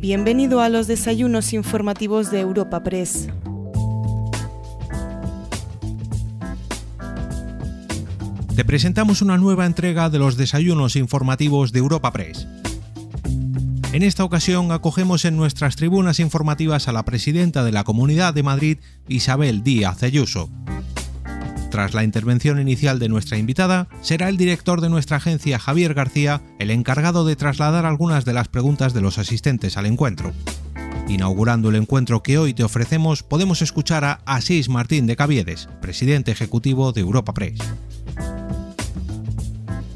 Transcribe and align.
Bienvenido 0.00 0.62
a 0.62 0.70
los 0.70 0.86
desayunos 0.86 1.52
informativos 1.52 2.30
de 2.30 2.40
Europa 2.40 2.82
Press. 2.82 3.28
Te 8.56 8.64
presentamos 8.64 9.20
una 9.20 9.36
nueva 9.36 9.66
entrega 9.66 10.08
de 10.08 10.18
los 10.18 10.38
desayunos 10.38 10.96
informativos 10.96 11.72
de 11.72 11.80
Europa 11.80 12.14
Press. 12.14 12.48
En 13.92 14.02
esta 14.02 14.24
ocasión 14.24 14.72
acogemos 14.72 15.26
en 15.26 15.36
nuestras 15.36 15.76
tribunas 15.76 16.18
informativas 16.18 16.88
a 16.88 16.92
la 16.92 17.04
presidenta 17.04 17.62
de 17.62 17.72
la 17.72 17.84
Comunidad 17.84 18.32
de 18.32 18.42
Madrid, 18.42 18.78
Isabel 19.06 19.62
Díaz 19.62 20.02
Ayuso. 20.02 20.48
Tras 21.70 21.94
la 21.94 22.02
intervención 22.02 22.60
inicial 22.60 22.98
de 22.98 23.08
nuestra 23.08 23.38
invitada, 23.38 23.86
será 24.00 24.28
el 24.28 24.36
director 24.36 24.80
de 24.80 24.88
nuestra 24.88 25.18
agencia, 25.18 25.60
Javier 25.60 25.94
García, 25.94 26.42
el 26.58 26.72
encargado 26.72 27.24
de 27.24 27.36
trasladar 27.36 27.86
algunas 27.86 28.24
de 28.24 28.32
las 28.32 28.48
preguntas 28.48 28.92
de 28.92 29.00
los 29.00 29.18
asistentes 29.18 29.76
al 29.76 29.86
encuentro. 29.86 30.32
Inaugurando 31.06 31.68
el 31.68 31.76
encuentro 31.76 32.24
que 32.24 32.38
hoy 32.38 32.54
te 32.54 32.64
ofrecemos, 32.64 33.22
podemos 33.22 33.62
escuchar 33.62 34.04
a 34.04 34.20
Asís 34.26 34.68
Martín 34.68 35.06
de 35.06 35.14
Caviedes, 35.14 35.68
presidente 35.80 36.32
ejecutivo 36.32 36.90
de 36.90 37.02
Europa 37.02 37.32
Press. 37.34 37.58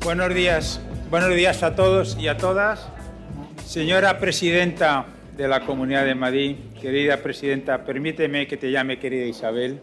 Buenos 0.04 0.32
días, 0.32 0.80
buenos 1.10 1.34
días 1.34 1.64
a 1.64 1.74
todos 1.74 2.16
y 2.20 2.28
a 2.28 2.36
todas. 2.36 2.86
Señora 3.66 4.20
presidenta 4.20 5.06
de 5.36 5.48
la 5.48 5.66
Comunidad 5.66 6.04
de 6.04 6.14
Madrid, 6.14 6.56
querida 6.80 7.16
presidenta, 7.16 7.84
permíteme 7.84 8.46
que 8.46 8.56
te 8.56 8.70
llame 8.70 9.00
querida 9.00 9.24
Isabel. 9.24 9.80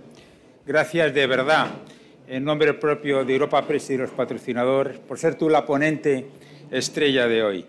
Gracias 0.64 1.12
de 1.16 1.26
verdad, 1.26 1.72
en 2.28 2.44
nombre 2.44 2.76
propio 2.76 3.26
de 3.26 3.34
Europa 3.34 3.66
Press 3.66 3.90
y 3.90 3.98
los 3.98 4.12
patrocinadores, 4.12 5.00
por 5.00 5.18
ser 5.18 5.34
tú 5.34 5.50
la 5.50 5.66
ponente 5.66 6.28
estrella 6.70 7.28
de 7.28 7.42
hoy. 7.42 7.66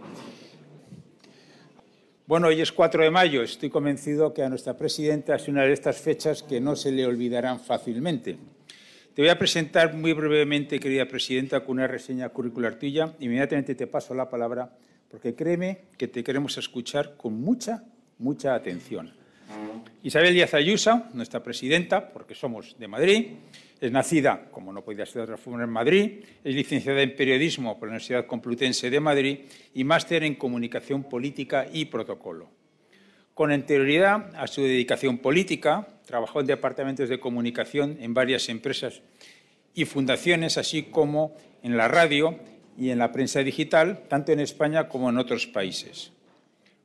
Bueno, 2.26 2.48
hoy 2.48 2.60
es 2.60 2.70
4 2.70 3.02
de 3.02 3.10
mayo. 3.10 3.42
Estoy 3.42 3.70
convencido 3.70 4.34
que 4.34 4.42
a 4.42 4.50
nuestra 4.50 4.76
presidenta 4.76 5.36
es 5.36 5.48
una 5.48 5.62
de 5.62 5.72
estas 5.72 6.02
fechas 6.02 6.42
que 6.42 6.60
no 6.60 6.76
se 6.76 6.92
le 6.92 7.06
olvidarán 7.06 7.60
fácilmente. 7.60 8.36
Te 9.14 9.22
voy 9.22 9.30
a 9.30 9.38
presentar 9.38 9.94
muy 9.94 10.12
brevemente, 10.12 10.78
querida 10.78 11.06
presidenta, 11.06 11.64
con 11.64 11.78
una 11.78 11.86
reseña 11.86 12.28
curricular 12.28 12.74
tuya. 12.74 13.14
Inmediatamente 13.20 13.74
te 13.74 13.86
paso 13.86 14.14
la 14.14 14.28
palabra, 14.28 14.70
porque 15.10 15.34
créeme 15.34 15.84
que 15.96 16.08
te 16.08 16.22
queremos 16.22 16.58
escuchar 16.58 17.16
con 17.16 17.40
mucha, 17.40 17.84
mucha 18.18 18.54
atención. 18.54 19.21
Isabel 20.02 20.34
Díaz 20.34 20.54
Ayuso, 20.54 21.04
nuestra 21.14 21.42
presidenta, 21.42 22.12
porque 22.12 22.34
somos 22.34 22.76
de 22.78 22.88
Madrid, 22.88 23.26
es 23.80 23.90
nacida, 23.90 24.48
como 24.50 24.72
no 24.72 24.82
podía 24.84 25.06
ser 25.06 25.16
de 25.16 25.22
otra 25.22 25.36
forma, 25.36 25.64
en 25.64 25.70
Madrid, 25.70 26.24
es 26.44 26.54
licenciada 26.54 27.02
en 27.02 27.16
Periodismo 27.16 27.78
por 27.78 27.88
la 27.88 27.94
Universidad 27.94 28.26
Complutense 28.26 28.90
de 28.90 29.00
Madrid 29.00 29.38
y 29.74 29.84
máster 29.84 30.22
en 30.24 30.36
Comunicación 30.36 31.04
Política 31.04 31.66
y 31.72 31.86
Protocolo. 31.86 32.50
Con 33.34 33.50
anterioridad 33.50 34.30
a 34.36 34.46
su 34.46 34.62
dedicación 34.62 35.18
política, 35.18 35.88
trabajó 36.06 36.40
en 36.40 36.46
departamentos 36.46 37.08
de 37.08 37.18
comunicación 37.18 37.96
en 38.00 38.14
varias 38.14 38.48
empresas 38.48 39.02
y 39.74 39.84
fundaciones, 39.84 40.58
así 40.58 40.84
como 40.84 41.34
en 41.62 41.76
la 41.76 41.88
radio 41.88 42.38
y 42.76 42.90
en 42.90 42.98
la 42.98 43.10
prensa 43.10 43.42
digital, 43.42 44.04
tanto 44.08 44.32
en 44.32 44.40
España 44.40 44.88
como 44.88 45.10
en 45.10 45.18
otros 45.18 45.46
países. 45.46 46.12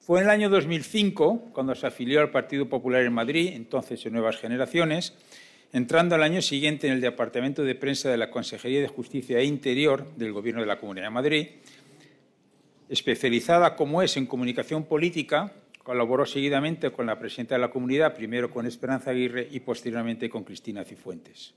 Fue 0.07 0.21
en 0.21 0.27
el 0.27 0.31
año 0.31 0.49
2005 0.49 1.49
cuando 1.51 1.75
se 1.75 1.85
afilió 1.85 2.21
al 2.21 2.31
Partido 2.31 2.69
Popular 2.69 3.03
en 3.03 3.11
Madrid, 3.11 3.51
entonces 3.53 4.05
en 4.05 4.13
Nuevas 4.13 4.37
Generaciones, 4.37 5.13
entrando 5.73 6.15
al 6.15 6.23
año 6.23 6.41
siguiente 6.41 6.87
en 6.87 6.93
el 6.93 7.01
Departamento 7.01 7.65
de 7.65 7.75
Prensa 7.75 8.09
de 8.09 8.15
la 8.15 8.31
Consejería 8.31 8.79
de 8.79 8.87
Justicia 8.87 9.37
e 9.39 9.43
Interior 9.43 10.09
del 10.15 10.31
Gobierno 10.31 10.61
de 10.61 10.67
la 10.67 10.79
Comunidad 10.79 11.07
de 11.07 11.09
Madrid, 11.09 11.47
especializada 12.87 13.75
como 13.75 14.01
es 14.01 14.15
en 14.15 14.27
comunicación 14.27 14.85
política, 14.85 15.51
Colaboró 15.83 16.25
seguidamente 16.25 16.89
con 16.91 17.05
la 17.05 17.19
presidenta 17.19 17.55
de 17.55 17.61
la 17.61 17.69
comunidad, 17.69 18.15
primero 18.15 18.49
con 18.49 18.65
Esperanza 18.65 19.11
Aguirre 19.11 19.49
y 19.51 19.59
posteriormente 19.59 20.29
con 20.29 20.45
Cristina 20.45 20.85
Cifuentes. 20.85 21.53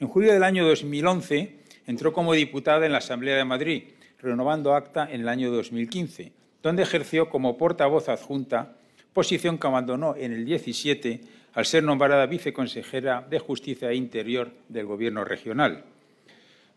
En 0.00 0.08
julio 0.08 0.32
del 0.32 0.42
año 0.42 0.66
2011 0.66 1.58
entró 1.86 2.12
como 2.12 2.32
diputada 2.34 2.86
en 2.86 2.92
la 2.92 2.98
Asamblea 2.98 3.36
de 3.36 3.44
Madrid, 3.44 3.84
renovando 4.20 4.74
acta 4.74 5.08
en 5.08 5.20
el 5.20 5.28
año 5.28 5.52
2015, 5.52 6.32
donde 6.62 6.82
ejerció 6.82 7.28
como 7.28 7.56
portavoz 7.56 8.08
adjunta, 8.08 8.76
posición 9.12 9.58
que 9.58 9.66
abandonó 9.66 10.14
en 10.16 10.32
el 10.32 10.44
17 10.44 11.20
al 11.54 11.66
ser 11.66 11.82
nombrada 11.82 12.26
viceconsejera 12.26 13.26
de 13.28 13.38
Justicia 13.38 13.90
e 13.90 13.96
Interior 13.96 14.52
del 14.68 14.86
Gobierno 14.86 15.24
regional. 15.24 15.84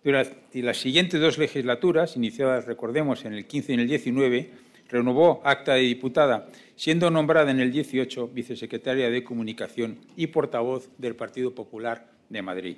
Durante 0.03 0.61
las 0.63 0.77
siguientes 0.77 1.21
dos 1.21 1.37
legislaturas, 1.37 2.15
iniciadas, 2.15 2.65
recordemos, 2.65 3.23
en 3.25 3.33
el 3.33 3.45
15 3.45 3.71
y 3.71 3.75
en 3.75 3.79
el 3.81 3.87
19, 3.87 4.49
renovó 4.89 5.41
acta 5.43 5.75
de 5.75 5.81
diputada, 5.81 6.47
siendo 6.75 7.11
nombrada 7.11 7.51
en 7.51 7.59
el 7.59 7.71
18 7.71 8.29
vicesecretaria 8.29 9.09
de 9.09 9.23
Comunicación 9.23 9.99
y 10.15 10.27
portavoz 10.27 10.89
del 10.97 11.15
Partido 11.15 11.53
Popular 11.53 12.07
de 12.29 12.41
Madrid. 12.41 12.77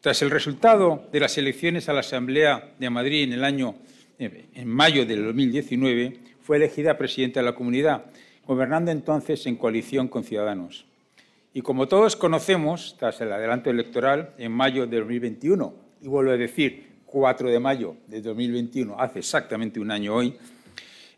Tras 0.00 0.22
el 0.22 0.30
resultado 0.30 1.08
de 1.12 1.20
las 1.20 1.36
elecciones 1.38 1.88
a 1.88 1.92
la 1.92 2.00
Asamblea 2.00 2.72
de 2.78 2.90
Madrid 2.90 3.22
en 3.22 3.34
el 3.34 3.44
año 3.44 3.76
en 4.20 4.68
mayo 4.68 5.06
del 5.06 5.24
2019, 5.24 6.18
fue 6.42 6.58
elegida 6.58 6.98
presidenta 6.98 7.40
de 7.40 7.46
la 7.46 7.54
comunidad, 7.54 8.04
gobernando 8.46 8.90
entonces 8.90 9.46
en 9.46 9.56
coalición 9.56 10.08
con 10.08 10.24
Ciudadanos. 10.24 10.84
Y 11.54 11.62
como 11.62 11.88
todos 11.88 12.16
conocemos, 12.16 12.96
tras 12.98 13.20
el 13.20 13.32
adelanto 13.32 13.70
electoral 13.70 14.34
en 14.38 14.52
mayo 14.52 14.86
de 14.86 14.98
2021, 14.98 15.74
y 16.02 16.08
vuelvo 16.08 16.32
a 16.32 16.36
decir 16.36 16.86
4 17.06 17.50
de 17.50 17.58
mayo 17.58 17.96
de 18.06 18.20
2021, 18.20 18.94
hace 18.98 19.20
exactamente 19.20 19.80
un 19.80 19.90
año 19.90 20.14
hoy, 20.14 20.36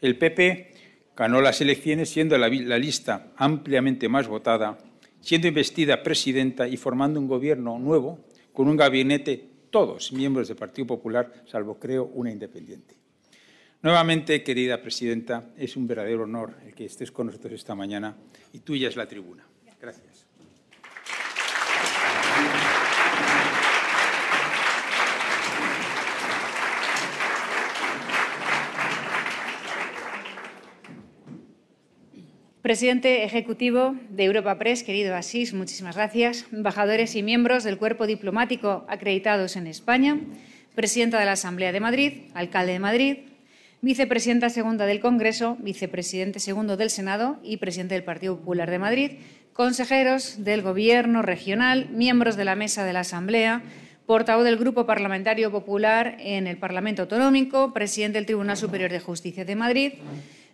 el 0.00 0.16
PP 0.16 0.72
ganó 1.16 1.41
las 1.41 1.60
elecciones 1.60 2.08
siendo 2.08 2.38
la, 2.38 2.48
lista 2.48 3.32
ampliamente 3.36 4.08
más 4.08 4.26
votada, 4.28 4.78
siendo 5.20 5.48
investida 5.48 6.02
presidenta 6.02 6.66
y 6.66 6.76
formando 6.76 7.20
un 7.20 7.28
gobierno 7.28 7.78
nuevo 7.78 8.18
con 8.52 8.68
un 8.68 8.76
gabinete, 8.76 9.51
todos 9.72 10.12
miembros 10.12 10.47
del 10.47 10.56
Partido 10.56 10.87
Popular, 10.87 11.43
salvo 11.47 11.81
creo 11.81 12.05
una 12.05 12.31
independiente. 12.31 12.94
Nuevamente, 13.81 14.44
querida 14.44 14.81
presidenta, 14.81 15.50
es 15.56 15.77
un 15.77 15.88
verdadero 15.88 16.22
honor 16.22 16.55
el 16.65 16.75
que 16.75 16.84
estés 16.84 17.10
con 17.10 17.27
nosotros 17.27 17.55
esta 17.55 17.75
mañana 17.75 18.16
y 18.53 18.60
tuya 18.60 18.88
es 18.88 18.94
la 18.94 19.09
tribuna. 19.09 19.44
Gracias. 19.81 20.22
Presidente 32.62 33.24
Ejecutivo 33.24 33.96
de 34.10 34.22
Europa 34.22 34.56
Press, 34.56 34.84
querido 34.84 35.16
Asís, 35.16 35.52
muchísimas 35.52 35.96
gracias. 35.96 36.46
Embajadores 36.52 37.16
y 37.16 37.22
miembros 37.24 37.64
del 37.64 37.76
cuerpo 37.76 38.06
diplomático 38.06 38.84
acreditados 38.88 39.56
en 39.56 39.66
España, 39.66 40.20
Presidenta 40.76 41.18
de 41.18 41.26
la 41.26 41.32
Asamblea 41.32 41.72
de 41.72 41.80
Madrid, 41.80 42.12
Alcalde 42.34 42.74
de 42.74 42.78
Madrid, 42.78 43.16
Vicepresidenta 43.80 44.48
Segunda 44.48 44.86
del 44.86 45.00
Congreso, 45.00 45.56
Vicepresidente 45.58 46.38
Segundo 46.38 46.76
del 46.76 46.90
Senado 46.90 47.40
y 47.42 47.56
Presidente 47.56 47.96
del 47.96 48.04
Partido 48.04 48.36
Popular 48.36 48.70
de 48.70 48.78
Madrid, 48.78 49.10
consejeros 49.54 50.44
del 50.44 50.62
Gobierno 50.62 51.20
regional, 51.20 51.88
miembros 51.90 52.36
de 52.36 52.44
la 52.44 52.54
Mesa 52.54 52.84
de 52.84 52.92
la 52.92 53.00
Asamblea, 53.00 53.62
portavoz 54.06 54.44
del 54.44 54.56
Grupo 54.56 54.86
Parlamentario 54.86 55.50
Popular 55.50 56.16
en 56.20 56.46
el 56.46 56.58
Parlamento 56.58 57.02
Autonómico, 57.02 57.72
Presidente 57.72 58.18
del 58.18 58.26
Tribunal 58.26 58.56
Superior 58.56 58.92
de 58.92 59.00
Justicia 59.00 59.44
de 59.44 59.56
Madrid, 59.56 59.94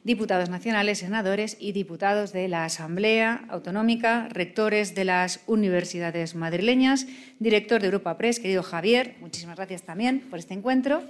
diputados 0.08 0.48
nacionales, 0.48 1.00
senadores 1.00 1.58
y 1.60 1.72
diputados 1.72 2.32
de 2.32 2.48
la 2.48 2.64
Asamblea 2.64 3.44
Autonómica, 3.50 4.26
rectores 4.30 4.94
de 4.94 5.04
las 5.04 5.40
universidades 5.46 6.34
madrileñas, 6.34 7.06
director 7.40 7.82
de 7.82 7.88
Europa 7.88 8.16
Press, 8.16 8.40
querido 8.40 8.62
Javier, 8.62 9.16
muchísimas 9.20 9.56
gracias 9.56 9.82
también 9.82 10.20
por 10.20 10.38
este 10.38 10.54
encuentro, 10.54 11.02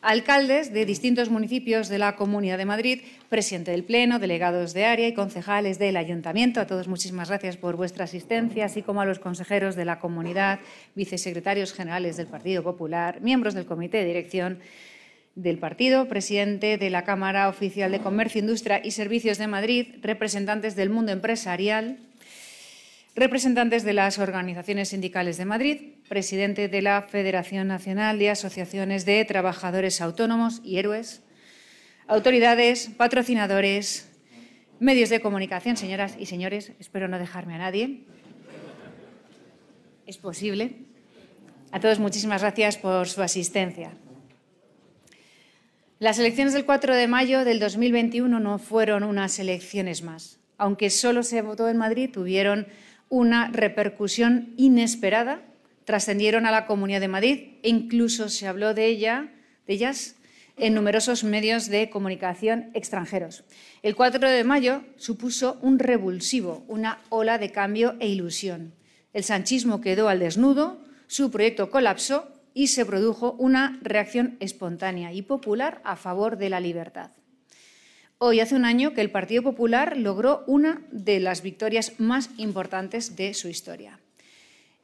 alcaldes 0.00 0.72
de 0.72 0.84
distintos 0.84 1.30
municipios 1.30 1.88
de 1.88 2.00
la 2.00 2.16
Comunidad 2.16 2.58
de 2.58 2.64
Madrid, 2.64 3.02
presidente 3.28 3.70
del 3.70 3.84
Pleno, 3.84 4.18
delegados 4.18 4.74
de 4.74 4.86
área 4.86 5.06
y 5.06 5.14
concejales 5.14 5.78
del 5.78 5.96
Ayuntamiento. 5.96 6.60
A 6.60 6.66
todos 6.66 6.88
muchísimas 6.88 7.28
gracias 7.28 7.56
por 7.56 7.76
vuestra 7.76 8.06
asistencia, 8.06 8.64
así 8.64 8.82
como 8.82 9.02
a 9.02 9.06
los 9.06 9.20
consejeros 9.20 9.76
de 9.76 9.84
la 9.84 10.00
comunidad, 10.00 10.58
vicesecretarios 10.96 11.72
generales 11.72 12.16
del 12.16 12.26
Partido 12.26 12.64
Popular, 12.64 13.20
miembros 13.20 13.54
del 13.54 13.66
Comité 13.66 13.98
de 13.98 14.06
Dirección 14.06 14.58
del 15.34 15.58
partido, 15.58 16.08
presidente 16.08 16.76
de 16.76 16.90
la 16.90 17.04
Cámara 17.04 17.48
Oficial 17.48 17.90
de 17.90 18.00
Comercio, 18.00 18.40
Industria 18.40 18.80
y 18.84 18.90
Servicios 18.90 19.38
de 19.38 19.46
Madrid, 19.46 19.94
representantes 20.02 20.76
del 20.76 20.90
mundo 20.90 21.12
empresarial, 21.12 21.98
representantes 23.14 23.84
de 23.84 23.92
las 23.92 24.18
organizaciones 24.18 24.90
sindicales 24.90 25.38
de 25.38 25.44
Madrid, 25.44 25.80
presidente 26.08 26.68
de 26.68 26.82
la 26.82 27.02
Federación 27.02 27.68
Nacional 27.68 28.18
de 28.18 28.30
Asociaciones 28.30 29.04
de 29.04 29.24
Trabajadores 29.24 30.00
Autónomos 30.00 30.60
y 30.64 30.78
Héroes, 30.78 31.22
autoridades, 32.06 32.90
patrocinadores, 32.96 34.10
medios 34.80 35.10
de 35.10 35.20
comunicación, 35.20 35.76
señoras 35.76 36.16
y 36.18 36.26
señores, 36.26 36.72
espero 36.78 37.08
no 37.08 37.18
dejarme 37.18 37.54
a 37.54 37.58
nadie. 37.58 38.00
Es 40.06 40.18
posible. 40.18 40.74
A 41.70 41.80
todos 41.80 41.98
muchísimas 42.00 42.42
gracias 42.42 42.76
por 42.76 43.08
su 43.08 43.22
asistencia. 43.22 43.92
Las 46.02 46.18
elecciones 46.18 46.52
del 46.52 46.64
4 46.64 46.96
de 46.96 47.06
mayo 47.06 47.44
del 47.44 47.60
2021 47.60 48.40
no 48.40 48.58
fueron 48.58 49.04
unas 49.04 49.38
elecciones 49.38 50.02
más. 50.02 50.40
Aunque 50.58 50.90
solo 50.90 51.22
se 51.22 51.42
votó 51.42 51.68
en 51.68 51.76
Madrid, 51.76 52.10
tuvieron 52.12 52.66
una 53.08 53.52
repercusión 53.52 54.52
inesperada, 54.56 55.42
trascendieron 55.84 56.44
a 56.44 56.50
la 56.50 56.66
Comunidad 56.66 56.98
de 56.98 57.06
Madrid 57.06 57.38
e 57.62 57.68
incluso 57.68 58.28
se 58.30 58.48
habló 58.48 58.74
de, 58.74 58.86
ella, 58.86 59.32
de 59.68 59.74
ellas 59.74 60.16
en 60.56 60.74
numerosos 60.74 61.22
medios 61.22 61.68
de 61.68 61.88
comunicación 61.88 62.70
extranjeros. 62.74 63.44
El 63.84 63.94
4 63.94 64.28
de 64.28 64.42
mayo 64.42 64.82
supuso 64.96 65.56
un 65.62 65.78
revulsivo, 65.78 66.64
una 66.66 66.98
ola 67.10 67.38
de 67.38 67.52
cambio 67.52 67.94
e 68.00 68.08
ilusión. 68.08 68.74
El 69.12 69.22
sanchismo 69.22 69.80
quedó 69.80 70.08
al 70.08 70.18
desnudo, 70.18 70.82
su 71.06 71.30
proyecto 71.30 71.70
colapsó 71.70 72.41
y 72.54 72.68
se 72.68 72.84
produjo 72.86 73.32
una 73.38 73.78
reacción 73.82 74.36
espontánea 74.40 75.12
y 75.12 75.22
popular 75.22 75.80
a 75.84 75.96
favor 75.96 76.38
de 76.38 76.50
la 76.50 76.60
libertad. 76.60 77.10
Hoy 78.18 78.40
hace 78.40 78.54
un 78.54 78.64
año 78.64 78.94
que 78.94 79.00
el 79.00 79.10
Partido 79.10 79.42
Popular 79.42 79.96
logró 79.96 80.44
una 80.46 80.82
de 80.92 81.18
las 81.18 81.42
victorias 81.42 81.98
más 81.98 82.30
importantes 82.36 83.16
de 83.16 83.34
su 83.34 83.48
historia. 83.48 83.98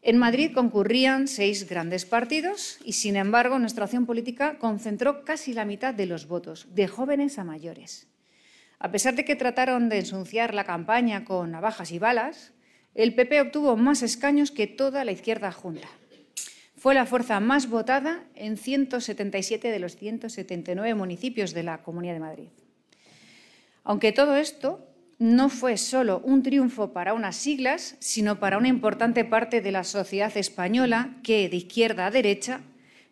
En 0.02 0.18
Madrid 0.18 0.52
concurrían 0.54 1.28
seis 1.28 1.68
grandes 1.68 2.04
partidos 2.04 2.78
y, 2.84 2.94
sin 2.94 3.16
embargo, 3.16 3.58
nuestra 3.58 3.84
acción 3.84 4.06
política 4.06 4.58
concentró 4.58 5.24
casi 5.24 5.52
la 5.52 5.64
mitad 5.64 5.92
de 5.92 6.06
los 6.06 6.26
votos, 6.26 6.66
de 6.74 6.88
jóvenes 6.88 7.38
a 7.38 7.44
mayores. 7.44 8.08
A 8.78 8.90
pesar 8.90 9.16
de 9.16 9.24
que 9.24 9.36
trataron 9.36 9.88
de 9.88 9.98
ensuciar 9.98 10.54
la 10.54 10.64
campaña 10.64 11.24
con 11.24 11.50
navajas 11.50 11.90
y 11.90 11.98
balas, 11.98 12.52
el 12.94 13.14
PP 13.14 13.40
obtuvo 13.40 13.76
más 13.76 14.02
escaños 14.02 14.50
que 14.50 14.66
toda 14.66 15.04
la 15.04 15.12
izquierda 15.12 15.52
junta. 15.52 15.88
Fue 16.78 16.94
la 16.94 17.06
fuerza 17.06 17.40
más 17.40 17.68
votada 17.68 18.22
en 18.36 18.56
177 18.56 19.72
de 19.72 19.78
los 19.80 19.96
179 19.96 20.94
municipios 20.94 21.52
de 21.52 21.64
la 21.64 21.82
Comunidad 21.82 22.14
de 22.14 22.20
Madrid. 22.20 22.48
Aunque 23.82 24.12
todo 24.12 24.36
esto 24.36 24.86
no 25.18 25.48
fue 25.48 25.76
solo 25.76 26.20
un 26.24 26.44
triunfo 26.44 26.92
para 26.92 27.14
unas 27.14 27.34
siglas, 27.34 27.96
sino 27.98 28.38
para 28.38 28.58
una 28.58 28.68
importante 28.68 29.24
parte 29.24 29.60
de 29.60 29.72
la 29.72 29.82
sociedad 29.82 30.36
española 30.36 31.16
que, 31.24 31.48
de 31.48 31.56
izquierda 31.56 32.06
a 32.06 32.12
derecha, 32.12 32.60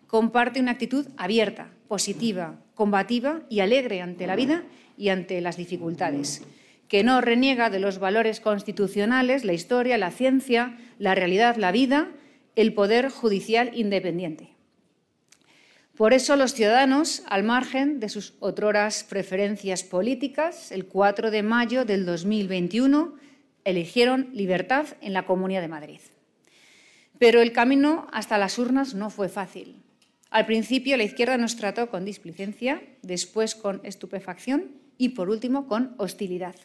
comparte 0.07 0.61
una 0.61 0.71
actitud 0.71 1.09
abierta, 1.17 1.69
positiva, 1.89 2.61
combativa 2.77 3.41
y 3.49 3.61
alegre 3.61 4.01
ante 4.01 4.29
la 4.29 4.37
vida 4.37 4.63
y 4.97 5.09
ante 5.09 5.41
las 5.41 5.57
dificultades, 5.57 6.45
que 6.87 7.03
no 7.03 7.21
reniega 7.21 7.69
de 7.69 7.81
los 7.81 7.99
valores 7.99 8.39
constitucionales, 8.39 9.45
la 9.45 9.55
historia, 9.55 9.99
la 9.99 10.13
ciencia, 10.13 10.79
la 11.01 11.17
realidad, 11.17 11.57
la 11.57 11.73
vida, 11.73 12.13
el 12.57 12.75
poder 12.75 13.11
judicial 13.11 13.71
independiente. 13.75 14.57
Por 15.97 16.13
eso 16.13 16.37
los 16.37 16.53
ciudadanos, 16.53 17.23
al 17.27 17.43
margen 17.43 18.01
de 18.01 18.09
sus 18.09 18.35
otroras 18.41 19.05
preferencias 19.05 19.83
políticas, 19.83 20.73
el 20.73 20.87
4 20.87 21.31
de 21.31 21.43
mayo 21.43 21.85
del 21.85 22.05
2021 22.05 23.15
eligieron 23.65 24.29
libertad 24.33 24.87
en 25.01 25.13
la 25.13 25.25
Comunidad 25.25 25.63
de 25.63 25.69
Madrid. 25.69 26.01
Pero 27.19 27.41
el 27.41 27.53
camino 27.53 28.09
hasta 28.13 28.37
las 28.37 28.59
urnas 28.59 28.95
no 28.95 29.09
fue 29.09 29.29
fácil. 29.29 29.77
Al 30.31 30.45
principio 30.45 30.97
la 30.97 31.05
izquierda 31.05 31.39
nos 31.39 31.57
trató 31.57 31.89
con 31.89 32.05
displicencia, 32.05 32.83
después 33.03 33.55
con 33.55 33.81
estupefacción 33.85 34.73
y 34.99 35.11
por 35.11 35.31
último 35.31 35.67
con 35.67 35.95
hostilidad. 35.97 36.57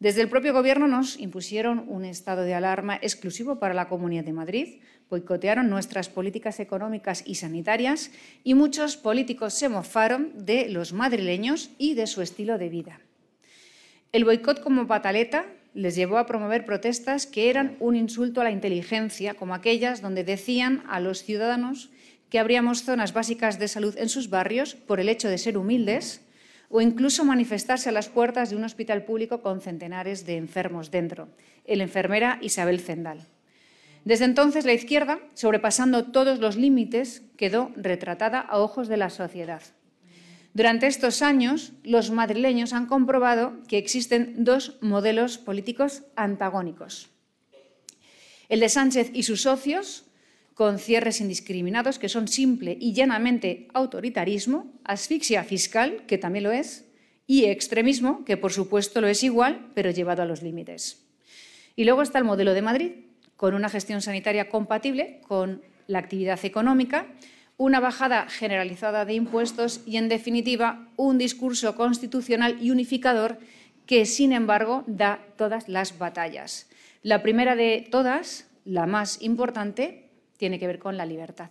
Desde 0.00 0.20
el 0.20 0.28
propio 0.28 0.52
Gobierno 0.52 0.88
nos 0.88 1.16
impusieron 1.20 1.84
un 1.86 2.04
estado 2.04 2.42
de 2.42 2.54
alarma 2.54 2.98
exclusivo 3.02 3.60
para 3.60 3.72
la 3.72 3.86
Comunidad 3.86 4.24
de 4.24 4.32
Madrid, 4.32 4.80
boicotearon 5.12 5.68
nuestras 5.68 6.08
políticas 6.08 6.58
económicas 6.58 7.22
y 7.26 7.34
sanitarias 7.34 8.10
y 8.44 8.54
muchos 8.54 8.96
políticos 8.96 9.52
se 9.52 9.68
mofaron 9.68 10.32
de 10.46 10.70
los 10.70 10.94
madrileños 10.94 11.68
y 11.76 11.92
de 11.92 12.06
su 12.06 12.22
estilo 12.22 12.56
de 12.56 12.70
vida. 12.70 13.00
El 14.12 14.24
boicot 14.24 14.62
como 14.62 14.86
pataleta 14.86 15.44
les 15.74 15.96
llevó 15.96 16.16
a 16.16 16.24
promover 16.24 16.64
protestas 16.64 17.26
que 17.26 17.50
eran 17.50 17.76
un 17.78 17.94
insulto 17.94 18.40
a 18.40 18.44
la 18.44 18.50
inteligencia, 18.50 19.34
como 19.34 19.54
aquellas 19.54 20.00
donde 20.00 20.24
decían 20.24 20.82
a 20.88 20.98
los 20.98 21.22
ciudadanos 21.24 21.90
que 22.30 22.38
habríamos 22.38 22.84
zonas 22.84 23.12
básicas 23.12 23.58
de 23.58 23.68
salud 23.68 23.94
en 23.98 24.08
sus 24.08 24.30
barrios 24.30 24.74
por 24.74 24.98
el 24.98 25.10
hecho 25.10 25.28
de 25.28 25.36
ser 25.36 25.58
humildes, 25.58 26.22
o 26.70 26.80
incluso 26.80 27.22
manifestarse 27.26 27.90
a 27.90 27.92
las 27.92 28.08
puertas 28.08 28.48
de 28.48 28.56
un 28.56 28.64
hospital 28.64 29.04
público 29.04 29.42
con 29.42 29.60
centenares 29.60 30.24
de 30.24 30.38
enfermos 30.38 30.90
dentro, 30.90 31.28
el 31.66 31.82
enfermera 31.82 32.38
Isabel 32.40 32.80
Zendal. 32.80 33.28
Desde 34.04 34.24
entonces 34.24 34.64
la 34.64 34.72
izquierda, 34.72 35.20
sobrepasando 35.34 36.04
todos 36.06 36.40
los 36.40 36.56
límites, 36.56 37.22
quedó 37.36 37.70
retratada 37.76 38.40
a 38.40 38.58
ojos 38.58 38.88
de 38.88 38.96
la 38.96 39.10
sociedad. 39.10 39.62
Durante 40.54 40.86
estos 40.86 41.22
años, 41.22 41.72
los 41.82 42.10
madrileños 42.10 42.72
han 42.72 42.86
comprobado 42.86 43.62
que 43.68 43.78
existen 43.78 44.44
dos 44.44 44.76
modelos 44.82 45.38
políticos 45.38 46.02
antagónicos. 46.14 47.08
El 48.48 48.60
de 48.60 48.68
Sánchez 48.68 49.10
y 49.14 49.22
sus 49.22 49.42
socios, 49.42 50.04
con 50.52 50.78
cierres 50.78 51.22
indiscriminados 51.22 51.98
que 51.98 52.10
son 52.10 52.28
simple 52.28 52.76
y 52.78 52.92
llanamente 52.92 53.68
autoritarismo, 53.72 54.70
asfixia 54.84 55.42
fiscal, 55.44 56.04
que 56.06 56.18
también 56.18 56.44
lo 56.44 56.52
es, 56.52 56.84
y 57.26 57.46
extremismo, 57.46 58.24
que 58.26 58.36
por 58.36 58.52
supuesto 58.52 59.00
lo 59.00 59.06
es 59.06 59.22
igual, 59.22 59.70
pero 59.74 59.90
llevado 59.90 60.22
a 60.22 60.26
los 60.26 60.42
límites. 60.42 61.06
Y 61.76 61.84
luego 61.84 62.02
está 62.02 62.18
el 62.18 62.24
modelo 62.24 62.52
de 62.52 62.60
Madrid, 62.60 62.92
con 63.42 63.54
una 63.54 63.68
gestión 63.68 64.00
sanitaria 64.02 64.48
compatible 64.48 65.18
con 65.26 65.62
la 65.88 65.98
actividad 65.98 66.38
económica, 66.44 67.08
una 67.56 67.80
bajada 67.80 68.28
generalizada 68.28 69.04
de 69.04 69.14
impuestos 69.14 69.80
y, 69.84 69.96
en 69.96 70.08
definitiva, 70.08 70.86
un 70.94 71.18
discurso 71.18 71.74
constitucional 71.74 72.58
y 72.60 72.70
unificador 72.70 73.38
que, 73.84 74.06
sin 74.06 74.32
embargo, 74.32 74.84
da 74.86 75.18
todas 75.36 75.68
las 75.68 75.98
batallas. 75.98 76.70
La 77.02 77.24
primera 77.24 77.56
de 77.56 77.84
todas, 77.90 78.48
la 78.64 78.86
más 78.86 79.20
importante, 79.20 80.08
tiene 80.36 80.60
que 80.60 80.68
ver 80.68 80.78
con 80.78 80.96
la 80.96 81.04
libertad. 81.04 81.50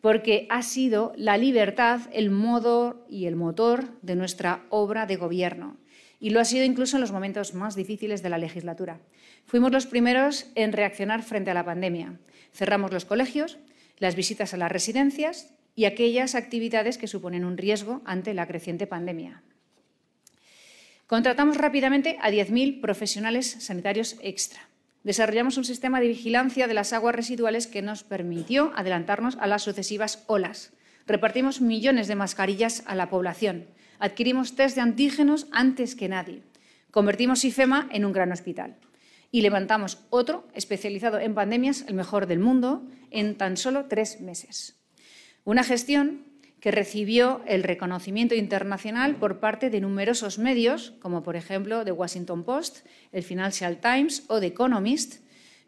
Porque 0.00 0.46
ha 0.50 0.62
sido 0.62 1.12
la 1.16 1.36
libertad 1.36 2.02
el 2.12 2.30
modo 2.30 3.04
y 3.10 3.26
el 3.26 3.34
motor 3.34 3.88
de 4.02 4.14
nuestra 4.14 4.62
obra 4.70 5.06
de 5.06 5.16
gobierno. 5.16 5.78
Y 6.18 6.30
lo 6.30 6.40
ha 6.40 6.44
sido 6.44 6.64
incluso 6.64 6.96
en 6.96 7.00
los 7.00 7.12
momentos 7.12 7.54
más 7.54 7.76
difíciles 7.76 8.22
de 8.22 8.30
la 8.30 8.38
legislatura. 8.38 9.00
Fuimos 9.46 9.72
los 9.72 9.86
primeros 9.86 10.46
en 10.54 10.72
reaccionar 10.72 11.22
frente 11.22 11.50
a 11.50 11.54
la 11.54 11.64
pandemia. 11.64 12.18
Cerramos 12.52 12.92
los 12.92 13.04
colegios, 13.04 13.58
las 13.98 14.16
visitas 14.16 14.54
a 14.54 14.56
las 14.56 14.72
residencias 14.72 15.52
y 15.74 15.84
aquellas 15.84 16.34
actividades 16.34 16.98
que 16.98 17.06
suponen 17.06 17.44
un 17.44 17.58
riesgo 17.58 18.02
ante 18.04 18.34
la 18.34 18.46
creciente 18.46 18.86
pandemia. 18.86 19.42
Contratamos 21.06 21.56
rápidamente 21.56 22.18
a 22.20 22.30
10.000 22.30 22.80
profesionales 22.80 23.56
sanitarios 23.60 24.16
extra 24.22 24.68
desarrollamos 25.06 25.56
un 25.56 25.64
sistema 25.64 26.00
de 26.00 26.08
vigilancia 26.08 26.66
de 26.66 26.74
las 26.74 26.92
aguas 26.92 27.14
residuales 27.14 27.68
que 27.68 27.80
nos 27.80 28.02
permitió 28.02 28.72
adelantarnos 28.74 29.38
a 29.40 29.46
las 29.46 29.62
sucesivas 29.62 30.24
olas. 30.26 30.72
Repartimos 31.06 31.60
millones 31.60 32.08
de 32.08 32.16
mascarillas 32.16 32.82
a 32.86 32.96
la 32.96 33.08
población. 33.08 33.66
Adquirimos 33.98 34.54
test 34.56 34.76
de 34.76 34.82
antígenos 34.82 35.46
antes 35.52 35.94
que 35.94 36.08
nadie. 36.08 36.42
Convertimos 36.90 37.44
IFEMA 37.44 37.88
en 37.92 38.04
un 38.04 38.12
gran 38.12 38.32
hospital. 38.32 38.76
Y 39.30 39.42
levantamos 39.42 39.98
otro 40.10 40.46
especializado 40.54 41.18
en 41.18 41.34
pandemias, 41.34 41.84
el 41.88 41.94
mejor 41.94 42.26
del 42.26 42.38
mundo, 42.38 42.86
en 43.10 43.36
tan 43.36 43.56
solo 43.56 43.86
tres 43.86 44.20
meses. 44.20 44.76
Una 45.44 45.64
gestión 45.64 46.24
que 46.60 46.70
recibió 46.70 47.42
el 47.46 47.62
reconocimiento 47.62 48.34
internacional 48.34 49.16
por 49.16 49.38
parte 49.40 49.70
de 49.70 49.80
numerosos 49.80 50.38
medios, 50.38 50.94
como 51.00 51.22
por 51.22 51.36
ejemplo 51.36 51.84
The 51.84 51.92
Washington 51.92 52.44
Post, 52.44 52.86
el 53.12 53.22
Financial 53.22 53.78
Times 53.78 54.24
o 54.28 54.40
The 54.40 54.46
Economist, 54.46 55.22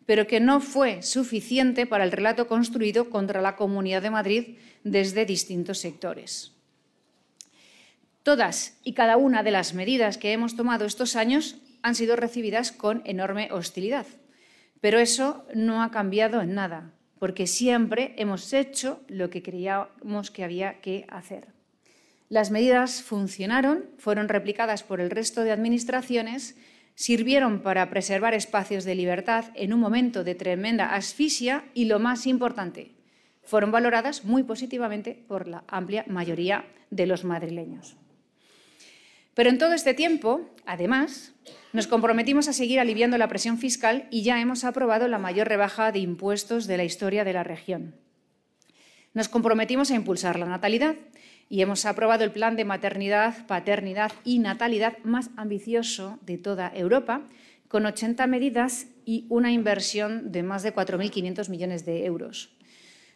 pero 0.06 0.26
que 0.26 0.40
no 0.40 0.60
fue 0.60 1.02
suficiente 1.02 1.86
para 1.86 2.04
el 2.04 2.12
relato 2.12 2.48
construido 2.48 3.10
contra 3.10 3.42
la 3.42 3.56
Comunidad 3.56 4.00
de 4.02 4.10
Madrid 4.10 4.56
desde 4.82 5.26
distintos 5.26 5.78
sectores. 5.78 6.57
Todas 8.28 8.78
y 8.84 8.92
cada 8.92 9.16
una 9.16 9.42
de 9.42 9.50
las 9.50 9.72
medidas 9.72 10.18
que 10.18 10.34
hemos 10.34 10.54
tomado 10.54 10.84
estos 10.84 11.16
años 11.16 11.56
han 11.80 11.94
sido 11.94 12.14
recibidas 12.14 12.72
con 12.72 13.00
enorme 13.06 13.48
hostilidad, 13.52 14.04
pero 14.82 14.98
eso 14.98 15.46
no 15.54 15.82
ha 15.82 15.90
cambiado 15.90 16.42
en 16.42 16.54
nada 16.54 16.92
porque 17.18 17.46
siempre 17.46 18.12
hemos 18.18 18.52
hecho 18.52 19.00
lo 19.08 19.30
que 19.30 19.42
creíamos 19.42 20.30
que 20.30 20.44
había 20.44 20.82
que 20.82 21.06
hacer. 21.08 21.54
Las 22.28 22.50
medidas 22.50 23.02
funcionaron, 23.02 23.86
fueron 23.96 24.28
replicadas 24.28 24.82
por 24.82 25.00
el 25.00 25.08
resto 25.08 25.42
de 25.42 25.52
administraciones, 25.52 26.54
sirvieron 26.96 27.62
para 27.62 27.88
preservar 27.88 28.34
espacios 28.34 28.84
de 28.84 28.94
libertad 28.94 29.46
en 29.54 29.72
un 29.72 29.80
momento 29.80 30.22
de 30.22 30.34
tremenda 30.34 30.94
asfixia 30.94 31.64
y, 31.72 31.86
lo 31.86 31.98
más 31.98 32.26
importante, 32.26 32.92
fueron 33.42 33.72
valoradas 33.72 34.26
muy 34.26 34.42
positivamente 34.42 35.24
por 35.26 35.48
la 35.48 35.64
amplia 35.66 36.04
mayoría 36.08 36.66
de 36.90 37.06
los 37.06 37.24
madrileños. 37.24 37.96
Pero 39.38 39.50
en 39.50 39.58
todo 39.58 39.72
este 39.72 39.94
tiempo, 39.94 40.50
además, 40.66 41.32
nos 41.72 41.86
comprometimos 41.86 42.48
a 42.48 42.52
seguir 42.52 42.80
aliviando 42.80 43.18
la 43.18 43.28
presión 43.28 43.56
fiscal 43.56 44.08
y 44.10 44.24
ya 44.24 44.40
hemos 44.40 44.64
aprobado 44.64 45.06
la 45.06 45.20
mayor 45.20 45.46
rebaja 45.46 45.92
de 45.92 46.00
impuestos 46.00 46.66
de 46.66 46.76
la 46.76 46.82
historia 46.82 47.22
de 47.22 47.32
la 47.32 47.44
región. 47.44 47.94
Nos 49.14 49.28
comprometimos 49.28 49.92
a 49.92 49.94
impulsar 49.94 50.40
la 50.40 50.46
natalidad 50.46 50.96
y 51.48 51.62
hemos 51.62 51.86
aprobado 51.86 52.24
el 52.24 52.32
plan 52.32 52.56
de 52.56 52.64
maternidad, 52.64 53.46
paternidad 53.46 54.10
y 54.24 54.40
natalidad 54.40 54.98
más 55.04 55.30
ambicioso 55.36 56.18
de 56.22 56.36
toda 56.36 56.72
Europa, 56.74 57.22
con 57.68 57.86
80 57.86 58.26
medidas 58.26 58.88
y 59.04 59.26
una 59.28 59.52
inversión 59.52 60.32
de 60.32 60.42
más 60.42 60.64
de 60.64 60.74
4.500 60.74 61.48
millones 61.48 61.86
de 61.86 62.06
euros. 62.06 62.57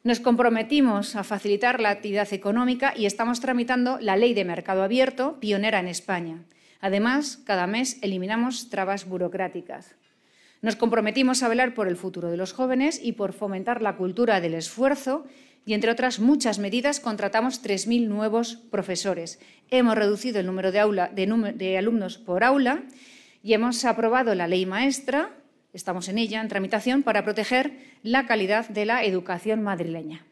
Nos 0.04 0.18
comprometimos 0.18 1.14
a 1.14 1.22
facilitar 1.22 1.78
la 1.78 1.90
actividad 1.90 2.32
económica 2.32 2.92
y 2.96 3.06
estamos 3.06 3.38
tramitando 3.38 3.98
la 4.00 4.16
ley 4.16 4.34
de 4.34 4.44
mercado 4.44 4.82
abierto, 4.82 5.38
pionera 5.38 5.78
en 5.78 5.86
España. 5.86 6.42
Además, 6.80 7.38
cada 7.44 7.68
mes 7.68 7.98
eliminamos 8.02 8.68
trabas 8.68 9.06
burocráticas. 9.06 9.94
Nos 10.60 10.74
comprometimos 10.74 11.44
a 11.44 11.48
velar 11.48 11.74
por 11.74 11.86
el 11.86 11.96
futuro 11.96 12.32
de 12.32 12.36
los 12.36 12.52
jóvenes 12.52 13.00
y 13.00 13.12
por 13.12 13.32
fomentar 13.32 13.80
la 13.80 13.94
cultura 13.94 14.40
del 14.40 14.54
esfuerzo 14.54 15.24
y, 15.64 15.74
entre 15.74 15.92
otras 15.92 16.18
muchas 16.18 16.58
medidas, 16.58 16.98
contratamos 16.98 17.62
3.000 17.62 18.08
nuevos 18.08 18.56
profesores. 18.56 19.38
Hemos 19.70 19.94
reducido 19.94 20.40
el 20.40 20.46
número 20.46 20.72
de, 20.72 21.54
de 21.54 21.78
alumnos 21.78 22.18
por 22.18 22.42
aula 22.42 22.82
y 23.44 23.52
hemos 23.52 23.84
aprobado 23.84 24.34
la 24.34 24.48
ley 24.48 24.66
maestra, 24.66 25.30
estamos 25.72 26.08
en 26.08 26.18
ella, 26.18 26.40
en 26.40 26.48
tramitación, 26.48 27.02
para 27.02 27.24
proteger 27.24 27.72
la 28.02 28.26
calidad 28.26 28.68
de 28.68 28.84
la 28.84 29.04
educación 29.04 29.62
madrileña. 29.62 30.24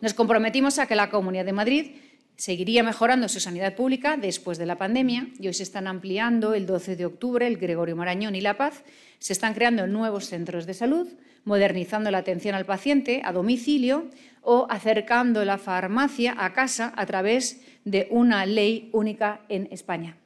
Nos 0.00 0.14
comprometimos 0.14 0.78
a 0.78 0.86
que 0.86 0.96
la 0.96 1.10
Comunidad 1.10 1.44
de 1.44 1.52
Madrid 1.52 1.92
seguiría 2.36 2.82
mejorando 2.82 3.28
su 3.28 3.40
sanidad 3.40 3.76
pública 3.76 4.16
después 4.16 4.58
de 4.58 4.66
la 4.66 4.76
pandemia 4.76 5.28
y 5.38 5.46
hoy 5.46 5.54
se 5.54 5.62
están 5.62 5.86
ampliando 5.86 6.54
el 6.54 6.66
12 6.66 6.96
de 6.96 7.06
octubre 7.06 7.46
el 7.46 7.56
Gregorio 7.56 7.94
Marañón 7.94 8.34
y 8.34 8.40
La 8.40 8.56
Paz, 8.56 8.82
se 9.18 9.32
están 9.32 9.54
creando 9.54 9.86
nuevos 9.86 10.26
centros 10.26 10.66
de 10.66 10.74
salud, 10.74 11.06
modernizando 11.44 12.10
la 12.10 12.18
atención 12.18 12.54
al 12.54 12.66
paciente 12.66 13.22
a 13.24 13.32
domicilio 13.32 14.08
o 14.40 14.66
acercando 14.70 15.44
la 15.44 15.58
farmacia 15.58 16.34
a 16.36 16.52
casa 16.52 16.92
a 16.96 17.06
través 17.06 17.60
de 17.84 18.08
una 18.10 18.44
ley 18.46 18.90
única 18.92 19.42
en 19.48 19.68
España. 19.70 20.16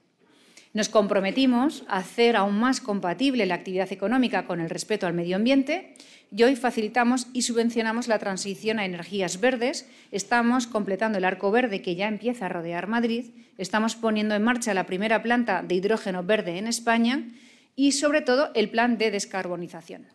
Nos 0.76 0.90
comprometimos 0.90 1.85
a 1.88 1.97
hacer 1.97 2.37
aún 2.37 2.61
más 2.61 2.83
compatible 2.83 3.47
la 3.47 3.54
actividad 3.54 3.90
económica 3.92 4.45
con 4.45 4.61
el 4.61 4.68
respeto 4.68 5.06
al 5.06 5.14
medio 5.14 5.37
ambiente 5.37 5.95
y 6.30 6.42
hoy 6.42 6.54
facilitamos 6.54 7.28
y 7.33 7.40
subvencionamos 7.40 8.09
la 8.09 8.18
transición 8.18 8.78
a 8.78 8.85
energías 8.85 9.40
verdes. 9.40 9.88
Estamos 10.12 10.66
completando 10.66 11.16
el 11.16 11.25
arco 11.25 11.50
verde 11.50 11.80
que 11.80 11.95
ya 11.95 12.09
empieza 12.09 12.45
a 12.45 12.49
rodear 12.50 12.88
Madrid. 12.88 13.30
Estamos 13.56 13.97
poniendo 13.97 14.35
en 14.35 14.42
marcha 14.42 14.75
la 14.75 14.85
primera 14.85 15.23
planta 15.23 15.62
de 15.62 15.76
hidrógeno 15.76 16.25
verde 16.25 16.59
en 16.59 16.66
España 16.66 17.26
y, 17.75 17.92
sobre 17.92 18.21
todo, 18.21 18.50
el 18.52 18.68
plan 18.68 18.99
de 18.99 19.11
descarbonización. 19.11 20.09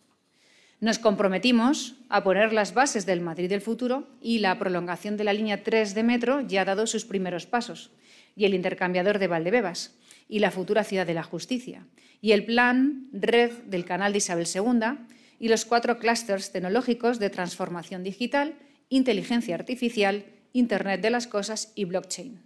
Nos 0.79 0.99
comprometimos 0.99 1.95
a 2.07 2.23
poner 2.23 2.53
las 2.53 2.75
bases 2.75 3.07
del 3.07 3.21
Madrid 3.21 3.49
del 3.49 3.61
futuro 3.61 4.07
y 4.21 4.37
la 4.37 4.59
prolongación 4.59 5.17
de 5.17 5.23
la 5.23 5.33
línea 5.33 5.63
3 5.63 5.95
de 5.95 6.03
metro 6.03 6.41
ya 6.41 6.61
ha 6.61 6.65
dado 6.65 6.85
sus 6.85 7.03
primeros 7.03 7.47
pasos 7.47 7.89
y 8.35 8.45
el 8.45 8.53
intercambiador 8.53 9.17
de 9.17 9.25
Valdebebas 9.25 9.97
y 10.31 10.39
la 10.39 10.50
futura 10.50 10.85
Ciudad 10.85 11.05
de 11.05 11.13
la 11.13 11.23
Justicia, 11.23 11.85
y 12.21 12.31
el 12.31 12.45
plan 12.45 13.09
Red 13.11 13.51
del 13.65 13.83
Canal 13.83 14.13
de 14.13 14.19
Isabel 14.19 14.47
II 14.47 15.05
y 15.39 15.50
los 15.50 15.65
cuatro 15.65 16.00
clústeres 16.00 16.53
tecnológicos 16.53 17.19
de 17.19 17.29
transformación 17.29 18.01
digital, 18.01 18.55
inteligencia 18.88 19.55
artificial, 19.55 20.23
Internet 20.53 21.01
de 21.01 21.09
las 21.09 21.27
Cosas 21.27 21.73
y 21.75 21.83
blockchain. 21.83 22.39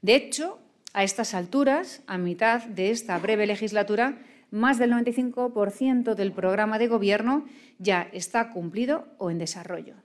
De 0.00 0.14
hecho, 0.14 0.60
a 0.92 1.02
estas 1.02 1.34
alturas, 1.34 2.02
a 2.06 2.18
mitad 2.18 2.62
de 2.62 2.92
esta 2.92 3.18
breve 3.18 3.48
legislatura, 3.48 4.22
más 4.52 4.78
del 4.78 4.92
95% 4.92 6.14
del 6.14 6.30
programa 6.30 6.78
de 6.78 6.86
gobierno 6.86 7.46
ya 7.80 8.08
está 8.12 8.50
cumplido 8.50 9.08
o 9.18 9.32
en 9.32 9.38
desarrollo. 9.38 9.96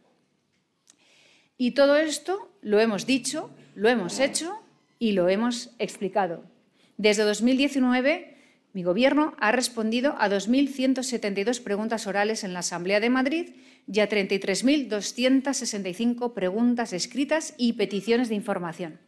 Y 1.59 1.71
todo 1.71 1.95
esto 1.95 2.51
lo 2.61 2.79
hemos 2.79 3.05
dicho, 3.05 3.51
lo 3.75 3.87
hemos 3.87 4.19
hecho 4.19 4.59
y 4.97 5.11
lo 5.11 5.29
hemos 5.29 5.69
explicado. 5.77 6.51
Desde 6.97 7.23
2019, 7.23 8.37
mi 8.73 8.83
Gobierno 8.83 9.33
ha 9.39 9.51
respondido 9.51 10.13
a 10.17 10.29
2.172 10.29 11.61
preguntas 11.61 12.07
orales 12.07 12.43
en 12.43 12.53
la 12.53 12.59
Asamblea 12.59 12.99
de 12.99 13.09
Madrid 13.09 13.49
y 13.91 13.99
a 13.99 14.07
33.265 14.09 16.33
preguntas 16.33 16.93
escritas 16.93 17.55
y 17.57 17.73
peticiones 17.73 18.29
de 18.29 18.35
información. 18.35 18.99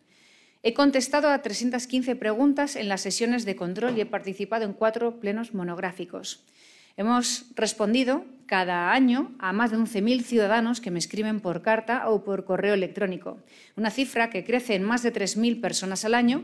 He 0.64 0.74
contestado 0.74 1.30
a 1.30 1.44
315 1.44 2.16
preguntas 2.16 2.76
en 2.76 2.90
las 2.90 3.02
sesiones 3.02 3.46
de 3.46 3.56
control 3.56 3.96
y 3.98 4.02
he 4.02 4.06
participado 4.06 4.66
en 4.66 4.74
cuatro 4.74 5.20
plenos 5.20 5.54
monográficos. 5.54 6.44
Hemos 6.98 7.46
respondido 7.56 8.26
cada 8.46 8.92
año 8.92 9.34
a 9.38 9.54
más 9.54 9.72
de 9.72 9.78
11.000 9.78 10.24
ciudadanos 10.24 10.82
que 10.82 10.92
me 10.92 11.00
escriben 11.00 11.40
por 11.40 11.62
carta 11.62 12.10
o 12.10 12.24
por 12.24 12.44
correo 12.46 12.74
electrónico, 12.74 13.38
una 13.76 13.92
cifra 13.92 14.30
que 14.30 14.44
crece 14.44 14.76
en 14.76 14.84
más 14.84 15.04
de 15.04 15.14
3.000 15.14 15.62
personas 15.62 16.04
al 16.06 16.16
año 16.16 16.44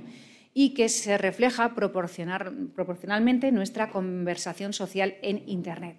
y 0.53 0.73
que 0.73 0.89
se 0.89 1.17
refleja 1.17 1.75
proporcionalmente 1.75 3.47
en 3.47 3.55
nuestra 3.55 3.89
conversación 3.89 4.73
social 4.73 5.15
en 5.21 5.47
Internet. 5.47 5.97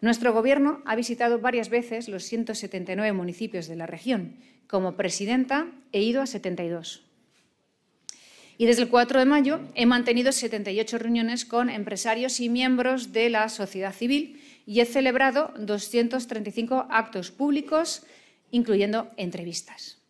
Nuestro 0.00 0.32
Gobierno 0.32 0.82
ha 0.84 0.96
visitado 0.96 1.38
varias 1.38 1.70
veces 1.70 2.08
los 2.08 2.24
179 2.24 3.12
municipios 3.12 3.66
de 3.66 3.76
la 3.76 3.86
región. 3.86 4.36
Como 4.66 4.96
presidenta 4.96 5.72
he 5.92 6.02
ido 6.02 6.20
a 6.20 6.26
72. 6.26 7.02
Y 8.58 8.66
desde 8.66 8.82
el 8.82 8.88
4 8.88 9.20
de 9.20 9.26
mayo 9.26 9.60
he 9.74 9.86
mantenido 9.86 10.32
78 10.32 10.98
reuniones 10.98 11.44
con 11.44 11.70
empresarios 11.70 12.40
y 12.40 12.48
miembros 12.48 13.12
de 13.12 13.30
la 13.30 13.48
sociedad 13.48 13.94
civil 13.94 14.40
y 14.66 14.80
he 14.80 14.86
celebrado 14.86 15.52
235 15.58 16.86
actos 16.90 17.30
públicos, 17.30 18.04
incluyendo 18.50 19.10
entrevistas. 19.16 20.02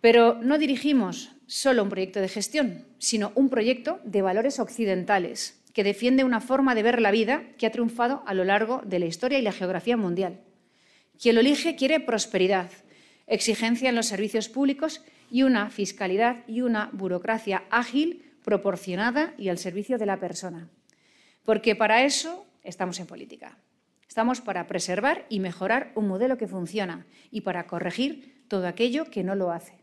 Pero 0.00 0.38
no 0.42 0.58
dirigimos 0.58 1.32
solo 1.50 1.82
un 1.82 1.88
proyecto 1.88 2.20
de 2.20 2.28
gestión, 2.28 2.86
sino 2.98 3.32
un 3.34 3.48
proyecto 3.48 3.98
de 4.04 4.22
valores 4.22 4.60
occidentales 4.60 5.60
que 5.74 5.82
defiende 5.82 6.22
una 6.22 6.40
forma 6.40 6.76
de 6.76 6.84
ver 6.84 7.00
la 7.00 7.10
vida 7.10 7.42
que 7.58 7.66
ha 7.66 7.72
triunfado 7.72 8.22
a 8.26 8.34
lo 8.34 8.44
largo 8.44 8.82
de 8.84 9.00
la 9.00 9.06
historia 9.06 9.36
y 9.36 9.42
la 9.42 9.50
geografía 9.50 9.96
mundial. 9.96 10.38
Quien 11.20 11.34
lo 11.34 11.40
elige 11.40 11.74
quiere 11.74 11.98
prosperidad, 11.98 12.70
exigencia 13.26 13.88
en 13.88 13.96
los 13.96 14.06
servicios 14.06 14.48
públicos 14.48 15.02
y 15.28 15.42
una 15.42 15.70
fiscalidad 15.70 16.44
y 16.46 16.60
una 16.60 16.88
burocracia 16.92 17.64
ágil, 17.70 18.30
proporcionada 18.44 19.34
y 19.36 19.48
al 19.48 19.58
servicio 19.58 19.98
de 19.98 20.06
la 20.06 20.20
persona. 20.20 20.70
Porque 21.44 21.74
para 21.74 22.04
eso 22.04 22.46
estamos 22.62 23.00
en 23.00 23.08
política. 23.08 23.58
Estamos 24.08 24.40
para 24.40 24.68
preservar 24.68 25.26
y 25.28 25.40
mejorar 25.40 25.90
un 25.96 26.06
modelo 26.06 26.38
que 26.38 26.46
funciona 26.46 27.06
y 27.32 27.40
para 27.40 27.66
corregir 27.66 28.44
todo 28.46 28.68
aquello 28.68 29.06
que 29.06 29.24
no 29.24 29.34
lo 29.34 29.50
hace. 29.50 29.79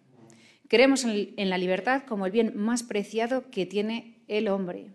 Creemos 0.67 1.05
en 1.05 1.49
la 1.49 1.57
libertad 1.57 2.03
como 2.07 2.25
el 2.25 2.31
bien 2.31 2.53
más 2.55 2.83
preciado 2.83 3.49
que 3.49 3.65
tiene 3.65 4.17
el 4.27 4.47
hombre. 4.47 4.87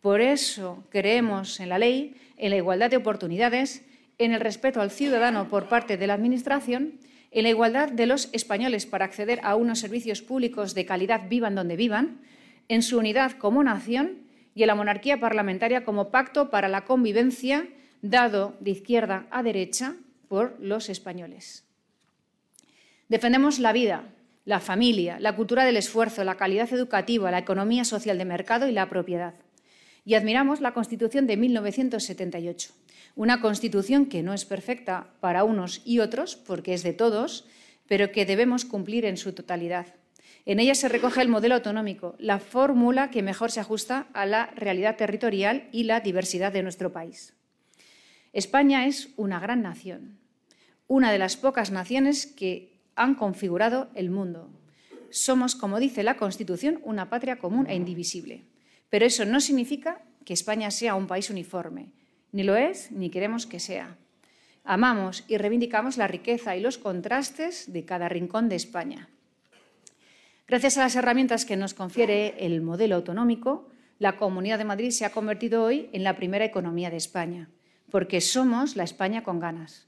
Por 0.00 0.20
eso 0.20 0.84
creemos 0.90 1.58
en 1.58 1.68
la 1.68 1.78
ley, 1.78 2.16
en 2.36 2.50
la 2.50 2.56
igualdad 2.56 2.90
de 2.90 2.98
oportunidades, 2.98 3.82
en 4.18 4.32
el 4.32 4.40
respeto 4.40 4.80
al 4.80 4.90
ciudadano 4.90 5.48
por 5.48 5.68
parte 5.68 5.96
de 5.96 6.06
la 6.06 6.14
Administración, 6.14 7.00
en 7.30 7.42
la 7.42 7.48
igualdad 7.48 7.90
de 7.90 8.06
los 8.06 8.28
españoles 8.32 8.86
para 8.86 9.04
acceder 9.04 9.40
a 9.42 9.56
unos 9.56 9.80
servicios 9.80 10.22
públicos 10.22 10.74
de 10.74 10.86
calidad 10.86 11.28
vivan 11.28 11.54
donde 11.54 11.76
vivan, 11.76 12.20
en 12.68 12.82
su 12.82 12.98
unidad 12.98 13.32
como 13.32 13.62
nación 13.62 14.18
y 14.54 14.62
en 14.62 14.68
la 14.68 14.74
monarquía 14.74 15.20
parlamentaria 15.20 15.84
como 15.84 16.10
pacto 16.10 16.50
para 16.50 16.68
la 16.68 16.84
convivencia 16.84 17.68
dado 18.02 18.56
de 18.60 18.70
izquierda 18.70 19.26
a 19.30 19.42
derecha 19.42 19.96
por 20.28 20.56
los 20.60 20.88
españoles. 20.88 21.64
Defendemos 23.08 23.58
la 23.58 23.72
vida, 23.72 24.04
la 24.46 24.60
familia, 24.60 25.18
la 25.20 25.34
cultura 25.34 25.64
del 25.64 25.76
esfuerzo, 25.76 26.24
la 26.24 26.36
calidad 26.36 26.72
educativa, 26.72 27.32
la 27.32 27.40
economía 27.40 27.84
social 27.84 28.16
de 28.16 28.24
mercado 28.24 28.68
y 28.68 28.72
la 28.72 28.88
propiedad. 28.88 29.34
Y 30.04 30.14
admiramos 30.14 30.60
la 30.60 30.72
Constitución 30.72 31.26
de 31.26 31.36
1978, 31.36 32.72
una 33.16 33.40
Constitución 33.40 34.06
que 34.06 34.22
no 34.22 34.32
es 34.32 34.44
perfecta 34.44 35.08
para 35.18 35.42
unos 35.42 35.82
y 35.84 35.98
otros, 35.98 36.36
porque 36.36 36.74
es 36.74 36.84
de 36.84 36.92
todos, 36.92 37.44
pero 37.88 38.12
que 38.12 38.24
debemos 38.24 38.64
cumplir 38.64 39.04
en 39.04 39.16
su 39.16 39.32
totalidad. 39.32 39.86
En 40.44 40.60
ella 40.60 40.76
se 40.76 40.88
recoge 40.88 41.22
el 41.22 41.28
modelo 41.28 41.56
autonómico, 41.56 42.14
la 42.20 42.38
fórmula 42.38 43.10
que 43.10 43.22
mejor 43.22 43.50
se 43.50 43.58
ajusta 43.58 44.06
a 44.12 44.26
la 44.26 44.46
realidad 44.54 44.96
territorial 44.96 45.68
y 45.72 45.82
la 45.84 45.98
diversidad 45.98 46.52
de 46.52 46.62
nuestro 46.62 46.92
país. 46.92 47.34
España 48.32 48.86
es 48.86 49.08
una 49.16 49.40
gran 49.40 49.62
nación, 49.62 50.20
una 50.86 51.10
de 51.10 51.18
las 51.18 51.36
pocas 51.36 51.72
naciones 51.72 52.26
que 52.26 52.75
han 52.96 53.14
configurado 53.14 53.88
el 53.94 54.10
mundo. 54.10 54.50
Somos, 55.10 55.54
como 55.54 55.78
dice 55.78 56.02
la 56.02 56.16
Constitución, 56.16 56.80
una 56.82 57.08
patria 57.08 57.38
común 57.38 57.66
e 57.68 57.76
indivisible. 57.76 58.44
Pero 58.90 59.06
eso 59.06 59.24
no 59.24 59.40
significa 59.40 60.02
que 60.24 60.32
España 60.32 60.70
sea 60.70 60.94
un 60.94 61.06
país 61.06 61.30
uniforme. 61.30 61.92
Ni 62.32 62.42
lo 62.42 62.56
es, 62.56 62.90
ni 62.90 63.10
queremos 63.10 63.46
que 63.46 63.60
sea. 63.60 63.96
Amamos 64.64 65.24
y 65.28 65.36
reivindicamos 65.36 65.96
la 65.96 66.08
riqueza 66.08 66.56
y 66.56 66.60
los 66.60 66.78
contrastes 66.78 67.72
de 67.72 67.84
cada 67.84 68.08
rincón 68.08 68.48
de 68.48 68.56
España. 68.56 69.08
Gracias 70.48 70.76
a 70.76 70.82
las 70.82 70.96
herramientas 70.96 71.44
que 71.44 71.56
nos 71.56 71.74
confiere 71.74 72.34
el 72.44 72.62
modelo 72.62 72.96
autonómico, 72.96 73.68
la 73.98 74.16
Comunidad 74.16 74.58
de 74.58 74.64
Madrid 74.64 74.90
se 74.90 75.04
ha 75.04 75.10
convertido 75.10 75.64
hoy 75.64 75.88
en 75.92 76.04
la 76.04 76.16
primera 76.16 76.44
economía 76.44 76.90
de 76.90 76.96
España, 76.96 77.48
porque 77.90 78.20
somos 78.20 78.76
la 78.76 78.84
España 78.84 79.22
con 79.22 79.40
ganas. 79.40 79.86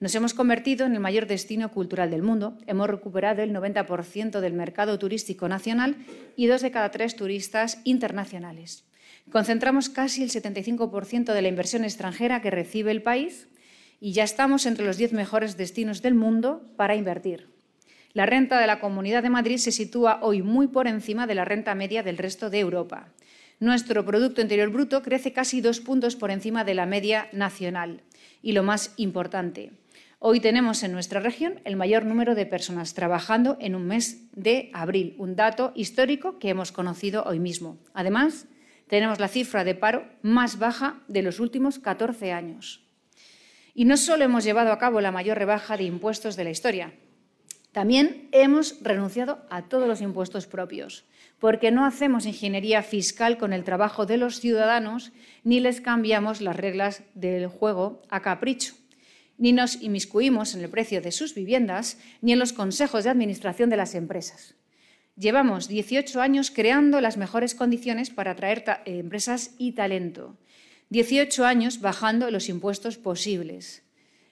Nos 0.00 0.14
hemos 0.14 0.34
convertido 0.34 0.86
en 0.86 0.94
el 0.94 1.00
mayor 1.00 1.26
destino 1.26 1.70
cultural 1.70 2.10
del 2.10 2.22
mundo. 2.22 2.58
Hemos 2.66 2.88
recuperado 2.88 3.42
el 3.42 3.52
90% 3.54 4.40
del 4.40 4.52
mercado 4.52 4.98
turístico 4.98 5.48
nacional 5.48 5.96
y 6.36 6.46
dos 6.46 6.62
de 6.62 6.70
cada 6.70 6.90
tres 6.90 7.16
turistas 7.16 7.80
internacionales. 7.84 8.84
Concentramos 9.30 9.88
casi 9.88 10.22
el 10.22 10.30
75% 10.30 11.32
de 11.32 11.42
la 11.42 11.48
inversión 11.48 11.84
extranjera 11.84 12.42
que 12.42 12.50
recibe 12.50 12.90
el 12.90 13.02
país 13.02 13.48
y 14.00 14.12
ya 14.12 14.24
estamos 14.24 14.66
entre 14.66 14.84
los 14.84 14.96
10 14.96 15.12
mejores 15.12 15.56
destinos 15.56 16.02
del 16.02 16.14
mundo 16.14 16.62
para 16.76 16.96
invertir. 16.96 17.48
La 18.12 18.26
renta 18.26 18.60
de 18.60 18.66
la 18.66 18.80
Comunidad 18.80 19.22
de 19.22 19.30
Madrid 19.30 19.56
se 19.56 19.72
sitúa 19.72 20.18
hoy 20.22 20.42
muy 20.42 20.68
por 20.68 20.86
encima 20.86 21.26
de 21.26 21.34
la 21.34 21.44
renta 21.44 21.74
media 21.74 22.02
del 22.02 22.18
resto 22.18 22.50
de 22.50 22.60
Europa. 22.60 23.08
Nuestro 23.60 24.04
Producto 24.04 24.42
Interior 24.42 24.70
Bruto 24.70 25.02
crece 25.02 25.32
casi 25.32 25.60
dos 25.60 25.80
puntos 25.80 26.16
por 26.16 26.30
encima 26.30 26.64
de 26.64 26.74
la 26.74 26.86
media 26.86 27.28
nacional. 27.32 28.02
Y 28.42 28.52
lo 28.52 28.62
más 28.62 28.92
importante, 28.96 29.72
hoy 30.26 30.40
tenemos 30.40 30.82
en 30.82 30.92
nuestra 30.92 31.20
región 31.20 31.60
el 31.64 31.76
mayor 31.76 32.06
número 32.06 32.34
de 32.34 32.46
personas 32.46 32.94
trabajando 32.94 33.58
en 33.60 33.74
un 33.74 33.86
mes 33.86 34.30
de 34.32 34.70
abril, 34.72 35.14
un 35.18 35.36
dato 35.36 35.72
histórico 35.74 36.38
que 36.38 36.48
hemos 36.48 36.72
conocido 36.72 37.24
hoy 37.24 37.38
mismo. 37.38 37.76
Además, 37.92 38.46
tenemos 38.88 39.20
la 39.20 39.28
cifra 39.28 39.64
de 39.64 39.74
paro 39.74 40.08
más 40.22 40.58
baja 40.58 41.02
de 41.08 41.20
los 41.20 41.40
últimos 41.40 41.78
14 41.78 42.32
años. 42.32 42.88
Y 43.74 43.84
no 43.84 43.98
solo 43.98 44.24
hemos 44.24 44.44
llevado 44.44 44.72
a 44.72 44.78
cabo 44.78 45.02
la 45.02 45.12
mayor 45.12 45.36
rebaja 45.36 45.76
de 45.76 45.84
impuestos 45.84 46.36
de 46.36 46.44
la 46.44 46.50
historia, 46.50 46.94
también 47.72 48.28
hemos 48.32 48.82
renunciado 48.82 49.44
a 49.50 49.68
todos 49.68 49.86
los 49.86 50.00
impuestos 50.00 50.46
propios, 50.46 51.04
porque 51.38 51.70
no 51.70 51.84
hacemos 51.84 52.24
ingeniería 52.24 52.82
fiscal 52.82 53.36
con 53.36 53.52
el 53.52 53.64
trabajo 53.64 54.06
de 54.06 54.16
los 54.16 54.40
ciudadanos 54.40 55.12
ni 55.42 55.60
les 55.60 55.82
cambiamos 55.82 56.40
las 56.40 56.56
reglas 56.56 57.02
del 57.14 57.48
juego 57.48 58.00
a 58.08 58.22
capricho, 58.22 58.74
ni 59.38 59.52
nos 59.52 59.82
inmiscuimos 59.82 60.54
en 60.54 60.62
el 60.62 60.70
precio 60.70 61.00
de 61.00 61.12
sus 61.12 61.34
viviendas 61.34 61.98
ni 62.20 62.32
en 62.32 62.38
los 62.38 62.52
consejos 62.52 63.04
de 63.04 63.10
administración 63.10 63.70
de 63.70 63.76
las 63.76 63.94
empresas. 63.94 64.54
Llevamos 65.16 65.68
18 65.68 66.20
años 66.20 66.50
creando 66.50 67.00
las 67.00 67.16
mejores 67.16 67.54
condiciones 67.54 68.10
para 68.10 68.32
atraer 68.32 68.64
eh, 68.84 68.98
empresas 68.98 69.54
y 69.58 69.72
talento. 69.72 70.36
18 70.90 71.44
años 71.44 71.80
bajando 71.80 72.30
los 72.30 72.48
impuestos 72.48 72.98
posibles. 72.98 73.82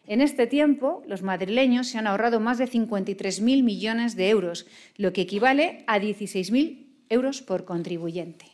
En 0.06 0.20
este 0.20 0.46
tiempo, 0.46 1.02
los 1.06 1.22
madrileños 1.22 1.88
se 1.88 1.98
han 1.98 2.06
ahorrado 2.06 2.40
más 2.40 2.58
de 2.58 2.68
53.000 2.68 3.62
millones 3.62 4.16
de 4.16 4.28
euros, 4.28 4.66
lo 4.96 5.12
que 5.12 5.22
equivale 5.22 5.84
a 5.86 6.00
16.000 6.00 6.86
euros 7.08 7.42
por 7.42 7.64
contribuyente. 7.64 8.51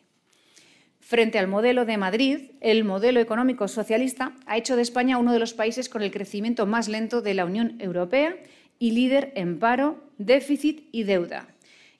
Frente 1.08 1.38
al 1.38 1.48
modelo 1.48 1.86
de 1.86 1.96
Madrid, 1.96 2.50
el 2.60 2.84
modelo 2.84 3.18
económico 3.18 3.66
socialista 3.66 4.34
ha 4.44 4.58
hecho 4.58 4.76
de 4.76 4.82
España 4.82 5.16
uno 5.16 5.32
de 5.32 5.38
los 5.38 5.54
países 5.54 5.88
con 5.88 6.02
el 6.02 6.10
crecimiento 6.10 6.66
más 6.66 6.86
lento 6.86 7.22
de 7.22 7.32
la 7.32 7.46
Unión 7.46 7.76
Europea 7.80 8.36
y 8.78 8.90
líder 8.90 9.32
en 9.34 9.58
paro, 9.58 10.04
déficit 10.18 10.86
y 10.92 11.04
deuda 11.04 11.48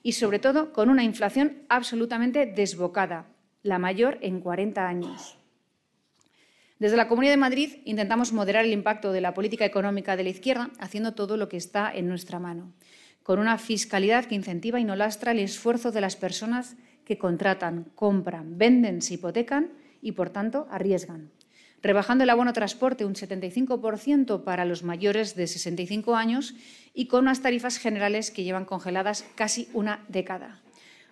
y 0.02 0.12
sobre 0.12 0.38
todo 0.38 0.74
con 0.74 0.90
una 0.90 1.04
inflación 1.04 1.62
absolutamente 1.70 2.44
desbocada, 2.44 3.24
la 3.62 3.78
mayor 3.78 4.18
en 4.20 4.40
40 4.40 4.86
años. 4.86 5.38
Desde 6.78 6.98
la 6.98 7.08
Comunidad 7.08 7.32
de 7.32 7.38
Madrid 7.38 7.76
intentamos 7.86 8.34
moderar 8.34 8.66
el 8.66 8.74
impacto 8.74 9.12
de 9.12 9.22
la 9.22 9.32
política 9.32 9.64
económica 9.64 10.18
de 10.18 10.24
la 10.24 10.28
izquierda 10.28 10.68
haciendo 10.80 11.14
todo 11.14 11.38
lo 11.38 11.48
que 11.48 11.56
está 11.56 11.90
en 11.94 12.08
nuestra 12.08 12.40
mano, 12.40 12.74
con 13.22 13.38
una 13.38 13.56
fiscalidad 13.56 14.26
que 14.26 14.34
incentiva 14.34 14.78
y 14.80 14.84
no 14.84 14.96
lastra 14.96 15.32
el 15.32 15.38
esfuerzo 15.38 15.92
de 15.92 16.02
las 16.02 16.16
personas 16.16 16.76
que 17.08 17.18
contratan, 17.18 17.90
compran, 17.96 18.58
venden, 18.58 19.02
se 19.02 19.14
hipotecan 19.14 19.72
y, 20.00 20.12
por 20.12 20.30
tanto, 20.30 20.68
arriesgan 20.70 21.30
rebajando 21.82 22.24
el 22.24 22.30
abono 22.30 22.52
transporte 22.52 23.04
un 23.04 23.14
75% 23.14 24.44
para 24.44 24.64
los 24.64 24.82
mayores 24.82 25.34
de 25.34 25.46
65 25.46 26.16
años 26.16 26.54
y 26.94 27.06
con 27.06 27.22
unas 27.22 27.42
tarifas 27.42 27.78
generales 27.78 28.30
que 28.30 28.44
llevan 28.44 28.64
congeladas 28.64 29.24
casi 29.34 29.68
una 29.72 30.04
década. 30.08 30.60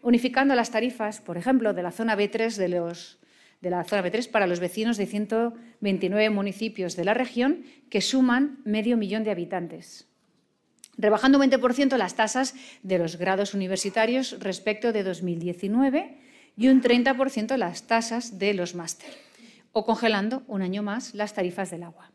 Unificando 0.02 0.54
las 0.54 0.70
tarifas, 0.70 1.20
por 1.20 1.36
ejemplo, 1.36 1.72
de 1.72 1.82
la 1.82 1.92
zona 1.92 2.16
B3 2.16 2.56
de 2.56 3.70
la 3.70 3.84
zona 3.84 4.04
B3 4.04 4.30
para 4.30 4.46
los 4.46 4.60
vecinos 4.60 4.96
de 4.96 5.06
129 5.06 6.30
municipios 6.30 6.96
de 6.96 7.04
la 7.04 7.14
región 7.14 7.64
que 7.90 8.00
suman 8.00 8.58
medio 8.64 8.96
millón 8.96 9.24
de 9.24 9.30
habitantes. 9.30 10.08
Rebajando 10.98 11.38
un 11.38 11.50
20% 11.50 11.96
las 11.96 12.14
tasas 12.14 12.54
de 12.82 12.98
los 12.98 13.16
grados 13.16 13.54
universitarios 13.54 14.36
respecto 14.40 14.92
de 14.92 15.02
2019 15.02 16.18
y 16.56 16.68
un 16.68 16.82
30% 16.82 17.56
las 17.56 17.86
tasas 17.86 18.38
de 18.38 18.54
los 18.54 18.74
máster 18.74 19.10
o 19.72 19.84
congelando 19.84 20.42
un 20.46 20.62
año 20.62 20.82
más 20.82 21.14
las 21.14 21.34
tarifas 21.34 21.70
del 21.70 21.82
agua. 21.82 22.10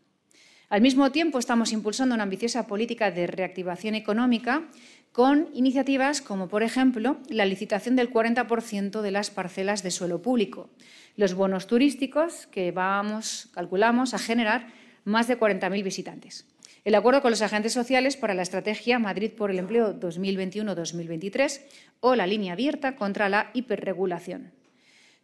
Al 0.69 0.81
mismo 0.81 1.11
tiempo, 1.11 1.37
estamos 1.37 1.73
impulsando 1.73 2.15
una 2.15 2.23
ambiciosa 2.23 2.65
política 2.65 3.11
de 3.11 3.27
reactivación 3.27 3.93
económica 3.93 4.63
con 5.11 5.49
iniciativas 5.53 6.21
como, 6.21 6.47
por 6.47 6.63
ejemplo, 6.63 7.17
la 7.29 7.45
licitación 7.45 7.95
del 7.95 8.09
40% 8.09 9.01
de 9.01 9.11
las 9.11 9.29
parcelas 9.29 9.83
de 9.83 9.91
suelo 9.91 10.21
público, 10.21 10.69
los 11.17 11.33
bonos 11.33 11.67
turísticos 11.67 12.47
que 12.47 12.71
vamos, 12.71 13.49
calculamos, 13.53 14.13
a 14.13 14.17
generar 14.17 14.73
más 15.03 15.27
de 15.27 15.37
40.000 15.37 15.83
visitantes, 15.83 16.47
el 16.83 16.95
acuerdo 16.95 17.21
con 17.21 17.31
los 17.31 17.41
agentes 17.41 17.73
sociales 17.73 18.15
para 18.17 18.33
la 18.33 18.41
estrategia 18.41 18.97
Madrid 18.97 19.31
por 19.31 19.51
el 19.51 19.59
empleo 19.59 19.99
2021-2023 19.99 21.61
o 21.99 22.15
la 22.15 22.25
línea 22.25 22.53
abierta 22.53 22.95
contra 22.95 23.29
la 23.29 23.51
hiperregulación. 23.53 24.51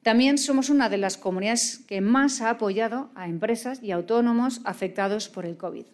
También 0.04 0.38
somos 0.38 0.70
una 0.70 0.90
de 0.90 0.98
las 0.98 1.18
comunidades 1.18 1.80
que 1.88 2.02
más 2.02 2.42
ha 2.42 2.52
apoyado 2.52 3.10
a 3.16 3.28
empresas 3.28 3.82
y 3.82 3.90
autónomos 3.92 4.62
afectados 4.64 5.30
por 5.30 5.46
el 5.46 5.58
COVID. 5.58 5.86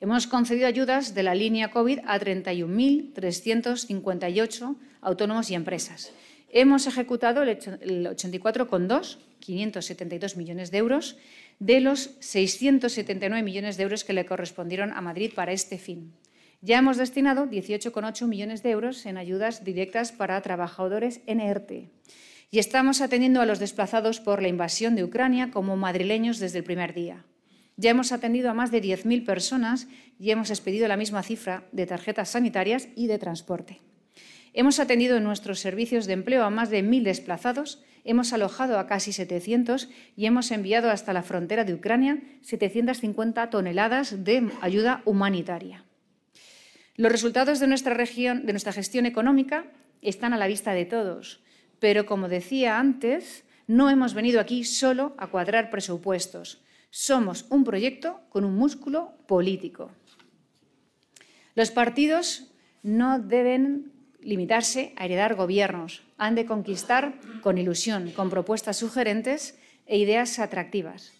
Hemos 0.00 0.26
concedido 0.26 0.66
ayudas 0.66 1.14
de 1.14 1.22
la 1.22 1.34
línea 1.34 1.70
COVID 1.70 1.98
a 2.06 2.18
31.358 2.18 4.76
autónomos 5.02 5.50
y 5.50 5.54
empresas. 5.54 6.12
Hemos 6.50 6.86
ejecutado 6.86 7.42
el 7.42 7.58
84,2, 7.58 9.18
572 9.40 10.36
millones 10.36 10.70
de 10.70 10.78
euros, 10.78 11.18
de 11.58 11.80
los 11.80 12.16
679 12.20 13.42
millones 13.42 13.76
de 13.76 13.82
euros 13.84 14.04
que 14.04 14.12
le 14.12 14.26
correspondieron 14.26 14.92
a 14.92 15.00
Madrid 15.00 15.32
para 15.34 15.52
este 15.52 15.78
fin. 15.78 16.14
Ya 16.60 16.78
hemos 16.78 16.96
destinado 16.96 17.46
18,8 17.46 18.26
millones 18.26 18.62
de 18.62 18.70
euros 18.70 19.04
en 19.06 19.18
ayudas 19.18 19.64
directas 19.64 20.12
para 20.12 20.40
trabajadores 20.40 21.20
en 21.26 21.40
ERTE 21.40 21.90
y 22.50 22.58
estamos 22.58 23.00
atendiendo 23.00 23.40
a 23.40 23.46
los 23.46 23.58
desplazados 23.58 24.20
por 24.20 24.40
la 24.40 24.46
invasión 24.48 24.94
de 24.94 25.02
Ucrania 25.02 25.50
como 25.50 25.76
madrileños 25.76 26.38
desde 26.38 26.58
el 26.58 26.64
primer 26.64 26.94
día. 26.94 27.24
Ya 27.76 27.90
hemos 27.90 28.12
atendido 28.12 28.48
a 28.48 28.54
más 28.54 28.70
de 28.70 28.80
10.000 28.80 29.26
personas 29.26 29.88
y 30.20 30.30
hemos 30.30 30.50
expedido 30.50 30.86
la 30.86 30.96
misma 30.96 31.24
cifra 31.24 31.64
de 31.72 31.86
tarjetas 31.86 32.30
sanitarias 32.30 32.88
y 32.94 33.08
de 33.08 33.18
transporte. 33.18 33.80
Hemos 34.52 34.78
atendido 34.78 35.16
en 35.16 35.24
nuestros 35.24 35.58
servicios 35.58 36.06
de 36.06 36.12
empleo 36.12 36.44
a 36.44 36.50
más 36.50 36.70
de 36.70 36.84
1.000 36.84 37.02
desplazados, 37.02 37.82
hemos 38.04 38.32
alojado 38.32 38.78
a 38.78 38.86
casi 38.86 39.12
700 39.12 39.88
y 40.16 40.26
hemos 40.26 40.50
enviado 40.50 40.90
hasta 40.90 41.12
la 41.12 41.22
frontera 41.22 41.64
de 41.64 41.74
Ucrania 41.74 42.22
750 42.42 43.50
toneladas 43.50 44.24
de 44.24 44.50
ayuda 44.60 45.02
humanitaria. 45.04 45.84
Los 46.96 47.10
resultados 47.10 47.58
de 47.58 47.66
nuestra, 47.66 47.94
región, 47.94 48.46
de 48.46 48.52
nuestra 48.52 48.72
gestión 48.72 49.06
económica 49.06 49.64
están 50.00 50.32
a 50.32 50.38
la 50.38 50.46
vista 50.46 50.72
de 50.72 50.84
todos. 50.84 51.42
Pero, 51.80 52.06
como 52.06 52.28
decía 52.28 52.78
antes, 52.78 53.44
no 53.66 53.90
hemos 53.90 54.14
venido 54.14 54.40
aquí 54.40 54.64
solo 54.64 55.14
a 55.18 55.26
cuadrar 55.26 55.70
presupuestos. 55.70 56.62
Somos 56.90 57.46
un 57.50 57.64
proyecto 57.64 58.20
con 58.28 58.44
un 58.44 58.54
músculo 58.54 59.14
político. 59.26 59.90
Los 61.56 61.70
partidos 61.70 62.52
no 62.82 63.18
deben 63.18 63.93
limitarse 64.24 64.92
a 64.96 65.04
heredar 65.04 65.34
gobiernos, 65.34 66.02
han 66.18 66.34
de 66.34 66.46
conquistar 66.46 67.14
con 67.42 67.58
ilusión, 67.58 68.10
con 68.10 68.30
propuestas 68.30 68.78
sugerentes 68.78 69.58
e 69.86 69.98
ideas 69.98 70.38
atractivas. 70.38 71.12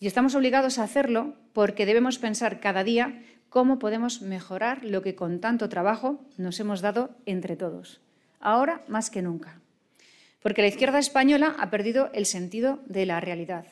Y 0.00 0.06
estamos 0.06 0.34
obligados 0.34 0.78
a 0.78 0.84
hacerlo 0.84 1.34
porque 1.52 1.86
debemos 1.86 2.18
pensar 2.18 2.60
cada 2.60 2.84
día 2.84 3.22
cómo 3.48 3.78
podemos 3.78 4.22
mejorar 4.22 4.84
lo 4.84 5.02
que 5.02 5.14
con 5.14 5.40
tanto 5.40 5.68
trabajo 5.68 6.20
nos 6.36 6.60
hemos 6.60 6.80
dado 6.80 7.16
entre 7.26 7.56
todos, 7.56 8.00
ahora 8.40 8.82
más 8.88 9.10
que 9.10 9.22
nunca 9.22 9.60
porque 10.42 10.62
la 10.62 10.68
izquierda 10.68 10.98
española 10.98 11.56
ha 11.58 11.70
perdido 11.70 12.10
el 12.14 12.26
sentido 12.26 12.80
de 12.86 13.06
la 13.06 13.20
realidad. 13.20 13.66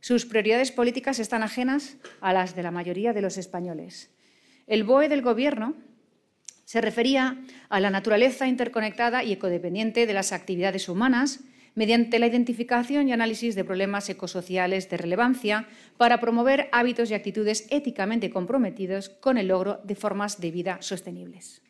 Sus 0.00 0.26
prioridades 0.26 0.72
políticas 0.72 1.18
están 1.18 1.42
ajenas 1.42 1.96
a 2.20 2.32
las 2.32 2.56
de 2.56 2.62
la 2.62 2.70
mayoría 2.70 3.12
de 3.12 3.22
los 3.22 3.38
españoles. 3.38 4.10
El 4.66 4.84
BOE 4.84 5.08
del 5.08 5.22
Gobierno 5.22 5.74
se 6.72 6.80
refería 6.80 7.36
a 7.68 7.80
la 7.80 7.90
naturaleza 7.90 8.48
interconectada 8.48 9.22
y 9.22 9.32
ecodependiente 9.32 10.06
de 10.06 10.14
las 10.14 10.32
actividades 10.32 10.88
humanas 10.88 11.40
mediante 11.74 12.18
la 12.18 12.26
identificación 12.26 13.06
y 13.06 13.12
análisis 13.12 13.54
de 13.54 13.62
problemas 13.62 14.08
ecosociales 14.08 14.88
de 14.88 14.96
relevancia 14.96 15.68
para 15.98 16.18
promover 16.18 16.70
hábitos 16.72 17.10
y 17.10 17.14
actitudes 17.14 17.66
éticamente 17.68 18.30
comprometidos 18.30 19.10
con 19.10 19.36
el 19.36 19.48
logro 19.48 19.82
de 19.84 19.96
formas 19.96 20.40
de 20.40 20.50
vida 20.50 20.78
sostenibles. 20.80 21.60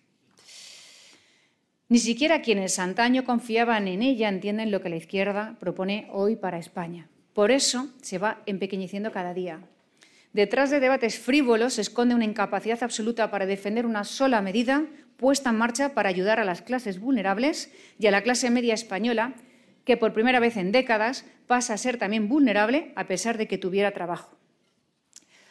Ni 1.89 1.99
siquiera 1.99 2.41
quienes 2.41 2.79
antaño 2.79 3.25
confiaban 3.25 3.89
en 3.89 4.03
ella 4.03 4.29
entienden 4.29 4.71
lo 4.71 4.83
que 4.83 4.89
la 4.89 5.03
izquierda 5.03 5.57
propone 5.59 6.07
hoy 6.13 6.37
para 6.37 6.59
España. 6.59 7.09
Por 7.33 7.51
eso 7.51 7.89
se 8.03 8.19
va 8.19 8.45
empequeñeciendo 8.47 9.11
cada 9.11 9.35
día. 9.35 9.63
Detrás 10.33 10.71
de 10.71 10.81
debates 10.81 11.19
frívolos 11.19 11.75
se 11.75 11.83
esconde 11.83 12.15
una 12.15 12.25
incapacidad 12.25 12.83
absoluta 12.83 13.31
para 13.31 13.45
defender 13.45 13.85
una 13.85 14.05
sola 14.05 14.41
medida 14.41 14.87
puesta 15.19 15.51
en 15.51 15.57
marcha 15.57 15.95
para 15.95 16.09
ayudar 16.09 16.41
a 16.41 16.45
las 16.45 16.63
clases 16.63 16.99
vulnerables 16.99 17.71
y 17.99 18.07
a 18.07 18.11
la 18.11 18.23
clase 18.23 18.51
media 18.51 18.75
española, 18.75 19.35
que 19.85 19.97
por 19.97 20.15
primera 20.15 20.41
vez 20.41 20.57
en 20.57 20.73
décadas 20.73 21.27
pasa 21.47 21.75
a 21.75 21.79
ser 21.79 21.99
también 21.99 22.29
vulnerable 22.29 22.93
a 22.97 23.07
pesar 23.07 23.37
de 23.37 23.47
que 23.47 23.59
tuviera 23.59 23.93
trabajo. 23.93 24.39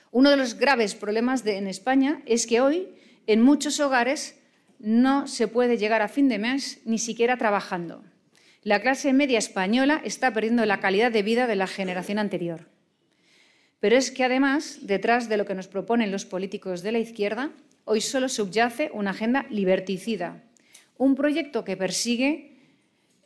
Uno 0.09 0.29
de 0.31 0.37
los 0.37 0.55
graves 0.55 0.95
problemas 0.95 1.45
en 1.45 1.67
España 1.67 2.21
es 2.25 2.47
que 2.47 2.59
hoy 2.59 2.89
en 3.27 3.41
muchos 3.41 3.79
hogares 3.79 4.39
no 4.79 5.27
se 5.27 5.47
puede 5.47 5.77
llegar 5.77 6.01
a 6.01 6.07
fin 6.07 6.27
de 6.27 6.39
mes 6.39 6.81
ni 6.85 6.97
siquiera 6.97 7.37
trabajando. 7.37 8.03
La 8.63 8.81
clase 8.81 9.13
media 9.13 9.37
española 9.37 10.01
está 10.03 10.33
perdiendo 10.33 10.65
la 10.65 10.79
calidad 10.79 11.11
de 11.11 11.23
vida 11.23 11.47
de 11.47 11.55
la 11.55 11.67
generación 11.67 12.17
anterior. 12.19 12.67
Pero 13.81 13.97
es 13.97 14.11
que 14.11 14.23
además, 14.23 14.79
detrás 14.83 15.27
de 15.27 15.37
lo 15.37 15.45
que 15.45 15.55
nos 15.55 15.67
proponen 15.67 16.11
los 16.11 16.23
políticos 16.25 16.83
de 16.83 16.93
la 16.93 16.99
izquierda, 16.99 17.51
hoy 17.83 17.99
solo 17.99 18.29
subyace 18.29 18.91
una 18.93 19.09
agenda 19.09 19.47
liberticida, 19.49 20.43
un 20.97 21.15
proyecto 21.15 21.65
que 21.65 21.75
persigue 21.75 22.51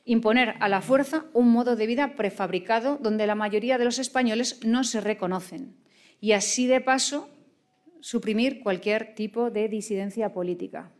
imponer 0.05 0.55
a 0.61 0.69
la 0.69 0.81
fuerza 0.81 1.25
un 1.33 1.49
modo 1.49 1.75
de 1.75 1.87
vida 1.87 2.15
prefabricado 2.15 2.97
donde 3.01 3.27
la 3.27 3.35
mayoría 3.35 3.77
de 3.77 3.85
los 3.85 3.99
españoles 3.99 4.61
no 4.63 4.83
se 4.83 5.01
reconocen 5.01 5.75
y 6.21 6.31
así 6.31 6.67
de 6.67 6.79
paso 6.79 7.27
suprimir 7.99 8.61
cualquier 8.61 9.13
tipo 9.13 9.49
de 9.49 9.67
disidencia 9.67 10.31
política. 10.31 10.94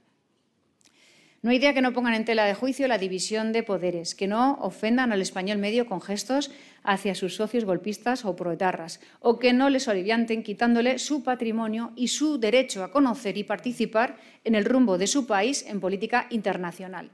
No 1.46 1.52
hay 1.52 1.60
día 1.60 1.76
que 1.76 1.82
no 1.84 1.94
pongan 1.94 2.16
en 2.16 2.26
tela 2.26 2.46
de 2.46 2.56
juicio 2.56 2.88
la 2.88 2.98
división 2.98 3.52
de 3.54 3.62
poderes, 3.62 4.16
que 4.16 4.26
no 4.26 4.56
ofendan 4.62 5.12
al 5.12 5.22
español 5.22 5.60
medio 5.60 5.86
con 5.86 6.02
gestos 6.02 6.50
hacia 6.82 7.14
sus 7.14 7.36
socios 7.36 7.66
golpistas 7.66 8.26
o 8.26 8.36
proetarras, 8.36 9.00
o 9.20 9.38
que 9.38 9.54
no 9.54 9.70
les 9.70 9.88
olivianten 9.88 10.42
quitándole 10.42 10.98
su 10.98 11.22
patrimonio 11.22 11.92
y 11.96 12.08
su 12.08 12.40
derecho 12.40 12.84
a 12.84 12.92
conocer 12.92 13.38
y 13.38 13.44
participar 13.44 14.18
en 14.44 14.56
el 14.56 14.66
rumbo 14.66 14.98
de 14.98 15.06
su 15.06 15.28
país 15.28 15.64
en 15.68 15.80
política 15.82 16.26
internacional. 16.32 17.12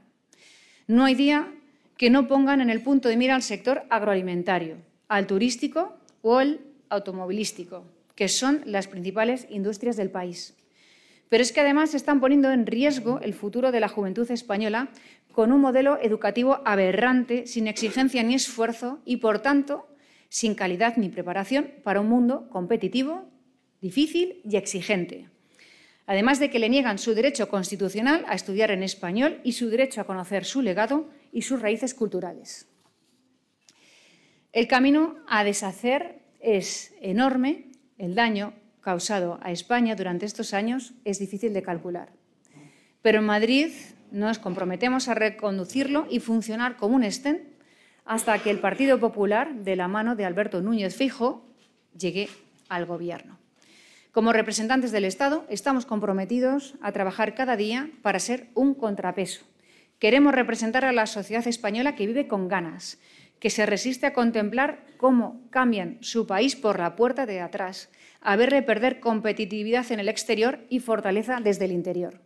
No 0.86 1.04
hay 1.04 1.14
día 1.14 1.52
que 1.98 2.08
no 2.08 2.26
pongan 2.26 2.62
en 2.62 2.70
el 2.70 2.80
punto 2.80 3.10
de 3.10 3.18
mira 3.18 3.34
al 3.34 3.42
sector 3.42 3.82
agroalimentario, 3.90 4.76
al 5.08 5.26
turístico 5.26 5.98
o 6.22 6.38
al 6.38 6.60
automovilístico, 6.88 7.84
que 8.14 8.28
son 8.28 8.62
las 8.64 8.88
principales 8.88 9.46
industrias 9.50 9.98
del 9.98 10.08
país. 10.08 10.54
Pero 11.32 11.44
es 11.44 11.50
que 11.50 11.62
además 11.62 11.92
se 11.92 11.96
están 11.96 12.20
poniendo 12.20 12.50
en 12.50 12.66
riesgo 12.66 13.18
el 13.22 13.32
futuro 13.32 13.72
de 13.72 13.80
la 13.80 13.88
juventud 13.88 14.30
española 14.30 14.90
con 15.32 15.50
un 15.50 15.62
modelo 15.62 15.98
educativo 16.02 16.60
aberrante, 16.66 17.46
sin 17.46 17.68
exigencia 17.68 18.22
ni 18.22 18.34
esfuerzo 18.34 19.00
y, 19.06 19.16
por 19.16 19.38
tanto, 19.38 19.88
sin 20.28 20.54
calidad 20.54 20.98
ni 20.98 21.08
preparación 21.08 21.70
para 21.84 22.02
un 22.02 22.10
mundo 22.10 22.50
competitivo, 22.50 23.30
difícil 23.80 24.42
y 24.44 24.58
exigente. 24.58 25.30
Además 26.04 26.38
de 26.38 26.50
que 26.50 26.58
le 26.58 26.68
niegan 26.68 26.98
su 26.98 27.14
derecho 27.14 27.48
constitucional 27.48 28.26
a 28.28 28.34
estudiar 28.34 28.70
en 28.70 28.82
español 28.82 29.40
y 29.42 29.52
su 29.52 29.70
derecho 29.70 30.02
a 30.02 30.04
conocer 30.04 30.44
su 30.44 30.60
legado 30.60 31.08
y 31.32 31.40
sus 31.40 31.62
raíces 31.62 31.94
culturales. 31.94 32.68
El 34.52 34.68
camino 34.68 35.16
a 35.28 35.44
deshacer 35.44 36.26
es 36.40 36.92
enorme, 37.00 37.72
el 37.96 38.14
daño 38.14 38.52
causado 38.82 39.38
a 39.42 39.50
España 39.50 39.96
durante 39.96 40.26
estos 40.26 40.52
años 40.52 40.92
es 41.04 41.18
difícil 41.18 41.54
de 41.54 41.62
calcular. 41.62 42.12
Pero 43.00 43.20
en 43.20 43.24
Madrid 43.24 43.72
nos 44.10 44.38
comprometemos 44.38 45.08
a 45.08 45.14
reconducirlo 45.14 46.06
y 46.10 46.20
funcionar 46.20 46.76
como 46.76 46.96
un 46.96 47.04
estén 47.04 47.48
hasta 48.04 48.38
que 48.40 48.50
el 48.50 48.58
Partido 48.58 49.00
Popular, 49.00 49.54
de 49.54 49.76
la 49.76 49.88
mano 49.88 50.16
de 50.16 50.24
Alberto 50.24 50.60
Núñez 50.60 50.94
Fijo, 50.94 51.46
llegue 51.96 52.28
al 52.68 52.84
Gobierno. 52.84 53.38
Como 54.10 54.32
representantes 54.32 54.92
del 54.92 55.06
Estado, 55.06 55.46
estamos 55.48 55.86
comprometidos 55.86 56.74
a 56.82 56.92
trabajar 56.92 57.34
cada 57.34 57.56
día 57.56 57.90
para 58.02 58.18
ser 58.18 58.48
un 58.54 58.74
contrapeso. 58.74 59.44
Queremos 59.98 60.34
representar 60.34 60.84
a 60.84 60.92
la 60.92 61.06
sociedad 61.06 61.46
española 61.46 61.94
que 61.94 62.06
vive 62.06 62.26
con 62.26 62.48
ganas, 62.48 62.98
que 63.42 63.50
se 63.50 63.66
resiste 63.66 64.06
a 64.06 64.12
contemplar 64.12 64.86
cómo 64.98 65.42
cambian 65.50 65.98
su 66.00 66.28
país 66.28 66.54
por 66.54 66.78
la 66.78 66.94
puerta 66.94 67.26
de 67.26 67.40
atrás, 67.40 67.90
a 68.20 68.36
verle 68.36 68.62
perder 68.62 69.00
competitividad 69.00 69.90
en 69.90 69.98
el 69.98 70.08
exterior 70.08 70.60
y 70.68 70.78
fortaleza 70.78 71.40
desde 71.42 71.64
el 71.64 71.72
interior. 71.72 72.20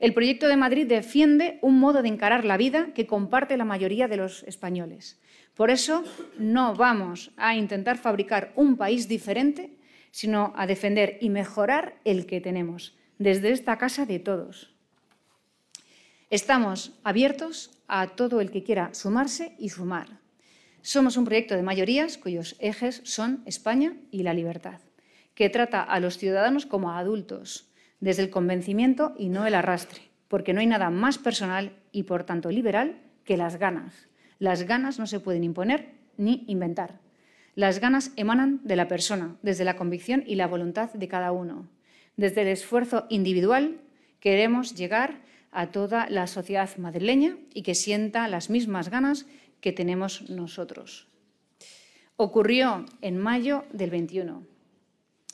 El 0.00 0.12
proyecto 0.12 0.48
de 0.48 0.58
Madrid 0.58 0.86
defiende 0.86 1.58
un 1.62 1.80
modo 1.80 2.02
de 2.02 2.08
encarar 2.08 2.44
la 2.44 2.58
vida 2.58 2.92
que 2.94 3.06
comparte 3.06 3.56
la 3.56 3.64
mayoría 3.64 4.06
de 4.06 4.18
los 4.18 4.42
españoles. 4.42 5.18
Por 5.54 5.70
eso 5.70 6.04
no 6.38 6.74
vamos 6.74 7.32
a 7.38 7.56
intentar 7.56 7.96
fabricar 7.96 8.52
un 8.54 8.76
país 8.76 9.08
diferente, 9.08 9.78
sino 10.10 10.52
a 10.56 10.66
defender 10.66 11.16
y 11.22 11.30
mejorar 11.30 11.94
el 12.04 12.26
que 12.26 12.42
tenemos, 12.42 12.98
desde 13.16 13.50
esta 13.50 13.78
casa 13.78 14.04
de 14.04 14.18
todos. 14.18 14.74
Estamos 16.28 16.92
abiertos 17.02 17.70
a 17.88 18.08
todo 18.08 18.42
el 18.42 18.50
que 18.50 18.62
quiera 18.62 18.92
sumarse 18.92 19.54
y 19.58 19.70
sumar. 19.70 20.19
Somos 20.82 21.16
un 21.16 21.24
proyecto 21.24 21.56
de 21.56 21.62
mayorías 21.62 22.18
cuyos 22.18 22.56
ejes 22.58 23.00
son 23.04 23.42
España 23.46 23.94
y 24.10 24.22
la 24.22 24.34
libertad 24.34 24.80
que 25.40 25.48
trata 25.48 25.82
a 25.82 26.00
los 26.00 26.18
ciudadanos 26.18 26.66
como 26.66 26.90
a 26.90 26.98
adultos, 26.98 27.72
desde 27.98 28.22
el 28.22 28.28
convencimiento 28.28 29.14
y 29.16 29.30
no 29.30 29.46
el 29.46 29.54
arrastre, 29.54 30.02
porque 30.28 30.52
no 30.52 30.60
hay 30.60 30.66
nada 30.66 30.90
más 30.90 31.16
personal 31.16 31.72
y, 31.92 32.02
por 32.02 32.24
tanto, 32.24 32.50
liberal 32.50 33.00
que 33.24 33.38
las 33.38 33.56
ganas. 33.56 34.08
Las 34.38 34.64
ganas 34.64 34.98
no 34.98 35.06
se 35.06 35.18
pueden 35.18 35.42
imponer 35.42 35.94
ni 36.18 36.44
inventar. 36.46 37.00
Las 37.54 37.80
ganas 37.80 38.12
emanan 38.16 38.60
de 38.64 38.76
la 38.76 38.86
persona, 38.86 39.36
desde 39.40 39.64
la 39.64 39.76
convicción 39.76 40.24
y 40.26 40.34
la 40.34 40.46
voluntad 40.46 40.92
de 40.92 41.08
cada 41.08 41.32
uno. 41.32 41.70
Desde 42.18 42.42
el 42.42 42.48
esfuerzo 42.48 43.06
individual 43.08 43.80
queremos 44.20 44.74
llegar 44.74 45.22
a 45.52 45.68
toda 45.68 46.08
la 46.10 46.26
sociedad 46.26 46.68
madrileña 46.76 47.38
y 47.54 47.62
que 47.62 47.74
sienta 47.74 48.28
las 48.28 48.50
mismas 48.50 48.90
ganas 48.90 49.24
que 49.60 49.72
tenemos 49.72 50.28
nosotros. 50.30 51.06
Ocurrió 52.16 52.84
en 53.00 53.16
mayo 53.16 53.64
del 53.72 53.90
21 53.90 54.44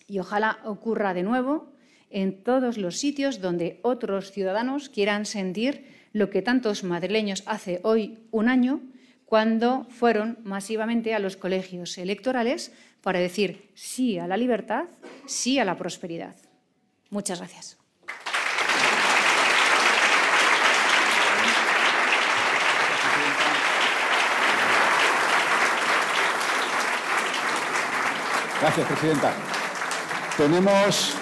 y 0.06 0.18
ojalá 0.18 0.58
ocurra 0.64 1.14
de 1.14 1.22
nuevo 1.22 1.72
en 2.10 2.42
todos 2.42 2.78
los 2.78 2.98
sitios 2.98 3.40
donde 3.40 3.80
otros 3.82 4.30
ciudadanos 4.30 4.88
quieran 4.88 5.26
sentir 5.26 5.86
lo 6.12 6.30
que 6.30 6.42
tantos 6.42 6.84
madrileños 6.84 7.42
hace 7.46 7.80
hoy 7.82 8.18
un 8.30 8.48
año 8.48 8.80
cuando 9.24 9.84
fueron 9.90 10.38
masivamente 10.44 11.14
a 11.14 11.18
los 11.18 11.36
colegios 11.36 11.98
electorales 11.98 12.72
para 13.02 13.18
decir 13.18 13.70
sí 13.74 14.18
a 14.18 14.26
la 14.26 14.36
libertad, 14.36 14.84
sí 15.26 15.58
a 15.58 15.64
la 15.64 15.76
prosperidad. 15.76 16.36
Muchas 17.10 17.38
gracias. 17.38 17.85
Gracias, 28.60 28.86
Presidenta. 28.86 29.34
Tenemos, 30.38 31.14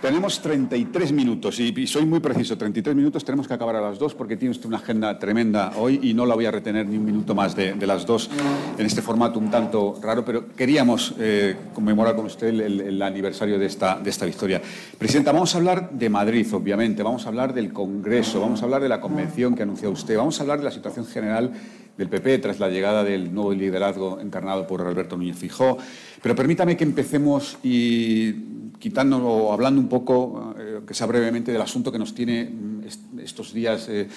tenemos 0.00 0.40
33 0.40 1.12
minutos 1.12 1.60
y, 1.60 1.86
soy 1.86 2.06
muy 2.06 2.20
preciso, 2.20 2.56
33 2.56 2.96
minutos, 2.96 3.22
tenemos 3.22 3.46
que 3.46 3.52
acabar 3.52 3.76
a 3.76 3.82
las 3.82 3.98
dos 3.98 4.14
porque 4.14 4.38
tiene 4.38 4.52
usted 4.52 4.66
una 4.66 4.78
agenda 4.78 5.18
tremenda 5.18 5.72
hoy 5.76 6.00
y 6.02 6.14
no 6.14 6.24
la 6.24 6.34
voy 6.34 6.46
a 6.46 6.50
retener 6.50 6.86
ni 6.86 6.96
un 6.96 7.04
minuto 7.04 7.34
más 7.34 7.54
de, 7.54 7.74
las 7.86 8.06
dos 8.06 8.30
en 8.78 8.86
este 8.86 9.02
formato 9.02 9.38
un 9.38 9.50
tanto 9.50 10.00
raro, 10.02 10.24
pero 10.24 10.48
queríamos 10.48 11.14
eh, 11.18 11.56
conmemorar 11.74 12.16
con 12.16 12.24
usted 12.24 12.48
el, 12.48 13.02
aniversario 13.02 13.58
de 13.58 13.66
esta, 13.66 13.98
de 13.98 14.08
esta 14.08 14.24
victoria. 14.24 14.62
Presidenta, 14.96 15.30
vamos 15.30 15.54
a 15.54 15.58
hablar 15.58 15.90
de 15.90 16.08
Madrid, 16.08 16.46
obviamente, 16.54 17.02
vamos 17.02 17.26
a 17.26 17.28
hablar 17.28 17.52
del 17.52 17.70
Congreso, 17.70 18.40
vamos 18.40 18.62
a 18.62 18.64
hablar 18.64 18.80
de 18.80 18.88
la 18.88 19.00
convención 19.00 19.54
que 19.54 19.62
anunció 19.62 19.90
usted, 19.90 20.16
vamos 20.16 20.40
a 20.40 20.42
hablar 20.42 20.58
de 20.58 20.64
la 20.64 20.70
situación 20.70 21.04
general 21.04 21.52
del 21.96 22.08
PP 22.08 22.38
tras 22.38 22.60
la 22.60 22.68
llegada 22.68 23.04
del 23.04 23.32
nuevo 23.34 23.52
liderazgo 23.52 24.20
encarnado 24.20 24.66
por 24.66 24.80
Alberto 24.82 25.16
Núñez 25.16 25.36
Fijó. 25.36 25.78
Pero 26.22 26.34
permítame 26.34 26.76
que 26.76 26.84
empecemos 26.84 27.58
y 27.62 28.32
quitando 28.78 29.18
o 29.18 29.52
hablando 29.52 29.80
un 29.80 29.88
poco, 29.88 30.54
eh, 30.58 30.80
que 30.86 30.94
sea 30.94 31.06
brevemente, 31.06 31.52
del 31.52 31.62
asunto 31.62 31.92
que 31.92 31.98
nos 31.98 32.14
tiene 32.14 32.44
mm, 32.44 33.18
estos 33.20 33.52
días 33.52 33.88
eh, 33.88 34.08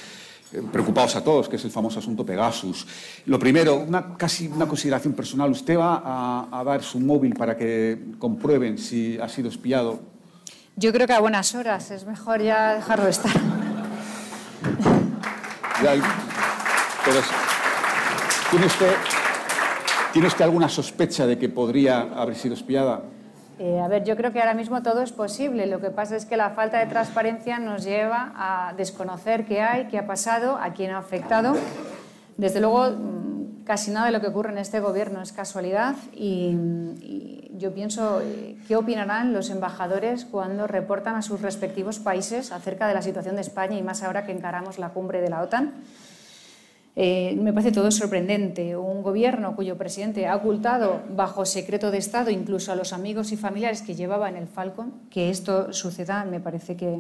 preocupados 0.72 1.16
a 1.16 1.24
todos, 1.24 1.50
que 1.50 1.56
es 1.58 1.66
el 1.66 1.72
famoso 1.72 2.00
asunto 2.00 2.26
Pegasus. 2.26 2.88
Lo 3.26 3.38
primero, 3.38 3.76
una, 3.76 4.16
casi 4.18 4.48
una 4.48 4.68
consideración 4.68 5.14
personal. 5.14 5.52
¿Usted 5.52 5.78
va 5.78 6.48
a, 6.52 6.64
dar 6.64 6.82
su 6.84 7.00
móvil 7.00 7.34
para 7.36 7.56
que 7.58 8.00
comprueben 8.20 8.78
si 8.78 9.18
ha 9.20 9.30
sido 9.30 9.50
espiado? 9.50 10.00
Yo 10.76 10.92
creo 10.92 11.08
que 11.08 11.14
a 11.14 11.20
buenas 11.20 11.56
horas. 11.56 11.92
Es 11.92 12.06
mejor 12.06 12.42
ya 12.42 12.76
dejarlo 12.76 13.08
estar. 13.08 13.32
pero, 17.06 17.22
¿Tiene 18.52 18.68
usted, 18.68 18.94
¿Tiene 20.14 20.30
alguna 20.40 20.70
sospecha 20.70 21.26
de 21.26 21.38
que 21.38 21.50
podría 21.50 22.02
haber 22.02 22.36
sido 22.36 22.54
espiada? 22.54 23.02
Eh, 23.58 23.80
a 23.80 23.88
ver, 23.88 24.04
yo 24.04 24.16
creo 24.16 24.32
que 24.32 24.40
ahora 24.40 24.54
mismo 24.54 24.84
todo 24.84 25.02
es 25.02 25.12
posible. 25.12 25.66
Lo 25.66 25.80
que 25.82 25.90
pasa 25.90 26.16
es 26.16 26.26
que 26.26 26.38
la 26.38 26.52
falta 26.52 26.78
de 26.80 26.86
transparencia 26.86 27.58
nos 27.58 27.84
lleva 27.84 28.34
a 28.36 28.74
desconocer 28.74 29.46
qué 29.46 29.62
hay, 29.62 29.88
qué 29.88 29.98
ha 29.98 30.06
pasado, 30.06 30.58
a 30.58 30.74
quién 30.74 30.92
ha 30.92 31.00
afectado. 31.00 31.56
Desde 32.38 32.60
luego, 32.60 32.92
mm, 32.92 33.64
casi 33.64 33.92
nada 33.92 34.08
de 34.08 34.12
lo 34.12 34.22
que 34.22 34.28
ocurre 34.28 34.52
en 34.52 34.58
este 34.58 34.80
gobierno 34.80 35.22
es 35.22 35.32
casualidad 35.32 35.96
y, 36.14 37.50
yo 37.58 37.74
pienso, 37.74 38.22
eh, 38.22 38.58
¿qué 38.68 38.76
opinarán 38.76 39.32
los 39.32 39.50
embajadores 39.50 40.26
cuando 40.26 40.68
reportan 40.68 41.16
a 41.16 41.22
sus 41.22 41.42
respectivos 41.42 42.00
países 42.00 42.52
acerca 42.52 42.86
de 42.88 42.94
la 42.94 43.02
situación 43.02 43.36
de 43.36 43.42
España 43.42 43.78
y 43.78 43.82
más 43.82 44.04
ahora 44.04 44.26
que 44.26 44.34
encaramos 44.34 44.78
la 44.78 44.90
cumbre 44.90 45.22
de 45.22 45.30
la 45.30 45.42
OTAN? 45.42 45.74
Eh, 46.96 47.36
me 47.42 47.52
parece 47.52 47.72
todo 47.72 47.92
sorprendente. 47.92 48.78
Un 48.78 49.04
gobierno 49.04 49.56
cuyo 49.56 49.78
presidente 49.78 50.28
ha 50.28 50.36
ocultado 50.36 51.02
bajo 51.10 51.46
secreto 51.46 51.92
de 51.92 51.98
Estado 51.98 52.32
incluso 52.32 52.72
a 52.72 52.76
los 52.76 52.94
amigos 52.94 53.32
y 53.32 53.38
familiares 53.38 53.82
que 53.82 53.96
llevaba 53.96 54.30
en 54.30 54.38
el 54.38 54.48
Falcon, 54.48 54.94
que 55.10 55.30
esto 55.30 55.74
suceda 55.74 56.24
me 56.24 56.40
parece 56.40 56.78
que, 56.78 57.00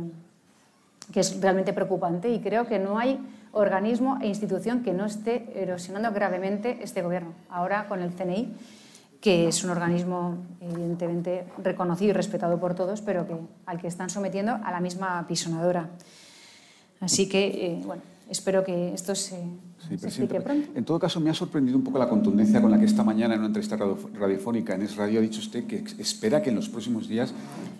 que 1.13 1.21
es 1.21 1.39
realmente 1.39 1.71
preocupante 1.71 2.29
y 2.29 2.39
creo 2.39 2.67
que 2.67 2.77
no 2.77 2.99
hay 2.99 3.19
organismo 3.53 4.19
e 4.21 4.27
institución 4.27 4.83
que 4.83 4.91
no 4.91 5.05
esté 5.05 5.47
erosionando 5.55 6.11
gravemente 6.11 6.79
este 6.81 7.01
gobierno. 7.01 7.33
Ahora 7.49 7.87
con 7.87 8.01
el 8.01 8.11
CNI, 8.11 8.53
que 9.21 9.47
es 9.47 9.63
un 9.63 9.69
organismo 9.69 10.37
evidentemente 10.59 11.47
reconocido 11.63 12.09
y 12.09 12.13
respetado 12.13 12.59
por 12.59 12.75
todos, 12.75 12.99
pero 12.99 13.25
que, 13.25 13.35
al 13.65 13.79
que 13.79 13.87
están 13.87 14.09
sometiendo 14.09 14.59
a 14.61 14.71
la 14.71 14.81
misma 14.81 15.25
pisonadora. 15.25 15.89
Así 16.99 17.29
que, 17.29 17.47
eh, 17.47 17.81
bueno, 17.85 18.01
espero 18.29 18.63
que 18.63 18.93
esto 18.93 19.13
se, 19.13 19.37
explique 19.89 20.41
pronto. 20.41 20.69
En 20.75 20.83
todo 20.83 20.99
caso, 20.99 21.19
me 21.19 21.29
ha 21.29 21.33
sorprendido 21.33 21.77
un 21.77 21.83
poco 21.83 21.99
la 21.99 22.09
contundencia 22.09 22.61
con 22.61 22.71
la 22.71 22.79
que 22.79 22.85
esta 22.85 23.03
mañana 23.03 23.35
en 23.35 23.41
una 23.41 23.47
entrevista 23.47 23.77
radiofónica 23.77 24.73
en 24.73 24.81
Es 24.81 24.95
Radio 24.95 25.19
ha 25.19 25.21
dicho 25.21 25.39
usted 25.39 25.65
que 25.65 25.83
espera 25.99 26.41
que 26.41 26.49
en 26.49 26.55
los 26.55 26.69
próximos 26.69 27.07
días 27.07 27.33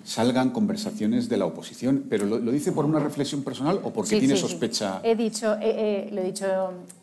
salgan 0.04 0.52
conversaciones 0.52 1.30
de 1.30 1.38
la 1.38 1.46
oposición. 1.46 2.06
¿Pero 2.10 2.26
lo, 2.26 2.52
dice 2.52 2.72
por 2.72 2.86
una 2.86 3.00
reflexión 3.00 3.44
personal 3.44 3.80
o 3.84 3.92
porque 3.92 4.20
tiene 4.20 4.38
sospecha? 4.38 5.00
He 5.04 5.16
dicho, 5.16 5.56
eh, 5.60 6.10
he 6.12 6.24
dicho, 6.24 6.46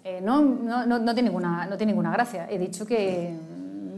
eh, 0.05 0.21
no, 0.23 0.41
no, 0.41 0.87
no, 0.87 1.15
tiene 1.15 1.31
ninguna, 1.31 1.67
no 1.67 1.77
tiene 1.77 1.93
ninguna 1.93 2.13
gracia. 2.13 2.49
He 2.49 2.59
dicho 2.59 2.87
que, 2.87 3.35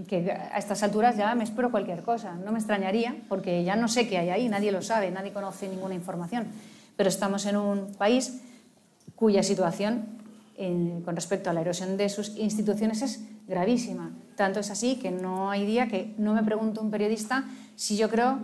que 0.09 0.31
a 0.33 0.59
estas 0.59 0.83
alturas 0.83 1.17
ya 1.17 1.35
me 1.35 1.45
espero 1.45 1.71
cualquier 1.71 2.03
cosa. 2.03 2.35
No 2.35 2.51
me 2.53 2.59
extrañaría 2.59 3.15
porque 3.29 3.63
ya 3.63 3.77
no 3.77 3.89
sé 3.89 4.09
qué 4.09 4.17
hay 4.17 4.31
ahí, 4.31 4.49
nadie 4.49 4.73
lo 4.73 4.81
sabe, 4.81 5.11
nadie 5.11 5.33
conoce 5.33 5.69
ninguna 5.69 5.95
información. 5.95 6.47
Pero 6.97 7.09
estamos 7.09 7.45
en 7.45 7.57
un 7.57 7.93
país 7.99 8.41
cuya 9.17 9.43
situación 9.43 10.07
con 11.05 11.17
respecto 11.17 11.51
a 11.51 11.53
la 11.53 11.63
erosión 11.63 11.97
de 11.97 12.09
sus 12.09 12.37
instituciones 12.37 13.03
es 13.03 13.21
gravísima. 13.49 14.13
Tanto 14.37 14.61
es 14.61 14.71
así 14.71 14.97
que 14.97 15.11
no 15.11 15.51
hay 15.51 15.67
día 15.67 15.89
que 15.89 16.15
no 16.17 16.33
me 16.35 16.43
pregunte 16.43 16.81
un 16.81 16.91
periodista 16.91 17.45
si 17.77 17.97
yo 17.97 18.09
creo 18.09 18.39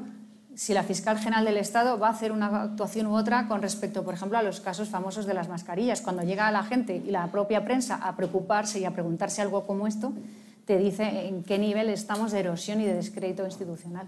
si 0.55 0.75
la 0.75 0.83
fiscal 0.83 1.19
general 1.19 1.45
del 1.45 1.57
Estado 1.57 1.99
va 1.99 2.09
a 2.09 2.11
hacer 2.11 2.33
una 2.33 2.65
actuación 2.65 3.07
u 3.07 3.17
otra 3.17 3.49
con 3.49 3.63
respecto, 3.63 4.05
por 4.05 4.13
ejemplo, 4.13 4.37
a 4.37 4.43
los 4.43 4.61
casos 4.61 4.89
famosos 4.89 5.25
de 5.25 5.33
las 5.33 5.49
mascarillas. 5.49 6.03
Cuando 6.03 6.23
llega 6.23 6.51
la 6.51 6.65
gente 6.65 7.03
y 7.07 7.11
la 7.11 7.31
propia 7.31 7.65
prensa 7.65 7.95
a 7.95 8.15
preocuparse 8.17 8.79
y 8.81 8.85
a 8.85 8.91
preguntarse 8.91 9.41
algo 9.41 9.67
como 9.67 9.87
esto, 9.87 10.13
te 10.67 10.77
dice 10.77 11.29
en 11.29 11.45
qué 11.45 11.59
nivel 11.59 11.89
estamos 11.89 12.33
de 12.33 12.41
erosión 12.41 12.81
y 12.81 12.85
de 12.85 12.95
descrédito 12.95 13.47
institucional. 13.47 14.07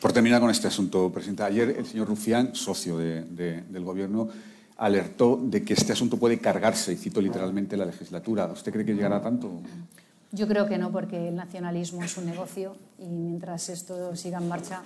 Por 0.00 0.12
terminar 0.12 0.40
con 0.40 0.50
este 0.50 0.66
asunto, 0.66 1.12
Presidenta, 1.12 1.44
ayer 1.44 1.76
el 1.78 1.86
señor 1.86 2.08
Rufián, 2.08 2.54
socio 2.54 2.96
del 2.98 3.84
Gobierno, 3.84 4.28
alertó 4.78 5.38
de 5.42 5.64
que 5.64 5.74
este 5.74 5.92
asunto 5.92 6.16
puede 6.16 6.38
cargarse, 6.38 6.92
y 6.92 6.96
cito 6.96 7.20
literalmente 7.20 7.76
la 7.76 7.84
legislatura. 7.84 8.46
¿Usted 8.46 8.72
cree 8.72 8.84
que 8.86 8.94
llegará 8.94 9.20
tanto? 9.20 9.60
Yo 10.32 10.46
creo 10.46 10.66
que 10.66 10.78
no, 10.78 10.90
porque 10.92 11.28
el 11.28 11.36
nacionalismo 11.36 12.02
es 12.02 12.16
un 12.16 12.26
negocio 12.26 12.76
y 12.98 13.06
mientras 13.06 13.68
esto 13.68 14.14
siga 14.14 14.38
en 14.38 14.48
marcha 14.48 14.82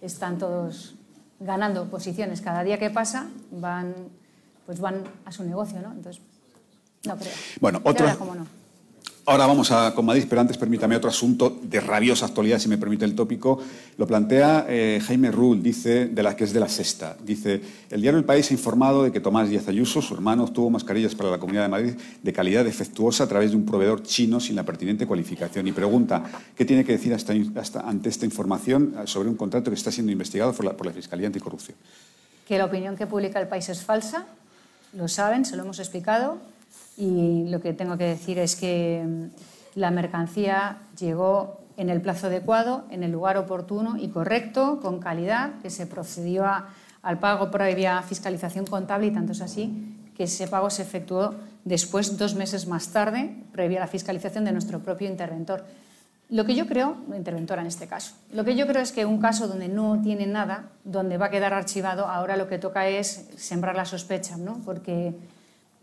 están 0.00 0.38
todos 0.38 0.94
ganando 1.40 1.86
posiciones. 1.86 2.40
Cada 2.40 2.62
día 2.62 2.78
que 2.78 2.90
pasa 2.90 3.28
van, 3.50 3.94
pues 4.66 4.80
van 4.80 5.02
a 5.24 5.32
su 5.32 5.44
negocio, 5.44 5.80
¿no? 5.80 5.92
Entonces, 5.92 6.22
no 7.06 7.16
creo. 7.16 7.32
Bueno, 7.60 7.80
otro... 7.84 8.06
Ahora 9.24 9.46
vamos 9.46 9.70
a, 9.70 9.94
con 9.94 10.04
Madrid, 10.04 10.26
pero 10.28 10.40
antes 10.40 10.58
permítame 10.58 10.96
otro 10.96 11.08
asunto 11.08 11.60
de 11.62 11.80
rabiosa 11.80 12.26
actualidad, 12.26 12.58
si 12.58 12.68
me 12.68 12.76
permite 12.76 13.04
el 13.04 13.14
tópico. 13.14 13.60
Lo 13.96 14.04
plantea 14.04 14.66
eh, 14.68 15.00
Jaime 15.06 15.30
Rull, 15.30 15.62
dice, 15.62 16.06
de 16.06 16.22
la 16.24 16.34
que 16.34 16.42
es 16.42 16.52
de 16.52 16.58
la 16.58 16.68
sexta. 16.68 17.16
Dice, 17.24 17.60
el 17.88 18.02
diario 18.02 18.18
El 18.18 18.24
País 18.24 18.50
ha 18.50 18.54
informado 18.54 19.04
de 19.04 19.12
que 19.12 19.20
Tomás 19.20 19.48
Díaz 19.48 19.68
Ayuso, 19.68 20.02
su 20.02 20.14
hermano, 20.14 20.42
obtuvo 20.42 20.70
mascarillas 20.70 21.14
para 21.14 21.30
la 21.30 21.38
Comunidad 21.38 21.62
de 21.62 21.68
Madrid 21.68 21.92
de 22.20 22.32
calidad 22.32 22.64
defectuosa 22.64 23.22
a 23.22 23.28
través 23.28 23.52
de 23.52 23.56
un 23.56 23.64
proveedor 23.64 24.02
chino 24.02 24.40
sin 24.40 24.56
la 24.56 24.64
pertinente 24.64 25.06
cualificación. 25.06 25.68
Y 25.68 25.72
pregunta, 25.72 26.24
¿qué 26.56 26.64
tiene 26.64 26.84
que 26.84 26.90
decir 26.90 27.14
ante 27.14 28.08
esta 28.08 28.24
información 28.24 28.96
sobre 29.04 29.28
un 29.28 29.36
contrato 29.36 29.70
que 29.70 29.76
está 29.76 29.92
siendo 29.92 30.10
investigado 30.10 30.52
por 30.52 30.84
la 30.84 30.92
Fiscalía 30.92 31.28
Anticorrupción? 31.28 31.76
Que 32.48 32.58
la 32.58 32.64
opinión 32.64 32.96
que 32.96 33.06
publica 33.06 33.40
El 33.40 33.46
País 33.46 33.68
es 33.68 33.84
falsa, 33.84 34.26
lo 34.94 35.06
saben, 35.06 35.44
se 35.44 35.54
lo 35.54 35.62
hemos 35.62 35.78
explicado 35.78 36.38
y 36.96 37.48
lo 37.48 37.60
que 37.60 37.72
tengo 37.72 37.96
que 37.96 38.04
decir 38.04 38.38
es 38.38 38.56
que 38.56 39.04
mm, 39.06 39.78
la 39.78 39.90
mercancía 39.90 40.78
llegó 40.98 41.60
en 41.76 41.88
el 41.88 42.00
plazo 42.00 42.26
adecuado, 42.26 42.84
en 42.90 43.02
el 43.02 43.12
lugar 43.12 43.36
oportuno 43.36 43.96
y 43.96 44.08
correcto, 44.08 44.80
con 44.80 45.00
calidad, 45.00 45.60
que 45.62 45.70
se 45.70 45.86
procedió 45.86 46.44
al 47.02 47.18
pago 47.18 47.50
previa 47.50 48.02
fiscalización 48.02 48.66
contable 48.66 49.06
y 49.06 49.10
tanto 49.10 49.32
es 49.32 49.40
así 49.40 49.98
que 50.16 50.24
ese 50.24 50.46
pago 50.46 50.70
se 50.70 50.82
efectuó 50.82 51.34
después, 51.64 52.18
dos 52.18 52.34
meses 52.34 52.66
más 52.66 52.88
tarde, 52.88 53.34
previa 53.52 53.78
a 53.78 53.80
la 53.82 53.86
fiscalización 53.86 54.44
de 54.44 54.52
nuestro 54.52 54.80
propio 54.80 55.08
interventor. 55.08 55.64
Lo 56.28 56.44
que 56.44 56.54
yo 56.54 56.66
creo, 56.66 56.96
interventora 57.14 57.60
en 57.60 57.68
este 57.68 57.86
caso, 57.86 58.14
lo 58.32 58.44
que 58.44 58.56
yo 58.56 58.66
creo 58.66 58.82
es 58.82 58.92
que 58.92 59.04
un 59.04 59.20
caso 59.20 59.48
donde 59.48 59.68
no 59.68 60.00
tiene 60.02 60.26
nada, 60.26 60.70
donde 60.84 61.18
va 61.18 61.26
a 61.26 61.30
quedar 61.30 61.52
archivado, 61.52 62.06
ahora 62.06 62.36
lo 62.36 62.48
que 62.48 62.58
toca 62.58 62.88
es 62.88 63.28
sembrar 63.36 63.76
la 63.76 63.84
sospecha, 63.84 64.36
¿no? 64.36 64.60
porque 64.64 65.14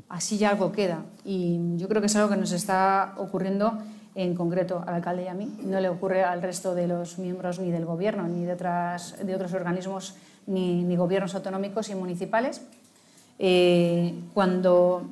así 0.09 0.37
ya 0.37 0.49
algo 0.49 0.71
queda. 0.71 1.05
Y 1.23 1.59
yo 1.77 1.87
creo 1.87 2.01
que 2.01 2.07
es 2.07 2.15
algo 2.15 2.29
que 2.29 2.37
nos 2.37 2.51
está 2.51 3.13
ocurriendo 3.17 3.77
en 4.15 4.35
concreto 4.35 4.83
al 4.85 4.95
alcalde 4.95 5.23
y 5.23 5.27
a 5.27 5.33
mí. 5.33 5.57
No 5.63 5.79
le 5.79 5.87
ocurre 5.87 6.23
al 6.23 6.41
resto 6.41 6.75
de 6.75 6.87
los 6.87 7.19
miembros 7.19 7.59
ni 7.59 7.71
del 7.71 7.85
gobierno, 7.85 8.27
ni 8.27 8.43
de, 8.43 8.53
otras, 8.53 9.15
de 9.25 9.35
otros 9.35 9.53
organismos, 9.53 10.15
ni, 10.47 10.83
ni, 10.83 10.95
gobiernos 10.95 11.35
autonómicos 11.35 11.89
y 11.89 11.95
municipales. 11.95 12.61
Eh, 13.37 14.13
cuando 14.33 15.05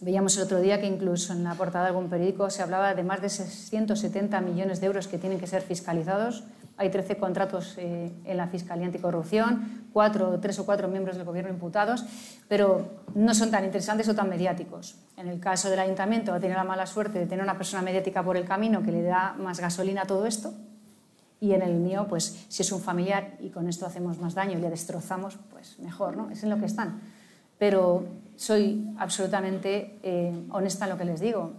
veíamos 0.00 0.36
el 0.36 0.44
otro 0.44 0.60
día 0.60 0.80
que 0.80 0.86
incluso 0.86 1.32
en 1.32 1.44
la 1.44 1.54
portada 1.54 1.84
de 1.84 1.88
algún 1.88 2.08
periódico 2.08 2.48
se 2.48 2.62
hablaba 2.62 2.94
de 2.94 3.02
más 3.02 3.20
de 3.20 3.28
670 3.28 4.40
millones 4.40 4.80
de 4.80 4.86
euros 4.86 5.08
que 5.08 5.18
tienen 5.18 5.40
que 5.40 5.46
ser 5.46 5.62
fiscalizados, 5.62 6.44
hay 6.80 6.88
13 6.88 7.18
contratos 7.18 7.74
eh, 7.76 8.10
en 8.24 8.36
la 8.38 8.46
Fiscalía 8.46 8.86
Anticorrupción, 8.86 9.84
cuatro, 9.92 10.40
tres 10.40 10.58
o 10.60 10.64
cuatro 10.64 10.88
miembros 10.88 11.18
del 11.18 11.26
Gobierno 11.26 11.50
imputados, 11.50 12.06
pero 12.48 13.04
no 13.14 13.34
son 13.34 13.50
tan 13.50 13.66
interesantes 13.66 14.08
o 14.08 14.14
tan 14.14 14.30
mediáticos. 14.30 14.96
En 15.18 15.28
el 15.28 15.38
caso 15.40 15.68
del 15.68 15.78
Ayuntamiento 15.78 16.30
va 16.32 16.38
a 16.38 16.40
tener 16.40 16.56
la 16.56 16.64
mala 16.64 16.86
suerte 16.86 17.18
de 17.18 17.26
tener 17.26 17.44
una 17.44 17.58
persona 17.58 17.82
mediática 17.82 18.22
por 18.22 18.38
el 18.38 18.46
camino 18.46 18.82
que 18.82 18.92
le 18.92 19.02
da 19.02 19.34
más 19.38 19.60
gasolina 19.60 20.02
a 20.02 20.06
todo 20.06 20.24
esto, 20.24 20.54
y 21.38 21.52
en 21.52 21.60
el 21.60 21.74
mío, 21.74 22.06
pues 22.08 22.46
si 22.48 22.62
es 22.62 22.72
un 22.72 22.80
familiar 22.80 23.36
y 23.40 23.50
con 23.50 23.68
esto 23.68 23.84
hacemos 23.84 24.18
más 24.18 24.34
daño 24.34 24.56
y 24.58 24.62
le 24.62 24.70
destrozamos, 24.70 25.38
pues 25.50 25.78
mejor, 25.80 26.16
¿no? 26.16 26.30
Es 26.30 26.42
en 26.44 26.50
lo 26.50 26.58
que 26.58 26.66
están. 26.66 27.00
Pero 27.58 28.04
soy 28.36 28.94
absolutamente 28.98 29.98
eh, 30.02 30.32
honesta 30.50 30.86
en 30.86 30.90
lo 30.92 30.96
que 30.96 31.04
les 31.04 31.20
digo. 31.20 31.52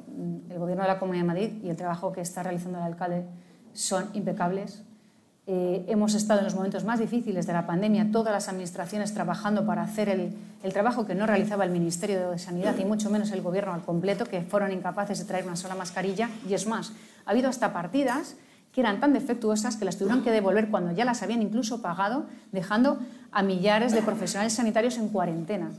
El 0.49 0.57
Gobierno 0.57 0.81
de 0.81 0.89
la 0.89 0.97
Comunidad 0.97 1.23
de 1.23 1.27
Madrid 1.27 1.63
y 1.63 1.69
el 1.69 1.75
trabajo 1.75 2.11
que 2.11 2.21
está 2.21 2.41
realizando 2.41 2.79
el 2.79 2.85
alcalde 2.85 3.25
son 3.73 4.09
impecables 4.13 4.83
eh, 5.47 5.85
hemos 5.87 6.13
estado 6.13 6.39
en 6.39 6.45
los 6.45 6.53
momentos 6.53 6.85
más 6.85 6.99
difíciles 6.99 7.47
de 7.47 7.53
la 7.53 7.65
pandemia, 7.65 8.11
todas 8.11 8.31
las 8.31 8.47
administraciones 8.47 9.13
trabajando 9.13 9.65
para 9.65 9.81
hacer 9.81 10.07
el, 10.07 10.33
trabajo 10.71 11.07
que 11.07 11.15
no 11.15 11.25
realizaba 11.25 11.63
el 11.63 11.71
Ministerio 11.71 12.29
de 12.29 12.37
Sanidad 12.37 12.77
y 12.77 12.85
mucho 12.85 13.09
menos 13.09 13.31
el 13.31 13.41
Gobierno 13.41 13.73
al 13.73 13.81
completo, 13.81 14.25
que 14.25 14.41
fueron 14.41 14.71
incapaces 14.71 15.17
de 15.17 15.25
traer 15.25 15.45
una 15.45 15.55
sola 15.55 15.73
mascarilla. 15.73 16.29
Y 16.47 16.53
es 16.53 16.67
más, 16.67 16.93
ha 17.25 17.31
habido 17.31 17.49
hasta 17.49 17.73
partidas 17.73 18.35
que 18.71 18.81
eran 18.81 18.99
tan 18.99 19.13
defectuosas 19.13 19.75
que 19.75 19.83
las 19.83 19.97
tuvieron 19.97 20.23
que 20.23 20.31
devolver 20.31 20.69
cuando 20.69 20.91
ya 20.91 21.05
las 21.05 21.23
habían 21.23 21.41
incluso 21.41 21.81
pagado, 21.81 22.27
dejando 22.51 22.99
a 23.31 23.41
millares 23.41 23.93
de 23.93 24.01
profesionales 24.03 24.53
sanitarios 24.53 24.97
en 24.97 25.09
cuarentena. 25.09 25.71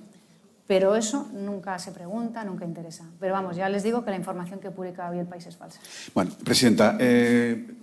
Pero 0.66 0.96
eso 0.96 1.29
nunca 1.33 1.79
se 1.79 1.92
pregunta, 1.92 2.44
nunca 2.44 2.64
interesa. 2.64 3.05
Pero 3.20 3.33
vamos, 3.33 3.57
ya 3.57 3.68
les 3.68 3.83
digo 3.83 4.05
que 4.05 4.11
la 4.11 4.16
información 4.16 4.61
que 4.61 4.70
publica 4.70 5.09
hoy 5.09 5.18
el 5.18 5.27
país 5.27 5.46
es 5.46 5.57
falsa. 5.57 5.81
Bueno, 6.14 6.33
Presidenta, 6.44 6.96
eh, 6.98 7.75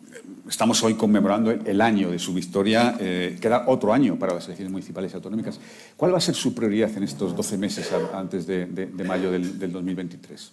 estamos 0.47 0.81
hoy 0.83 0.95
conmemorando 0.95 1.51
el 1.51 1.81
año 1.81 2.11
de 2.11 2.19
su 2.19 2.33
victoria. 2.33 2.95
Eh, 2.99 3.37
queda 3.41 3.65
otro 3.67 3.93
año 3.93 4.17
para 4.17 4.33
las 4.33 4.45
elecciones 4.45 4.71
municipales 4.71 5.11
y 5.11 5.15
autonómicas. 5.15 5.59
¿Cuál 5.95 6.13
va 6.13 6.17
a 6.17 6.21
ser 6.21 6.35
su 6.35 6.53
prioridad 6.53 6.89
en 6.95 7.03
estos 7.03 7.35
12 7.35 7.57
meses 7.57 7.91
antes 8.13 8.47
de, 8.47 8.65
mayo 9.05 9.31
del, 9.31 9.71
2023? 9.71 10.51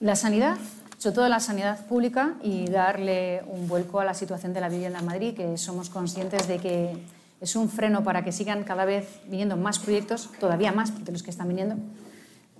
La 0.00 0.16
sanidad, 0.16 0.58
sobre 0.98 1.14
todo 1.14 1.28
la 1.28 1.40
sanidad 1.40 1.86
pública 1.86 2.34
y 2.42 2.66
darle 2.66 3.42
un 3.46 3.68
vuelco 3.68 4.00
a 4.00 4.04
la 4.04 4.14
situación 4.14 4.52
de 4.52 4.60
la 4.60 4.68
vivienda 4.68 4.98
en 4.98 5.06
Madrid, 5.06 5.34
que 5.34 5.56
somos 5.56 5.88
conscientes 5.88 6.48
de 6.48 6.58
que 6.58 6.90
es 7.40 7.56
un 7.56 7.68
freno 7.68 8.04
para 8.04 8.24
que 8.24 8.32
sigan 8.32 8.64
cada 8.64 8.84
vez 8.84 9.20
viniendo 9.28 9.56
más 9.56 9.78
proyectos, 9.78 10.30
todavía 10.40 10.72
más 10.72 11.04
de 11.04 11.12
los 11.12 11.22
que 11.22 11.30
están 11.30 11.48
viniendo, 11.48 11.76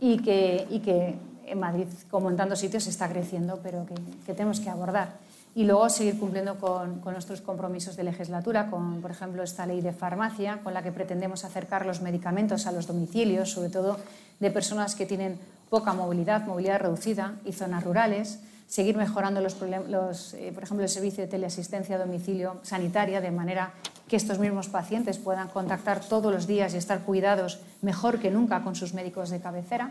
y 0.00 0.18
que, 0.18 0.66
y 0.70 0.80
que 0.80 1.14
en 1.46 1.60
Madrid, 1.60 1.86
como 2.10 2.30
en 2.30 2.36
tantos 2.36 2.60
sitios, 2.60 2.86
está 2.86 3.08
creciendo, 3.08 3.60
pero 3.62 3.86
que, 3.86 3.94
que 4.26 4.34
tenemos 4.34 4.60
que 4.60 4.70
abordar 4.70 5.18
y 5.54 5.64
luego 5.64 5.88
seguir 5.90 6.18
cumpliendo 6.18 6.58
con, 6.58 7.02
nuestros 7.04 7.42
compromisos 7.42 7.96
de 7.96 8.04
legislatura, 8.04 8.70
con, 8.70 9.02
por 9.02 9.10
ejemplo, 9.10 9.42
esta 9.42 9.66
ley 9.66 9.80
de 9.80 9.92
farmacia, 9.92 10.60
con 10.62 10.72
la 10.72 10.82
que 10.82 10.92
pretendemos 10.92 11.44
acercar 11.44 11.84
los 11.84 12.00
medicamentos 12.00 12.66
a 12.66 12.72
los 12.72 12.86
domicilios, 12.86 13.50
sobre 13.50 13.68
todo 13.68 13.98
de 14.40 14.50
personas 14.50 14.94
que 14.94 15.04
tienen 15.04 15.38
poca 15.68 15.92
movilidad, 15.92 16.46
movilidad 16.46 16.80
reducida 16.80 17.34
y 17.44 17.52
zonas 17.52 17.84
rurales, 17.84 18.40
seguir 18.66 18.96
mejorando, 18.96 19.42
los, 19.42 19.54
eh, 20.34 20.50
por 20.54 20.62
ejemplo, 20.62 20.82
el 20.82 20.88
servicio 20.88 21.24
de 21.24 21.28
teleasistencia 21.28 21.96
a 21.96 21.98
domicilio 21.98 22.56
sanitaria, 22.62 23.20
de 23.20 23.30
manera 23.30 23.74
que 24.08 24.16
estos 24.16 24.38
mismos 24.38 24.68
pacientes 24.68 25.18
puedan 25.18 25.48
contactar 25.48 26.00
todos 26.00 26.32
los 26.32 26.46
días 26.46 26.72
y 26.72 26.78
estar 26.78 27.00
cuidados 27.00 27.60
mejor 27.82 28.18
que 28.18 28.30
nunca 28.30 28.62
con 28.62 28.74
sus 28.74 28.94
médicos 28.94 29.28
de 29.28 29.40
cabecera. 29.40 29.90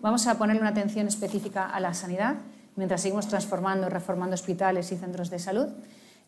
Vamos 0.00 0.26
a 0.28 0.38
ponerle 0.38 0.60
una 0.60 0.70
atención 0.70 1.08
específica 1.08 1.68
a 1.68 1.80
la 1.80 1.94
sanidad, 1.94 2.36
mientras 2.76 3.02
seguimos 3.02 3.28
transformando 3.28 3.86
y 3.86 3.90
reformando 3.90 4.34
hospitales 4.34 4.90
y 4.92 4.96
centros 4.96 5.30
de 5.30 5.38
salud. 5.38 5.68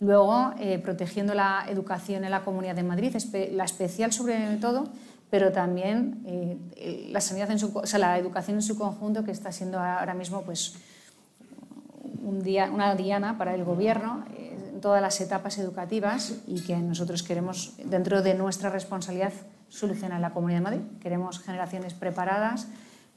Luego, 0.01 0.53
eh, 0.59 0.79
protegiendo 0.79 1.35
la 1.35 1.67
educación 1.69 2.25
en 2.25 2.31
la 2.31 2.45
Comunidad 2.45 2.75
de 2.75 2.83
Madrid, 2.83 3.17
la 3.53 3.65
especial 3.65 4.13
sobre 4.13 4.57
todo, 4.57 4.89
pero 5.31 5.53
también 5.53 6.23
eh, 6.27 7.09
la, 7.11 7.21
sanidad 7.21 7.51
en 7.51 7.59
su, 7.59 7.77
o 7.77 7.87
sea, 7.87 7.99
la 7.99 8.19
educación 8.19 8.57
en 8.59 8.63
su 8.63 8.77
conjunto, 8.77 9.25
que 9.25 9.31
está 9.31 9.53
siendo 9.53 9.79
ahora 9.79 10.15
mismo 10.15 10.43
pues, 10.43 10.77
una 12.23 12.95
diana 12.95 13.39
para 13.39 13.55
el 13.55 13.65
Gobierno 13.65 14.25
eh, 14.37 14.71
en 14.75 14.81
todas 14.81 15.01
las 15.01 15.21
etapas 15.21 15.59
educativas 15.59 16.35
y 16.47 16.63
que 16.63 16.77
nosotros 16.77 17.23
queremos, 17.23 17.75
dentro 17.85 18.23
de 18.23 18.35
nuestra 18.35 18.71
responsabilidad, 18.71 19.33
solucionar 19.69 20.17
en 20.17 20.23
la 20.23 20.31
Comunidad 20.31 20.59
de 20.59 20.65
Madrid. 20.65 20.81
Queremos 21.01 21.41
generaciones 21.41 21.95
preparadas, 21.95 22.69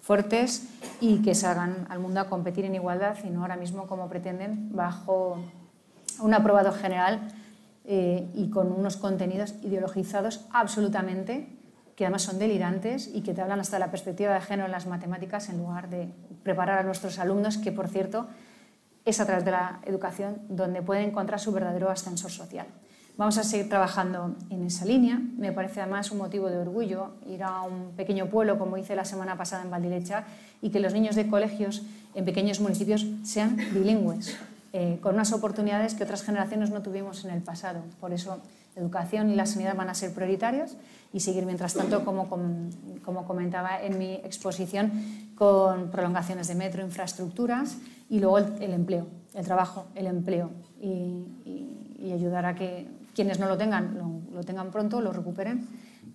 fuertes 0.07 0.63
y 1.01 1.21
que 1.21 1.35
salgan 1.35 1.85
al 1.89 1.99
mundo 1.99 2.21
a 2.21 2.29
competir 2.29 2.63
en 2.63 2.73
igualdad 2.75 3.17
y 3.25 3.29
no 3.29 3.41
ahora 3.41 3.57
mismo 3.57 3.87
como 3.87 4.07
pretenden 4.07 4.73
bajo 4.73 5.37
un 6.21 6.33
aprobado 6.33 6.71
general 6.71 7.27
eh, 7.83 8.25
y 8.33 8.49
con 8.49 8.71
unos 8.71 8.95
contenidos 8.95 9.55
ideologizados 9.63 10.45
absolutamente, 10.53 11.49
que 11.97 12.05
además 12.05 12.21
son 12.21 12.39
delirantes 12.39 13.09
y 13.13 13.21
que 13.21 13.33
te 13.33 13.41
hablan 13.41 13.59
hasta 13.59 13.79
la 13.79 13.91
perspectiva 13.91 14.33
de 14.33 14.39
género 14.39 14.67
en 14.67 14.71
las 14.71 14.87
matemáticas 14.87 15.49
en 15.49 15.57
lugar 15.57 15.89
de 15.89 16.07
preparar 16.41 16.79
a 16.79 16.83
nuestros 16.83 17.19
alumnos, 17.19 17.57
que 17.57 17.73
por 17.73 17.89
cierto 17.89 18.27
es 19.03 19.19
a 19.19 19.25
través 19.25 19.43
de 19.43 19.51
la 19.51 19.81
educación 19.83 20.37
donde 20.47 20.81
pueden 20.81 21.09
encontrar 21.09 21.41
su 21.41 21.51
verdadero 21.51 21.89
ascensor 21.89 22.31
social. 22.31 22.67
Vamos 23.17 23.39
a 23.39 23.43
seguir 23.43 23.67
trabajando 23.67 24.35
en 24.51 24.63
esa 24.63 24.85
línea. 24.85 25.19
Me 25.37 25.51
parece 25.51 25.81
además 25.81 26.11
un 26.11 26.19
motivo 26.19 26.49
de 26.49 26.57
orgullo 26.59 27.15
ir 27.27 27.41
a 27.41 27.63
un 27.63 27.93
pequeño 27.95 28.27
pueblo, 28.27 28.59
como 28.59 28.77
hice 28.77 28.95
la 28.95 29.05
semana 29.05 29.35
pasada 29.35 29.63
en 29.63 29.71
Valdilecha, 29.71 30.25
y 30.61 30.69
que 30.69 30.79
los 30.79 30.93
niños 30.93 31.15
de 31.15 31.27
colegios 31.27 31.81
en 32.13 32.25
pequeños 32.25 32.59
municipios 32.59 33.07
sean 33.23 33.57
bilingües. 33.73 34.37
Eh, 34.71 34.99
con 35.01 35.15
unas 35.15 35.33
oportunidades 35.33 35.95
que 35.95 36.03
otras 36.03 36.21
generaciones 36.21 36.69
no 36.69 36.83
tuvimos 36.83 37.25
en 37.25 37.31
el 37.31 37.41
pasado. 37.41 37.81
Por 37.99 38.13
eso, 38.13 38.37
educación 38.75 39.31
y 39.31 39.35
la 39.35 39.47
sanidad 39.47 39.75
van 39.75 39.89
a 39.89 39.95
ser 39.95 40.13
prioritarios 40.13 40.77
y 41.11 41.21
seguir, 41.21 41.47
mientras 41.47 41.73
tanto, 41.73 42.05
como, 42.05 42.29
como, 43.03 43.25
comentaba 43.25 43.81
en 43.81 43.97
mi 43.97 44.13
exposición, 44.13 44.91
con 45.35 45.89
prolongaciones 45.89 46.47
de 46.47 46.53
metro, 46.53 46.83
infraestructuras 46.83 47.77
y 48.11 48.19
luego 48.19 48.37
el, 48.37 48.73
empleo, 48.73 49.07
el 49.33 49.45
trabajo, 49.45 49.87
el 49.95 50.05
empleo 50.05 50.51
y, 50.79 51.23
ayudar 52.13 52.45
a 52.45 52.55
que 52.55 52.87
quienes 53.17 53.39
no 53.39 53.47
lo 53.47 53.57
tengan 53.57 53.97
lo, 54.31 54.43
tengan 54.43 54.69
pronto, 54.69 55.01
lo 55.01 55.11
recuperen 55.11 55.65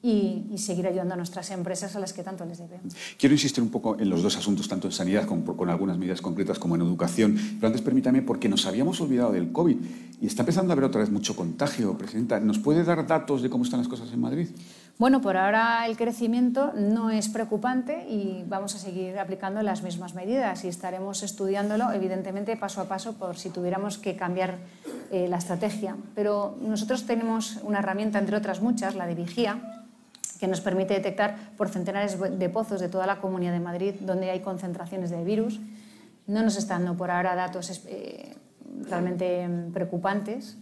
y, 0.03 0.55
seguir 0.57 0.87
ayudando 0.87 1.15
a 1.15 1.17
nuestras 1.17 1.51
empresas 1.51 1.97
a 1.97 1.99
las 1.99 2.13
que 2.13 2.23
tanto 2.23 2.45
les 2.45 2.59
debemos. 2.59 2.95
Quiero 3.19 3.35
insistir 3.35 3.61
un 3.61 3.71
poco 3.71 3.99
en 3.99 4.09
los 4.09 4.23
dos 4.23 4.37
asuntos, 4.37 4.69
tanto 4.69 4.87
en 4.87 4.93
sanidad 4.93 5.27
con, 5.27 5.43
con 5.43 5.69
algunas 5.69 5.99
medidas 5.99 6.23
concretas 6.23 6.61
como 6.61 6.77
en 6.77 6.83
educación. 6.83 7.37
Pero 7.57 7.67
antes 7.67 7.83
permítame, 7.83 8.23
porque 8.23 8.49
nos 8.49 8.67
habíamos 8.67 9.01
olvidado 9.01 9.33
del 9.33 9.51
COVID 9.51 9.77
y 10.21 10.27
está 10.27 10.43
empezando 10.43 10.71
a 10.71 10.75
haber 10.75 10.85
otra 10.85 11.01
vez 11.01 11.11
mucho 11.11 11.35
contagio, 11.35 11.99
Presidenta. 11.99 12.39
¿Nos 12.39 12.61
puede 12.61 12.85
dar 12.85 13.05
datos 13.05 13.43
de 13.43 13.51
cómo 13.51 13.65
están 13.65 13.81
las 13.81 13.89
cosas 13.89 14.13
en 14.13 14.21
Madrid? 14.21 14.49
Bueno, 15.03 15.21
por 15.21 15.37
ahora 15.37 15.85
el 15.89 15.97
crecimiento 15.97 16.73
no 16.77 17.11
es 17.11 17.29
preocupante 17.29 18.07
y 18.09 18.45
vamos 18.47 18.77
a 18.77 18.79
seguir 18.79 19.19
aplicando 19.19 19.61
las 19.61 19.83
mismas 19.83 20.15
medidas 20.15 20.63
y 20.63 20.69
estaremos 20.69 21.25
estudiándolo, 21.25 21.91
evidentemente, 21.91 22.57
paso 22.57 22.81
a 22.81 22.85
paso 22.85 23.15
por 23.15 23.37
si 23.37 23.51
tuviéramos 23.51 23.99
que 23.99 24.15
cambiar 24.15 24.59
eh, 25.11 25.27
la 25.27 25.39
estrategia. 25.39 25.97
Pero 26.15 26.57
nosotros 26.61 27.05
tenemos 27.05 27.59
una 27.65 27.81
herramienta, 27.81 28.21
entre 28.21 28.37
otras 28.37 28.61
muchas, 28.61 28.95
la 28.95 29.09
de 29.09 29.17
vigía, 29.17 29.83
que 30.39 30.47
nos 30.47 30.61
permite 30.61 30.95
detectar 30.95 31.51
por 31.57 31.69
centenares 31.69 32.17
de 32.21 32.49
pozos 32.49 32.81
de 32.81 32.89
toda 32.89 33.05
la 33.09 33.19
Comunidad 33.21 33.55
de 33.55 33.59
Madrid 33.59 33.95
donde 34.03 34.31
hay 34.31 34.39
concentraciones 34.39 35.11
de 35.11 35.25
virus. 35.25 35.61
No 36.29 36.45
nos 36.45 36.57
están 36.57 36.85
dando 36.85 36.97
por 36.97 37.11
ahora 37.11 37.35
datos 37.35 37.83
eh, 37.89 38.37
realmente 38.89 39.49
preocupantes, 39.75 40.57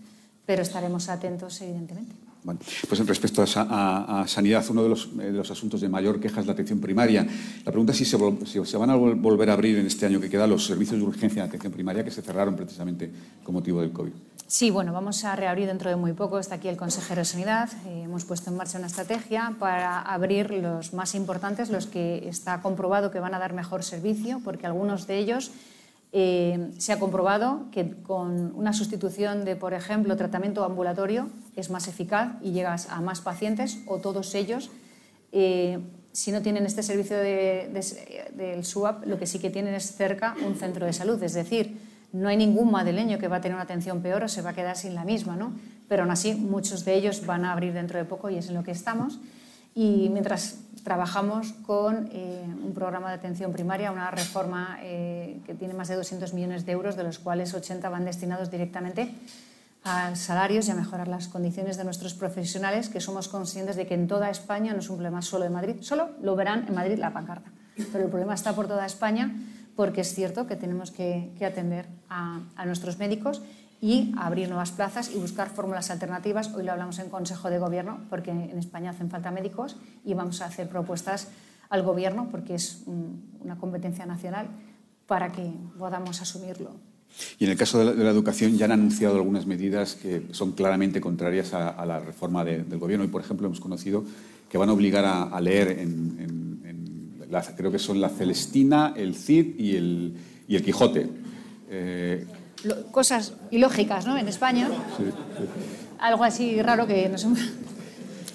pero 0.47 0.63
estaremos 0.63 1.11
atentos, 1.11 1.61
evidentemente. 1.61 2.30
Bueno, 2.43 2.59
pues 2.89 3.07
respecto 3.07 3.43
a, 3.43 4.25
sanidad, 4.27 4.65
uno 4.71 4.83
de 4.83 4.89
los, 4.89 5.51
asuntos 5.51 5.81
de 5.81 5.89
mayor 5.89 6.21
queja 6.21 6.41
es 6.41 6.47
la 6.47 6.53
atención 6.53 6.81
primaria. 6.81 7.27
La 7.65 7.71
pregunta 7.71 7.93
es 7.93 7.99
si 7.99 8.05
se, 8.07 8.17
si 8.47 8.65
se, 8.65 8.77
van 8.79 8.91
a 8.91 8.97
volver 8.97 9.51
a 9.51 9.53
abrir 9.53 9.79
en 9.79 9.87
este 9.87 10.07
año 10.07 10.21
que 10.21 10.31
queda 10.31 10.47
los 10.47 10.65
servicios 10.65 10.99
de 10.99 11.05
urgencia 11.05 11.43
de 11.43 11.49
atención 11.49 11.73
primaria 11.73 12.03
que 12.03 12.11
se 12.11 12.23
cerraron 12.23 12.57
precisamente 12.57 13.11
con 13.45 13.55
motivo 13.55 13.83
del 13.83 13.93
COVID. 13.93 14.13
Sí, 14.47 14.71
bueno, 14.71 14.93
vamos 14.93 15.23
a 15.25 15.37
reabrir 15.37 15.69
dentro 15.69 15.91
de 15.91 15.97
muy 15.97 16.13
poco. 16.13 16.39
Está 16.39 16.57
aquí 16.57 16.69
el 16.69 16.77
consejero 16.77 17.21
de 17.21 17.25
Sanidad. 17.25 17.69
Eh, 17.87 18.03
hemos 18.05 18.25
puesto 18.25 18.51
en 18.51 18.57
marcha 18.57 18.79
una 18.79 18.89
estrategia 18.89 19.55
para 19.59 20.01
abrir 20.01 20.51
los 20.51 20.93
más 20.93 21.15
importantes, 21.15 21.71
los 21.71 21.87
que 21.87 22.29
está 22.29 22.61
comprobado 22.63 23.11
que 23.11 23.21
van 23.21 23.35
a 23.35 23.39
dar 23.39 23.53
mejor 23.53 23.85
servicio, 23.85 24.41
porque 24.43 24.67
algunos 24.67 25.07
de 25.07 25.19
ellos 25.19 25.53
eh, 26.13 26.73
se 26.79 26.93
ha 26.93 26.99
comprobado 26.99 27.67
que 27.71 28.03
con 28.03 28.53
una 28.57 28.73
sustitución 28.73 29.45
de, 29.45 29.55
por 29.55 29.75
ejemplo, 29.75 30.17
tratamiento 30.17 30.65
ambulatorio 30.65 31.29
es 31.55 31.71
más 31.71 31.87
eficaz 31.87 32.33
y 32.43 32.51
llegas 32.51 32.89
a 32.91 33.01
más 33.01 33.21
pacientes 33.21 33.79
o 33.87 33.99
todos 33.99 34.35
ellos. 34.35 34.71
Eh, 35.31 35.79
si 36.13 36.33
no 36.33 36.43
tienen 36.43 36.67
este 36.67 36.83
servicio 36.83 37.17
del 37.17 38.65
SUAP, 38.65 39.07
lo 39.07 39.19
que 39.19 39.27
sí 39.27 39.39
que 39.39 39.51
tienen 39.51 39.75
es 39.75 39.95
cerca 39.95 40.35
un 40.45 40.57
centro 40.57 40.85
de 40.85 40.93
salud, 40.93 41.23
es 41.23 41.35
decir, 41.35 41.79
no 42.13 42.29
hay 42.29 42.37
ningún 42.37 42.73
madrileño 42.73 43.19
que 43.19 43.29
va 43.29 43.37
a 43.37 43.41
tener 43.41 43.55
una 43.55 43.63
atención 43.63 44.03
peor 44.03 44.25
o 44.25 44.29
se 44.29 44.43
va 44.43 44.51
a 44.51 44.55
quedar 44.55 44.77
sin 44.77 44.97
la 44.97 45.05
misma, 45.05 45.37
¿no? 45.37 45.53
Pero 45.89 46.03
aún 46.03 46.11
así, 46.11 46.35
muchos 46.35 46.85
de 46.85 46.95
ellos 46.95 47.25
van 47.25 47.45
a 47.45 47.53
abrir 47.53 47.73
dentro 47.73 47.99
de 47.99 48.05
poco 48.05 48.31
y 48.31 48.37
es 48.37 48.49
en 48.49 48.55
lo 48.55 48.65
que 48.65 48.73
estamos. 48.73 49.21
Y 49.75 50.09
mientras 50.11 50.59
trabajamos 50.83 51.53
con 51.67 52.09
eh, 52.13 52.45
un 52.65 52.73
programa 52.75 53.09
de 53.09 53.15
atención 53.15 53.53
primaria, 53.53 53.93
una 53.93 54.11
reforma 54.11 54.79
eh, 54.83 55.41
que 55.45 55.55
tiene 55.55 55.75
más 55.75 55.89
de 55.89 55.97
200 55.97 56.35
millones 56.35 56.67
de 56.67 56.73
euros, 56.73 56.97
de 56.97 57.05
los 57.05 57.19
cuales 57.19 57.55
80 57.55 57.89
van 57.89 58.05
destinados 58.05 58.51
directamente 58.51 59.15
a 59.85 60.15
salarios 60.15 60.69
y 60.69 60.73
a 60.73 60.75
mejorar 60.75 61.09
las 61.09 61.29
condiciones 61.29 61.77
de 61.77 61.85
nuestros 61.85 62.15
profesionales, 62.15 62.89
que 62.89 63.01
somos 63.01 63.29
conscientes 63.29 63.77
de 63.77 63.87
que 63.87 63.95
en 63.95 64.09
toda 64.09 64.31
España 64.31 64.73
no 64.73 64.81
es 64.81 64.91
un 64.91 64.97
problema 64.97 65.23
solo 65.23 65.45
de 65.45 65.51
Madrid, 65.51 65.77
solo 65.81 66.11
lo 66.21 66.37
verán 66.37 66.67
en 66.69 66.75
Madrid 66.75 66.99
la 66.99 67.13
pancarta, 67.13 67.51
pero 67.93 68.05
el 68.05 68.11
problema 68.11 68.35
está 68.35 68.55
por 68.55 68.69
toda 68.69 68.85
España 68.85 69.35
porque 69.77 70.03
es 70.03 70.15
cierto 70.15 70.47
que 70.47 70.57
tenemos 70.57 70.91
que, 70.91 71.33
atender 71.41 71.87
a, 72.11 72.43
nuestros 72.67 72.99
médicos 72.99 73.41
y 73.81 74.13
abrir 74.17 74.49
nuevas 74.49 74.73
plazas 74.73 75.11
y 75.15 75.19
buscar 75.19 75.51
fórmulas 75.51 75.91
alternativas. 75.91 76.53
Hoy 76.55 76.65
lo 76.65 76.73
hablamos 76.73 76.99
en 76.99 77.09
Consejo 77.09 77.51
de 77.51 77.59
Gobierno 77.59 78.01
porque 78.11 78.31
en 78.31 78.59
España 78.59 78.91
hacen 78.91 79.11
falta 79.11 79.31
médicos 79.31 79.77
y 80.05 80.15
vamos 80.15 80.43
a 80.43 80.47
hacer 80.47 80.69
propuestas 80.69 81.29
al 81.69 81.83
Gobierno 81.83 82.29
porque 82.31 82.55
es 82.55 82.83
una 82.87 83.57
competencia 83.57 84.07
nacional 84.07 84.49
para 85.07 85.33
que 85.33 85.51
podamos 85.79 86.21
asumirlo. 86.21 86.71
Y 87.39 87.45
en 87.45 87.51
el 87.51 87.57
caso 87.57 87.79
de 87.79 88.05
la, 88.05 88.11
educación 88.11 88.57
ya 88.57 88.67
han 88.67 88.73
anunciado 88.73 89.17
algunas 89.17 89.47
medidas 89.47 89.97
que 89.97 90.29
son 90.31 90.53
claramente 90.53 91.01
contrarias 91.01 91.55
a, 91.55 91.85
la 91.85 91.99
reforma 91.99 92.45
del 92.45 92.79
Gobierno 92.79 93.05
y, 93.05 93.09
por 93.09 93.21
ejemplo, 93.21 93.47
hemos 93.47 93.61
conocido 93.61 94.05
que 94.49 94.59
van 94.59 94.69
a 94.69 94.73
obligar 94.73 95.05
a, 95.05 95.41
leer 95.41 95.71
en 95.71 96.51
creo 97.57 97.71
que 97.71 97.79
son 97.79 98.01
la 98.01 98.09
Celestina, 98.09 98.93
el 98.97 99.15
Cid 99.15 99.59
y 99.59 99.77
el, 99.77 100.15
y 100.49 100.57
el 100.57 100.63
Quijote. 100.63 101.09
Eh, 101.69 102.27
cosas 102.91 103.35
ilógicas, 103.51 104.07
¿no? 104.07 104.17
En 104.17 104.29
España. 104.29 104.69
Algo 105.99 106.25
así 106.25 106.61
raro 106.63 106.87
que 106.87 107.09
no 107.09 107.19
sé. 107.19 107.29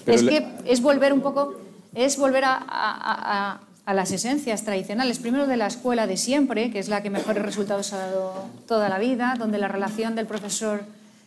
es 0.06 0.22
que 0.22 0.46
es 0.64 0.80
volver 0.80 1.12
un 1.12 1.20
poco, 1.20 1.60
es 1.94 2.16
volver 2.16 2.44
a, 2.44 3.60
a, 3.84 3.94
las 3.94 4.10
esencias 4.10 4.64
tradicionales. 4.64 5.18
Primero 5.18 5.46
de 5.46 5.56
la 5.56 5.66
escuela 5.66 6.06
de 6.06 6.16
siempre, 6.16 6.70
que 6.70 6.78
es 6.78 6.88
la 6.88 7.02
que 7.02 7.10
mejores 7.10 7.42
resultados 7.44 7.92
ha 7.92 7.98
dado 7.98 8.46
toda 8.66 8.88
la 8.88 8.98
vida, 8.98 9.34
donde 9.38 9.58
la 9.58 9.68
relación 9.68 10.14
del 10.16 10.26
profesor 10.26 10.82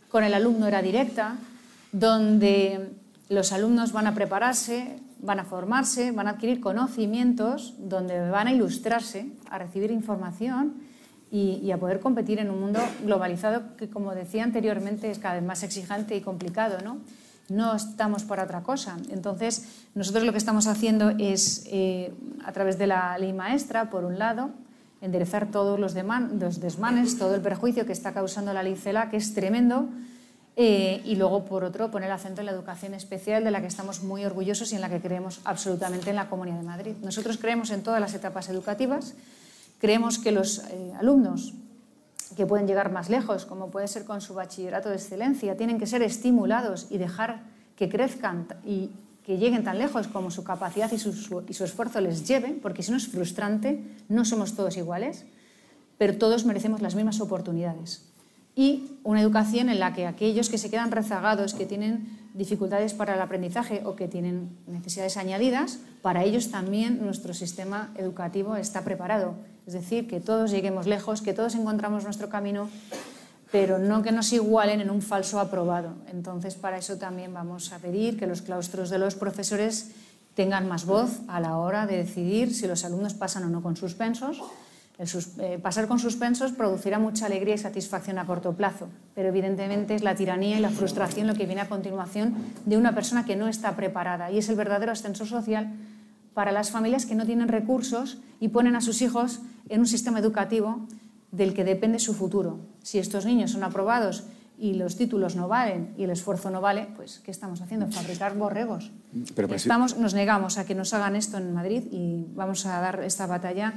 con 0.10 0.24
el 0.24 0.34
alumno 0.34 0.68
era 0.68 0.82
directa, 0.82 1.36
donde 1.91 2.89
los 3.30 3.54
alumnos 3.54 3.91
van 3.91 4.08
a 4.08 4.14
prepararse, 4.14 5.00
van 5.22 5.39
a 5.39 5.45
formarse, 5.45 6.12
van 6.12 6.28
a 6.28 6.32
adquirir 6.32 6.60
conocimientos 6.60 7.76
donde 7.78 8.30
van 8.30 8.47
a 8.47 8.54
ilustrarse, 8.54 9.28
a 9.50 9.58
recibir 9.58 9.91
información 9.91 10.89
y, 11.32 11.72
a 11.72 11.78
poder 11.78 12.00
competir 12.00 12.40
en 12.40 12.50
un 12.50 12.60
mundo 12.60 12.80
globalizado 13.04 13.76
que, 13.78 13.90
como 13.90 14.16
decía 14.16 14.44
anteriormente, 14.44 15.12
es 15.12 15.20
cada 15.20 15.36
vez 15.36 15.44
más 15.44 15.64
exigente 15.64 16.16
y 16.16 16.22
complicado. 16.22 16.78
¿no? 16.84 16.98
no 17.50 17.76
estamos 17.76 18.24
para 18.24 18.44
otra 18.44 18.62
cosa. 18.62 18.98
Entonces, 19.10 19.66
nosotros 19.96 20.24
lo 20.24 20.32
que 20.32 20.38
estamos 20.38 20.68
haciendo 20.68 21.12
es, 21.18 21.66
eh, 21.68 22.14
a 22.46 22.52
través 22.52 22.78
de 22.78 22.88
la 22.88 23.18
ley 23.18 23.34
maestra, 23.34 23.90
por 23.90 24.06
un 24.06 24.20
lado, 24.20 24.52
enderezar 25.02 25.50
todos 25.52 25.80
los, 25.80 25.94
desmanes, 25.94 27.18
todo 27.18 27.36
el 27.36 27.42
perjuicio 27.42 27.86
que 27.86 27.94
está 27.94 28.14
causando 28.14 28.54
la 28.54 28.64
ley 28.64 28.76
CELA, 28.76 29.10
que 29.10 29.18
es 29.18 29.34
tremendo, 29.34 29.90
eh, 30.56 31.02
y 31.06 31.16
luego, 31.16 31.46
por 31.46 31.64
otro, 31.64 31.90
poner 31.90 32.10
el 32.10 32.14
acento 32.14 32.42
en 32.42 32.48
la 32.48 32.52
educación 32.52 32.94
especial, 32.94 33.44
de 33.44 33.52
la 33.52 33.62
que 33.62 33.68
estamos 33.68 34.04
muy 34.04 34.26
orgullosos 34.26 34.72
y 34.72 34.76
en 34.76 34.82
la 34.82 34.90
que 34.90 35.00
creemos 35.00 35.40
absolutamente 35.46 36.10
en 36.10 36.18
la 36.18 36.30
Comunidad 36.30 36.58
de 36.58 36.64
Madrid. 36.64 36.96
Nosotros 37.02 37.38
creemos 37.38 37.72
en 37.72 37.82
todas 37.82 38.02
las 38.02 38.14
etapas 38.14 38.50
educativas, 38.50 39.16
creemos 39.80 40.20
que 40.20 40.32
los 40.32 40.60
eh, 40.60 40.94
alumnos 41.00 41.54
que 42.36 42.46
pueden 42.46 42.68
llegar 42.68 42.92
más 42.92 43.10
lejos, 43.10 43.46
como 43.46 43.72
puede 43.72 43.88
ser 43.88 44.06
con 44.06 44.22
su 44.22 44.34
bachillerato 44.34 44.90
de 44.90 44.96
excelencia. 44.96 45.58
Tienen 45.58 45.80
que 45.80 45.88
ser 45.88 46.02
estimulados 46.04 46.88
y 46.90 46.98
dejar 46.98 47.44
que 47.76 47.90
crezcan 47.90 48.48
y 48.64 48.92
que 49.26 49.38
lleguen 49.38 49.64
tan 49.64 49.78
lejos 49.78 50.08
como 50.08 50.32
su 50.32 50.44
capacidad 50.44 50.92
y 50.92 51.00
su, 51.00 51.44
y 51.48 51.54
su 51.54 51.64
esfuerzo 51.64 52.02
les 52.02 52.28
lleven, 52.28 52.60
porque 52.62 52.84
si 52.84 52.92
no 52.92 52.98
es 52.98 53.08
frustrante, 53.08 53.84
no 54.08 54.26
somos 54.26 54.56
todos 54.56 54.78
iguales, 54.78 55.26
pero 55.98 56.18
todos 56.18 56.46
merecemos 56.46 56.82
las 56.82 56.96
mismas 56.96 57.20
oportunidades. 57.20 58.06
Y 58.56 58.98
una 59.04 59.22
educación 59.22 59.70
en 59.70 59.80
la 59.80 59.94
que 59.94 60.08
aquellos 60.08 60.50
que 60.50 60.58
se 60.58 60.70
quedan 60.70 60.92
rezagados, 60.92 61.54
que 61.54 61.66
tienen 61.66 62.18
dificultades 62.34 62.94
para 62.94 63.16
el 63.16 63.22
aprendizaje 63.22 63.82
o 63.86 63.96
que 63.96 64.08
tienen 64.08 64.50
necesidades 64.68 65.18
añadidas, 65.18 65.80
para 66.02 66.24
ellos 66.24 66.52
también 66.52 67.00
nuestro 67.04 67.34
sistema 67.34 67.92
educativo 67.96 68.56
está 68.56 68.84
preparado. 68.84 69.36
Es 69.70 69.74
decir, 69.74 70.08
que 70.08 70.20
todos 70.20 70.50
lleguemos 70.50 70.88
lejos, 70.88 71.22
que 71.22 71.32
todos 71.32 71.54
encontramos 71.54 72.04
nuestro 72.04 72.28
camino, 72.28 72.72
pero 73.52 73.78
no 73.78 74.02
que 74.02 74.12
nos 74.12 74.34
igualen 74.34 74.82
en 74.82 74.90
un 74.90 75.04
falso 75.04 75.40
aprobado. 75.40 75.94
Entonces, 76.12 76.56
para 76.56 76.80
eso 76.80 76.98
también 76.98 77.36
vamos 77.36 77.72
a 77.72 77.78
pedir 77.78 78.18
que 78.18 78.26
los 78.26 78.42
claustros 78.42 78.90
de 78.90 78.98
los 78.98 79.14
profesores 79.14 79.92
tengan 80.34 80.68
más 80.68 80.86
voz 80.86 81.20
a 81.28 81.40
la 81.40 81.60
hora 81.60 81.86
de 81.86 81.98
decidir 81.98 82.56
si 82.56 82.66
los 82.66 82.84
alumnos 82.84 83.14
pasan 83.14 83.44
o 83.44 83.50
no 83.50 83.62
con 83.62 83.76
suspensos 83.76 84.42
eh, 85.00 85.58
pasar 85.64 85.88
con 85.88 85.98
suspensos 85.98 86.52
producirá 86.52 87.00
mucha 87.00 87.26
alegría 87.26 87.56
y 87.56 87.58
satisfacción 87.58 88.20
a 88.20 88.26
corto 88.26 88.52
plazo, 88.52 88.90
pero 89.16 89.30
evidentemente 89.30 89.96
es 89.96 90.04
la 90.04 90.14
tiranía 90.14 90.58
y 90.58 90.60
la 90.60 90.72
frustración 90.72 91.26
lo 91.26 91.36
que 91.36 91.46
viene 91.46 91.62
a 91.62 91.70
continuación 91.70 92.36
de 92.66 92.76
una 92.76 92.94
persona 92.94 93.24
que 93.24 93.38
no 93.38 93.48
está 93.48 93.78
preparada 93.78 94.30
y 94.30 94.40
es 94.40 94.50
el 94.50 94.58
verdadero 94.58 94.92
ascenso 94.92 95.26
social 95.26 95.72
para 96.40 96.54
las 96.54 96.72
familias 96.72 97.06
que 97.06 97.16
no 97.16 97.26
tienen 97.26 97.50
recursos 97.50 98.18
y 98.40 98.48
ponen 98.48 98.78
a 98.78 98.80
sus 98.80 99.02
hijos 99.02 99.42
en 99.68 99.82
un 99.82 99.86
sistema 99.86 100.20
educativo 100.20 100.88
del 101.34 101.54
que 101.54 101.66
depende 101.66 102.00
su 102.00 102.14
futuro. 102.14 102.62
Si 102.82 102.98
estos 102.98 103.26
niños 103.26 103.52
son 103.52 103.66
aprobados 103.66 104.24
y 104.58 104.76
los 104.76 104.96
títulos 104.96 105.36
no 105.36 105.50
valen 105.50 105.94
y 105.98 106.06
el 106.06 106.12
esfuerzo 106.12 106.50
no 106.50 106.62
vale, 106.62 106.88
pues 106.96 107.20
¿qué 107.26 107.32
estamos 107.32 107.60
haciendo? 107.60 107.92
Fabricar 107.92 108.38
borregos. 108.38 108.90
Estamos, 109.54 109.98
nos 109.98 110.14
negamos 110.14 110.58
a 110.58 110.66
que 110.66 110.76
nos 110.76 110.94
hagan 110.94 111.18
esto 111.18 111.38
en 111.38 111.54
Madrid 111.54 111.84
y 111.92 112.28
vamos 112.34 112.66
a 112.66 112.80
dar 112.80 113.04
esta 113.04 113.28
batalla 113.28 113.74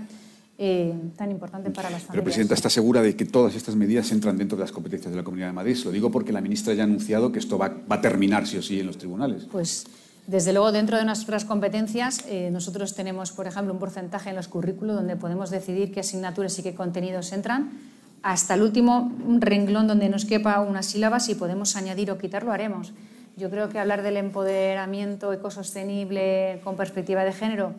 eh, 0.57 0.95
tan 1.17 1.33
importante 1.33 1.73
para 1.73 1.91
las 1.91 2.03
familias. 2.03 2.13
Pero, 2.13 2.23
Presidenta, 2.23 2.55
¿está 2.55 2.71
segura 2.71 3.03
de 3.03 3.17
que 3.17 3.25
todas 3.25 3.57
estas 3.57 3.75
medidas 3.75 4.13
entran 4.13 4.39
dentro 4.39 4.57
de 4.57 4.63
las 4.63 4.71
competencias 4.71 5.11
de 5.11 5.17
la 5.17 5.25
Comunidad 5.25 5.49
de 5.49 5.55
Madrid? 5.55 5.77
lo 5.85 5.91
digo 5.91 6.13
porque 6.13 6.31
la 6.31 6.41
ministra 6.41 6.75
ya 6.75 6.85
ha 6.85 6.87
anunciado 6.87 7.33
que 7.33 7.41
esto 7.41 7.59
va, 7.59 7.83
a 7.89 8.01
terminar 8.01 8.47
sí 8.47 8.57
o 8.57 8.63
sí 8.63 8.79
en 8.79 8.87
los 8.87 8.99
tribunales. 8.99 9.49
Pues, 9.51 9.85
desde 10.27 10.53
luego, 10.53 10.71
dentro 10.71 10.97
de 10.99 11.05
nuestras 11.05 11.45
competencias, 11.45 12.25
eh, 12.29 12.51
nosotros 12.53 12.95
tenemos, 12.95 13.33
por 13.33 13.49
ejemplo, 13.49 13.73
un 13.73 13.81
porcentaje 13.81 14.31
en 14.31 14.37
los 14.37 14.47
currículos 14.47 14.95
donde 14.95 15.17
podemos 15.17 15.51
decidir 15.51 15.93
qué 15.93 16.01
asignaturas 16.01 16.57
y 16.59 16.63
qué 16.63 16.75
contenidos 16.75 17.33
entran. 17.33 17.71
Hasta 18.23 18.55
el 18.55 18.63
último 18.63 19.11
renglón 19.41 19.89
donde 19.89 20.09
nos 20.09 20.25
quepa 20.25 20.61
una 20.61 20.85
sílaba, 20.85 21.19
si 21.19 21.35
podemos 21.35 21.75
añadir 21.75 22.11
o 22.13 22.19
quitar, 22.19 22.45
lo 22.45 22.53
haremos. 22.53 22.93
Yo 23.37 23.51
creo 23.51 23.69
que 23.69 23.81
hablar 23.81 24.03
del 24.03 24.17
empoderamiento 24.17 25.33
ecosostenible 25.33 26.61
con 26.63 26.77
perspectiva 26.77 27.25
de 27.25 27.33
género 27.33 27.75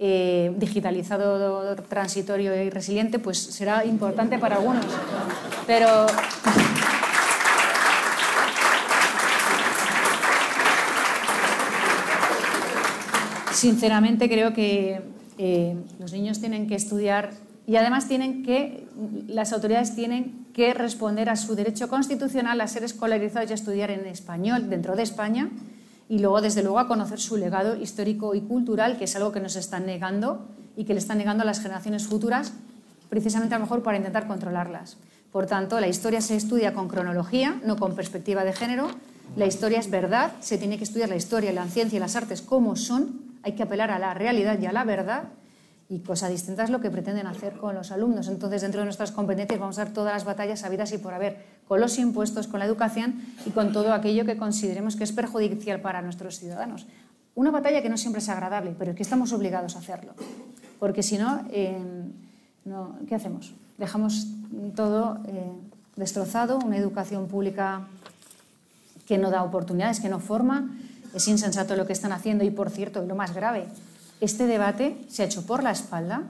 eh, 0.00 0.52
digitalizado, 0.56 1.76
transitorio 1.88 2.56
y 2.60 2.70
resiliente, 2.70 3.18
pues 3.18 3.38
será 3.38 3.84
importante 3.84 4.38
para 4.38 4.56
algunos. 4.56 4.86
Pero. 5.66 6.06
Sinceramente 13.60 14.30
creo 14.30 14.54
que 14.54 15.02
eh, 15.36 15.76
los 15.98 16.14
niños 16.14 16.40
tienen 16.40 16.66
que 16.66 16.74
estudiar 16.74 17.32
y 17.66 17.76
además 17.76 18.08
tienen 18.08 18.42
que, 18.42 18.88
las 19.28 19.52
autoridades 19.52 19.94
tienen 19.94 20.46
que 20.54 20.72
responder 20.72 21.28
a 21.28 21.36
su 21.36 21.54
derecho 21.54 21.86
constitucional 21.90 22.58
a 22.62 22.66
ser 22.68 22.84
escolarizados 22.84 23.50
y 23.50 23.52
a 23.52 23.56
estudiar 23.56 23.90
en 23.90 24.06
español 24.06 24.70
dentro 24.70 24.96
de 24.96 25.02
España 25.02 25.50
y 26.08 26.20
luego, 26.20 26.40
desde 26.40 26.62
luego, 26.62 26.78
a 26.78 26.88
conocer 26.88 27.20
su 27.20 27.36
legado 27.36 27.76
histórico 27.76 28.34
y 28.34 28.40
cultural, 28.40 28.96
que 28.96 29.04
es 29.04 29.14
algo 29.14 29.30
que 29.30 29.40
nos 29.40 29.56
están 29.56 29.84
negando 29.84 30.48
y 30.74 30.84
que 30.84 30.94
le 30.94 31.00
están 31.00 31.18
negando 31.18 31.42
a 31.42 31.44
las 31.44 31.60
generaciones 31.60 32.06
futuras, 32.06 32.54
precisamente 33.10 33.56
a 33.56 33.58
lo 33.58 33.64
mejor 33.64 33.82
para 33.82 33.98
intentar 33.98 34.26
controlarlas. 34.26 34.96
Por 35.32 35.44
tanto, 35.44 35.78
la 35.80 35.88
historia 35.88 36.22
se 36.22 36.34
estudia 36.34 36.72
con 36.72 36.88
cronología, 36.88 37.60
no 37.62 37.76
con 37.76 37.94
perspectiva 37.94 38.42
de 38.42 38.54
género. 38.54 38.88
La 39.36 39.44
historia 39.44 39.80
es 39.80 39.90
verdad, 39.90 40.32
se 40.40 40.56
tiene 40.56 40.78
que 40.78 40.84
estudiar 40.84 41.10
la 41.10 41.16
historia, 41.16 41.52
la 41.52 41.66
ciencia 41.66 41.98
y 41.98 42.00
las 42.00 42.16
artes 42.16 42.40
como 42.40 42.74
son. 42.74 43.28
Hay 43.42 43.52
que 43.52 43.62
apelar 43.62 43.90
a 43.90 43.98
la 43.98 44.14
realidad 44.14 44.58
y 44.58 44.66
a 44.66 44.72
la 44.72 44.84
verdad 44.84 45.24
y 45.90 45.98
cosa 45.98 46.28
distinta 46.28 46.62
es 46.62 46.70
lo 46.70 46.80
que 46.80 46.88
pretenden 46.88 47.26
hacer 47.26 47.56
con 47.56 47.74
los 47.74 47.90
alumnos. 47.90 48.28
Entonces, 48.28 48.62
dentro 48.62 48.80
de 48.80 48.84
nuestras 48.84 49.10
competencias 49.10 49.58
vamos 49.58 49.76
a 49.78 49.84
dar 49.84 49.92
todas 49.92 50.14
las 50.14 50.24
batallas 50.24 50.62
habidas 50.62 50.92
y 50.92 50.98
por 50.98 51.12
haber, 51.12 51.44
con 51.66 51.80
los 51.80 51.98
impuestos, 51.98 52.46
con 52.46 52.60
la 52.60 52.66
educación 52.66 53.20
y 53.44 53.50
con 53.50 53.72
todo 53.72 53.92
aquello 53.92 54.24
que 54.24 54.36
consideremos 54.36 54.94
que 54.94 55.02
es 55.02 55.10
perjudicial 55.10 55.80
para 55.80 56.00
nuestros 56.00 56.38
ciudadanos. 56.38 56.86
Una 57.34 57.50
batalla 57.50 57.82
que 57.82 57.88
no 57.88 57.96
siempre 57.96 58.20
es 58.20 58.28
agradable, 58.28 58.76
pero 58.78 58.94
que 58.94 59.02
estamos 59.02 59.32
obligados 59.32 59.74
a 59.74 59.80
hacerlo. 59.80 60.14
Porque 60.78 61.02
si 61.02 61.18
no, 61.18 61.44
eh, 61.50 61.76
¿qué 63.08 63.14
hacemos? 63.16 63.52
Dejamos 63.76 64.28
todo 64.76 65.18
eh, 65.26 65.50
destrozado, 65.96 66.58
una 66.58 66.76
educación 66.76 67.26
pública 67.26 67.88
que 69.06 69.18
no 69.18 69.30
da 69.30 69.42
oportunidades, 69.42 69.98
que 69.98 70.08
no 70.08 70.20
forma. 70.20 70.70
Es 71.14 71.28
insensato 71.28 71.76
lo 71.76 71.86
que 71.86 71.92
están 71.92 72.12
haciendo 72.12 72.44
y, 72.44 72.50
por 72.50 72.70
cierto, 72.70 73.04
lo 73.04 73.14
más 73.14 73.34
grave, 73.34 73.66
este 74.20 74.46
debate 74.46 74.96
se 75.08 75.22
ha 75.22 75.26
hecho 75.26 75.46
por 75.46 75.62
la 75.62 75.70
espalda 75.70 76.24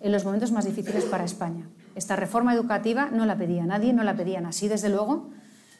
en 0.00 0.12
los 0.12 0.24
momentos 0.24 0.52
más 0.52 0.64
difíciles 0.64 1.04
para 1.04 1.24
España. 1.24 1.68
Esta 1.94 2.16
reforma 2.16 2.54
educativa 2.54 3.10
no 3.12 3.26
la 3.26 3.36
pedía 3.36 3.66
nadie, 3.66 3.92
no 3.92 4.04
la 4.04 4.16
pedían 4.16 4.46
así, 4.46 4.68
desde 4.68 4.88
luego, 4.88 5.30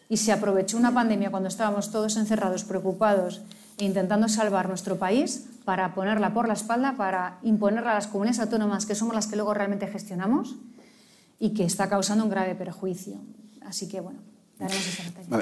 y 0.09 0.19
se 0.19 0.33
aprovechó 0.33 0.77
una 0.77 0.93
pandemia 0.93 1.31
cuando 1.31 1.49
estábamos 1.49 1.91
todos 1.91 2.17
encerrados, 2.17 2.65
preocupados 2.65 3.41
e 3.79 3.85
intentando 3.85 4.29
salvar 4.29 4.69
nuestro 4.69 4.97
país 4.97 5.49
para 5.65 5.95
ponerla 5.95 6.35
por 6.35 6.49
la 6.49 6.55
espalda, 6.55 6.97
para 6.97 7.39
imponerla 7.43 7.93
a 7.93 7.95
las 7.95 8.09
comunidades 8.09 8.41
autónomas, 8.41 8.85
que 8.85 8.95
somos 8.95 9.15
las 9.15 9.27
que 9.27 9.37
luego 9.37 9.55
realmente 9.55 9.87
gestionamos, 9.87 10.57
y 11.39 11.55
que 11.55 11.65
está 11.65 11.89
causando 11.89 12.23
un 12.23 12.31
grave 12.31 12.55
perjuicio. 12.55 13.17
Así 13.67 13.89
que, 13.89 14.01
bueno, 14.01 14.21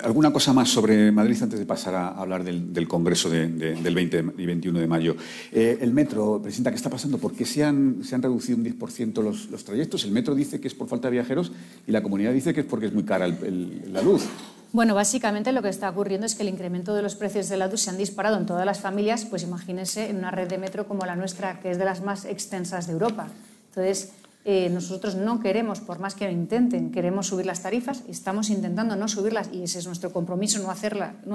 ¿Alguna 0.04 0.32
cosa 0.32 0.52
más 0.52 0.68
sobre 0.68 1.10
Madrid 1.10 1.36
antes 1.42 1.58
de 1.58 1.66
pasar 1.66 1.94
a 1.94 2.08
hablar 2.08 2.44
del, 2.44 2.86
Congreso 2.86 3.28
del 3.28 3.94
20 3.94 4.24
y 4.38 4.46
21 4.46 4.78
de 4.78 4.86
mayo? 4.86 5.16
Eh, 5.52 5.78
el 5.80 5.92
metro, 5.92 6.40
Presidenta, 6.42 6.70
¿qué 6.70 6.76
está 6.76 6.90
pasando? 6.90 7.18
¿Por 7.18 7.32
qué 7.32 7.44
se 7.44 7.64
han, 7.64 8.04
se 8.04 8.14
han 8.14 8.22
reducido 8.22 8.58
un 8.58 8.64
10% 8.64 9.22
los, 9.22 9.50
los, 9.50 9.64
trayectos? 9.64 10.04
El 10.04 10.12
metro 10.12 10.34
dice 10.34 10.60
que 10.60 10.68
es 10.68 10.74
por 10.74 10.88
falta 10.88 11.08
de 11.08 11.12
viajeros 11.12 11.52
y 11.86 11.92
la 11.92 12.02
comunidad 12.02 12.32
dice 12.32 12.54
que 12.54 12.60
es 12.60 12.66
porque 12.66 12.86
es 12.86 12.94
muy 12.94 13.04
cara 13.04 13.26
la 13.28 14.02
luz. 14.02 14.28
Bueno, 14.72 14.94
básicamente 14.94 15.50
lo 15.50 15.62
que 15.62 15.68
está 15.68 15.90
ocurriendo 15.90 16.26
es 16.26 16.36
que 16.36 16.42
el 16.42 16.48
incremento 16.48 16.94
de 16.94 17.02
los 17.02 17.16
precios 17.16 17.48
de 17.48 17.56
la 17.56 17.66
luz 17.66 17.80
se 17.80 17.90
han 17.90 17.98
disparado 17.98 18.36
en 18.36 18.46
todas 18.46 18.64
las 18.64 18.80
familias, 18.80 19.24
pues 19.24 19.42
imagínense 19.42 20.08
en 20.08 20.18
una 20.18 20.30
red 20.30 20.48
de 20.48 20.58
metro 20.58 20.86
como 20.86 21.04
la 21.06 21.16
nuestra, 21.16 21.58
que 21.58 21.72
es 21.72 21.78
de 21.78 21.84
las 21.84 22.02
más 22.02 22.24
extensas 22.24 22.86
de 22.86 22.92
Europa. 22.92 23.26
Entonces, 23.70 24.12
eh, 24.44 24.70
nosotros 24.70 25.16
no 25.16 25.40
queremos, 25.40 25.80
por 25.80 25.98
más 25.98 26.14
que 26.14 26.24
lo 26.24 26.30
intenten, 26.30 26.92
queremos 26.92 27.26
subir 27.26 27.44
las 27.44 27.62
tarifas, 27.62 28.02
estamos 28.08 28.48
intentando 28.48 28.96
no 28.96 29.06
subirlas 29.06 29.50
y 29.52 29.62
ese 29.62 29.78
es 29.78 29.86
nuestro 29.86 30.12
compromiso, 30.12 30.62
no, 30.62 30.70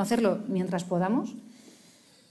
hacerlo 0.01 0.39
mientras 0.47 0.83
podamos, 0.83 1.35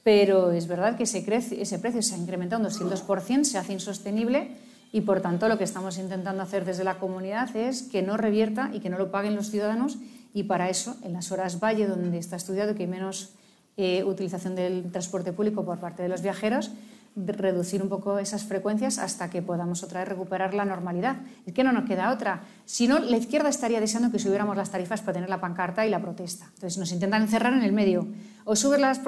pero 0.02 0.50
es 0.50 0.66
verdad 0.66 0.96
que 0.96 1.04
ese, 1.04 1.24
ese 1.28 1.78
precio 1.78 2.02
se 2.02 2.14
ha 2.14 2.18
incrementado 2.18 2.62
un 2.62 2.68
200%, 2.68 3.44
se 3.44 3.58
hace 3.58 3.72
insostenible 3.72 4.48
y 4.90 5.02
por 5.02 5.20
tanto 5.20 5.48
lo 5.48 5.58
que 5.58 5.64
estamos 5.64 5.96
intentando 5.98 6.42
hacer 6.42 6.64
desde 6.64 6.84
la 6.84 6.98
comunidad 6.98 7.54
es 7.56 7.82
que 7.82 8.02
no 8.02 8.16
revierta 8.16 8.70
y 8.72 8.80
que 8.80 8.90
no 8.90 8.98
lo 8.98 9.10
paguen 9.10 9.36
los 9.36 9.50
ciudadanos 9.50 9.98
y 10.32 10.42
para 10.44 10.68
eso, 10.68 10.96
en 11.04 11.12
las 11.12 11.30
horas 11.30 11.60
valle, 11.60 11.86
donde 11.86 12.18
está 12.18 12.34
estudiado 12.34 12.74
que 12.74 12.82
hay 12.82 12.88
menos 12.88 13.30
eh, 13.76 14.02
utilización 14.04 14.56
del 14.56 14.90
transporte 14.90 15.32
público 15.32 15.64
por 15.64 15.78
parte 15.78 16.02
de 16.02 16.08
los 16.08 16.22
viajeros, 16.22 16.72
reducir 17.16 17.82
un 17.82 17.88
poco 17.88 18.18
esas 18.18 18.44
frecuencias 18.44 18.98
hasta 18.98 19.30
que 19.30 19.40
podamos 19.40 19.82
otra 19.82 20.00
vez 20.00 20.08
recuperar 20.08 20.52
la 20.54 20.64
normalidad. 20.64 21.16
Es 21.46 21.52
que 21.52 21.62
no 21.62 21.72
nos 21.72 21.84
queda 21.84 22.12
otra. 22.12 22.42
Si 22.64 22.88
no, 22.88 22.98
la 22.98 23.16
izquierda 23.16 23.48
estaría 23.48 23.80
deseando 23.80 24.10
que 24.10 24.18
subiéramos 24.18 24.56
las 24.56 24.70
tarifas 24.70 25.00
para 25.00 25.14
tener 25.14 25.30
la 25.30 25.40
pancarta 25.40 25.86
y 25.86 25.90
la 25.90 26.00
protesta. 26.00 26.46
Entonces 26.54 26.78
nos 26.78 26.92
intentan 26.92 27.22
encerrar 27.22 27.52
en 27.52 27.62
el 27.62 27.72
medio. 27.72 28.06
O 28.44 28.56
subes 28.56 28.80
las, 28.80 29.00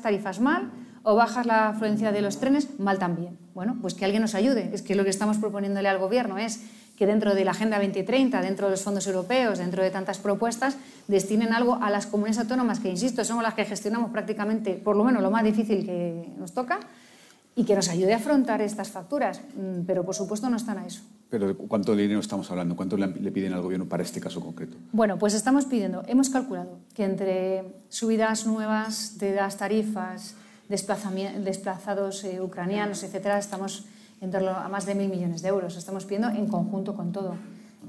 tarifas 0.00 0.40
mal 0.40 0.70
o 1.02 1.16
bajas 1.16 1.46
la 1.46 1.70
afluencia 1.70 2.12
de 2.12 2.22
los 2.22 2.38
trenes 2.38 2.78
mal 2.78 2.98
también. 2.98 3.36
Bueno, 3.54 3.76
pues 3.80 3.94
que 3.94 4.04
alguien 4.04 4.22
nos 4.22 4.34
ayude. 4.34 4.70
Es 4.72 4.82
que 4.82 4.94
lo 4.94 5.04
que 5.04 5.10
estamos 5.10 5.38
proponiéndole 5.38 5.88
al 5.88 5.98
Gobierno 5.98 6.38
es 6.38 6.62
que 6.96 7.06
dentro 7.06 7.34
de 7.34 7.44
la 7.44 7.52
Agenda 7.52 7.78
2030, 7.78 8.40
dentro 8.40 8.66
de 8.66 8.72
los 8.72 8.82
fondos 8.82 9.06
europeos, 9.06 9.58
dentro 9.58 9.82
de 9.82 9.90
tantas 9.90 10.18
propuestas, 10.18 10.76
destinen 11.06 11.52
algo 11.52 11.78
a 11.80 11.90
las 11.90 12.06
comunidades 12.06 12.40
autónomas, 12.40 12.80
que, 12.80 12.90
insisto, 12.90 13.24
somos 13.24 13.44
las 13.44 13.54
que 13.54 13.64
gestionamos 13.64 14.10
prácticamente, 14.10 14.74
por 14.74 14.96
lo 14.96 15.04
menos, 15.04 15.22
lo 15.22 15.30
más 15.30 15.44
difícil 15.44 15.86
que 15.86 16.28
nos 16.36 16.52
toca, 16.52 16.80
y 17.58 17.64
que 17.64 17.74
nos 17.74 17.88
ayude 17.88 18.12
a 18.14 18.18
afrontar 18.18 18.62
estas 18.62 18.88
facturas, 18.88 19.40
mm, 19.56 19.80
pero 19.84 20.04
por 20.04 20.14
supuesto 20.14 20.48
no 20.48 20.56
están 20.56 20.78
a 20.78 20.86
eso. 20.86 21.02
Pero 21.28 21.58
¿cuánto 21.58 21.96
dinero 21.96 22.20
estamos 22.20 22.48
hablando? 22.52 22.76
¿Cuánto 22.76 22.96
le 22.96 23.32
piden 23.32 23.52
al 23.52 23.62
Gobierno 23.62 23.86
para 23.86 24.04
este 24.04 24.20
caso 24.20 24.40
concreto? 24.40 24.76
Bueno, 24.92 25.18
pues 25.18 25.34
estamos 25.34 25.64
pidiendo, 25.64 26.04
hemos 26.06 26.30
calculado 26.30 26.78
que 26.94 27.02
entre 27.02 27.82
subidas 27.88 28.46
nuevas 28.46 29.18
de 29.18 29.34
las 29.34 29.56
tarifas, 29.56 30.36
desplazados 30.68 32.22
eh, 32.22 32.40
ucranianos, 32.40 33.02
etcétera, 33.02 33.38
estamos 33.38 33.86
en 34.20 34.30
torno 34.30 34.50
a 34.50 34.68
más 34.68 34.86
de 34.86 34.94
mil 34.94 35.08
millones 35.10 35.42
de 35.42 35.48
euros. 35.48 35.76
Estamos 35.76 36.04
pidiendo 36.04 36.28
en 36.28 36.46
conjunto 36.46 36.94
con 36.94 37.10
todo. 37.10 37.34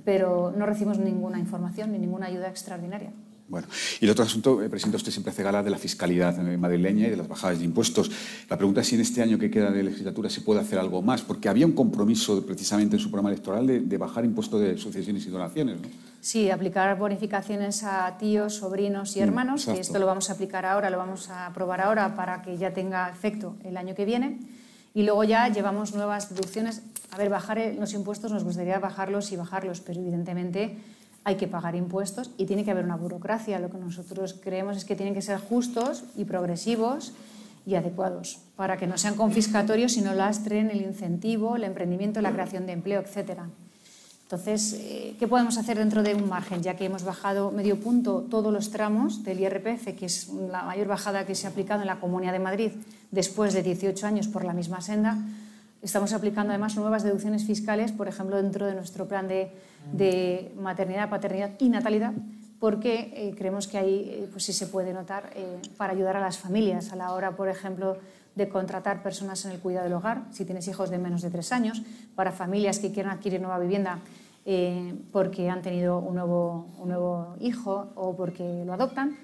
pero 0.03 0.51
no 0.55 0.65
recibimos 0.65 0.97
ninguna 0.97 1.37
información 1.37 1.91
ni 1.91 1.99
ninguna 1.99 2.25
ayuda 2.25 2.47
extraordinaria. 2.49 3.11
Bueno, 3.49 3.67
y 3.99 4.05
el 4.05 4.11
otro 4.11 4.23
asunto, 4.23 4.61
eh, 4.61 4.69
presidente, 4.69 4.97
usted 4.97 5.11
siempre 5.11 5.31
hace 5.31 5.41
gala 5.41 5.63
de 5.63 5.71
la 5.71 5.79
fiscalidad 5.79 6.37
madrileña 6.37 7.07
y 7.07 7.09
de 7.09 7.17
las 7.17 7.27
bajadas 7.27 7.57
de 7.57 7.65
impuestos. 7.65 8.11
La 8.47 8.57
pregunta 8.57 8.81
es 8.81 8.87
si 8.87 8.93
en 8.93 9.01
este 9.01 9.23
año 9.23 9.39
que 9.39 9.49
queda 9.49 9.71
de 9.71 9.81
legislatura 9.81 10.29
se 10.29 10.41
puede 10.41 10.59
hacer 10.59 10.77
algo 10.77 11.01
más, 11.01 11.23
porque 11.23 11.49
había 11.49 11.65
un 11.65 11.71
compromiso 11.71 12.45
precisamente 12.45 12.97
en 12.97 12.99
su 12.99 13.09
programa 13.09 13.29
electoral 13.29 13.65
de, 13.65 13.97
bajar 13.97 14.23
impuestos 14.23 14.61
de 14.61 14.77
sucesiones 14.77 15.25
y 15.25 15.31
donaciones. 15.31 15.81
¿no? 15.81 15.87
Sí, 16.21 16.51
aplicar 16.51 16.95
bonificaciones 16.99 17.83
a 17.83 18.17
tíos, 18.19 18.53
sobrinos 18.53 19.17
y 19.17 19.19
mm, 19.19 19.23
hermanos, 19.23 19.65
que 19.65 19.79
esto 19.79 19.97
lo 19.97 20.05
vamos 20.05 20.29
a 20.29 20.33
aplicar 20.33 20.67
ahora, 20.67 20.91
lo 20.91 20.99
vamos 20.99 21.29
a 21.29 21.47
aprobar 21.47 21.81
ahora 21.81 22.15
para 22.15 22.43
que 22.43 22.55
ya 22.55 22.71
tenga 22.71 23.09
efecto 23.09 23.55
el 23.63 23.77
año 23.77 23.95
que 23.95 24.05
viene. 24.05 24.39
Y 24.93 25.03
luego 25.03 25.23
ya 25.23 25.49
llevamos 25.49 25.95
nuevas 25.95 26.29
deducciones. 26.29 26.83
A 27.09 27.17
ver, 27.17 27.29
bajar 27.29 27.59
los 27.79 27.93
impuestos 27.93 28.31
nos 28.31 28.43
gustaría 28.43 28.77
bajarlos 28.77 29.31
y 29.31 29.37
bajarlos, 29.37 29.81
pero 29.81 29.99
evidentemente 30.01 30.77
hay 31.23 31.35
que 31.35 31.47
pagar 31.47 31.75
impuestos 31.75 32.31
y 32.37 32.45
tiene 32.45 32.63
que 32.63 32.71
haber 32.71 32.85
una 32.85 32.95
burocracia. 32.95 33.59
Lo 33.59 33.69
que 33.69 33.77
nosotros 33.77 34.39
creemos 34.41 34.77
es 34.77 34.85
que 34.85 34.95
tienen 34.95 35.13
que 35.13 35.21
ser 35.21 35.39
justos 35.39 36.03
y 36.15 36.25
progresivos 36.25 37.13
y 37.65 37.75
adecuados 37.75 38.39
para 38.55 38.77
que 38.77 38.87
no 38.87 38.97
sean 38.97 39.15
confiscatorios 39.15 39.97
y 39.97 40.01
no 40.01 40.13
lastren 40.13 40.71
el 40.71 40.81
incentivo, 40.81 41.55
el 41.55 41.63
emprendimiento, 41.63 42.21
la 42.21 42.31
creación 42.31 42.65
de 42.65 42.73
empleo, 42.73 43.01
etc. 43.01 43.41
Entonces, 44.23 44.73
eh, 44.79 45.15
¿qué 45.17 45.27
podemos 45.27 45.57
hacer 45.57 45.77
dentro 45.77 46.03
de 46.03 46.13
un 46.13 46.29
margen? 46.29 46.61
Ya 46.61 46.75
que 46.75 46.85
hemos 46.85 47.03
bajado 47.03 47.51
medio 47.51 47.79
punto 47.79 48.27
todos 48.29 48.53
los 48.53 48.69
tramos 48.69 49.23
del 49.23 49.39
IRPF, 49.39 49.95
que 49.97 50.05
es 50.05 50.29
la 50.29 50.63
mayor 50.63 50.87
bajada 50.87 51.25
que 51.25 51.35
se 51.35 51.47
ha 51.47 51.49
aplicado 51.49 51.81
en 51.81 51.87
la 51.87 51.99
Comunidad 51.99 52.33
de 52.33 52.39
Madrid 52.39 52.71
después 53.11 53.53
de 53.53 53.63
18 53.63 54.05
años 54.05 54.27
por 54.27 54.45
la 54.45 54.53
misma 54.53 54.81
senda, 54.81 55.17
Estamos 55.81 56.11
aplicando 56.11 56.51
además 56.51 56.75
nuevas 56.75 57.03
deducciones 57.03 57.45
fiscales, 57.45 57.93
por 57.93 58.09
ejemplo, 58.09 58.35
dentro 58.35 58.65
de 58.65 58.75
nuestro 58.75 59.07
plan 59.07 59.29
de, 59.29 60.51
maternidad, 60.59 61.09
paternidad 61.09 61.51
y 61.57 61.69
natalidad, 61.69 62.11
porque 62.59 63.13
eh, 63.15 63.33
creemos 63.37 63.67
que 63.67 63.77
ahí 63.77 64.09
eh, 64.09 64.29
pues 64.29 64.43
sí 64.43 64.51
se 64.51 64.67
puede 64.67 64.91
notar 64.91 65.29
eh, 65.35 65.61
para 65.77 65.93
ayudar 65.93 66.17
a 66.17 66.19
las 66.19 66.37
familias 66.37 66.91
a 66.91 66.97
la 66.97 67.13
hora, 67.13 67.31
por 67.37 67.47
ejemplo, 67.47 67.97
de 68.35 68.49
contratar 68.49 69.01
personas 69.01 69.45
en 69.45 69.51
el 69.51 69.59
cuidado 69.59 69.85
del 69.85 69.93
hogar, 69.93 70.23
si 70.31 70.43
tienes 70.43 70.67
hijos 70.67 70.89
de 70.89 70.97
menos 70.97 71.21
de 71.21 71.29
tres 71.29 71.53
años, 71.53 71.81
para 72.13 72.33
familias 72.33 72.79
que 72.79 72.91
quieran 72.91 73.13
adquirir 73.13 73.39
nueva 73.39 73.59
vivienda 73.59 73.99
porque 75.11 75.47
han 75.47 75.61
tenido 75.61 75.99
un 75.99 76.15
nuevo, 76.15 76.69
un 76.79 76.89
nuevo 76.89 77.35
hijo 77.39 77.91
o 77.93 78.15
porque 78.15 78.63
lo 78.65 78.73
adoptan 78.73 79.15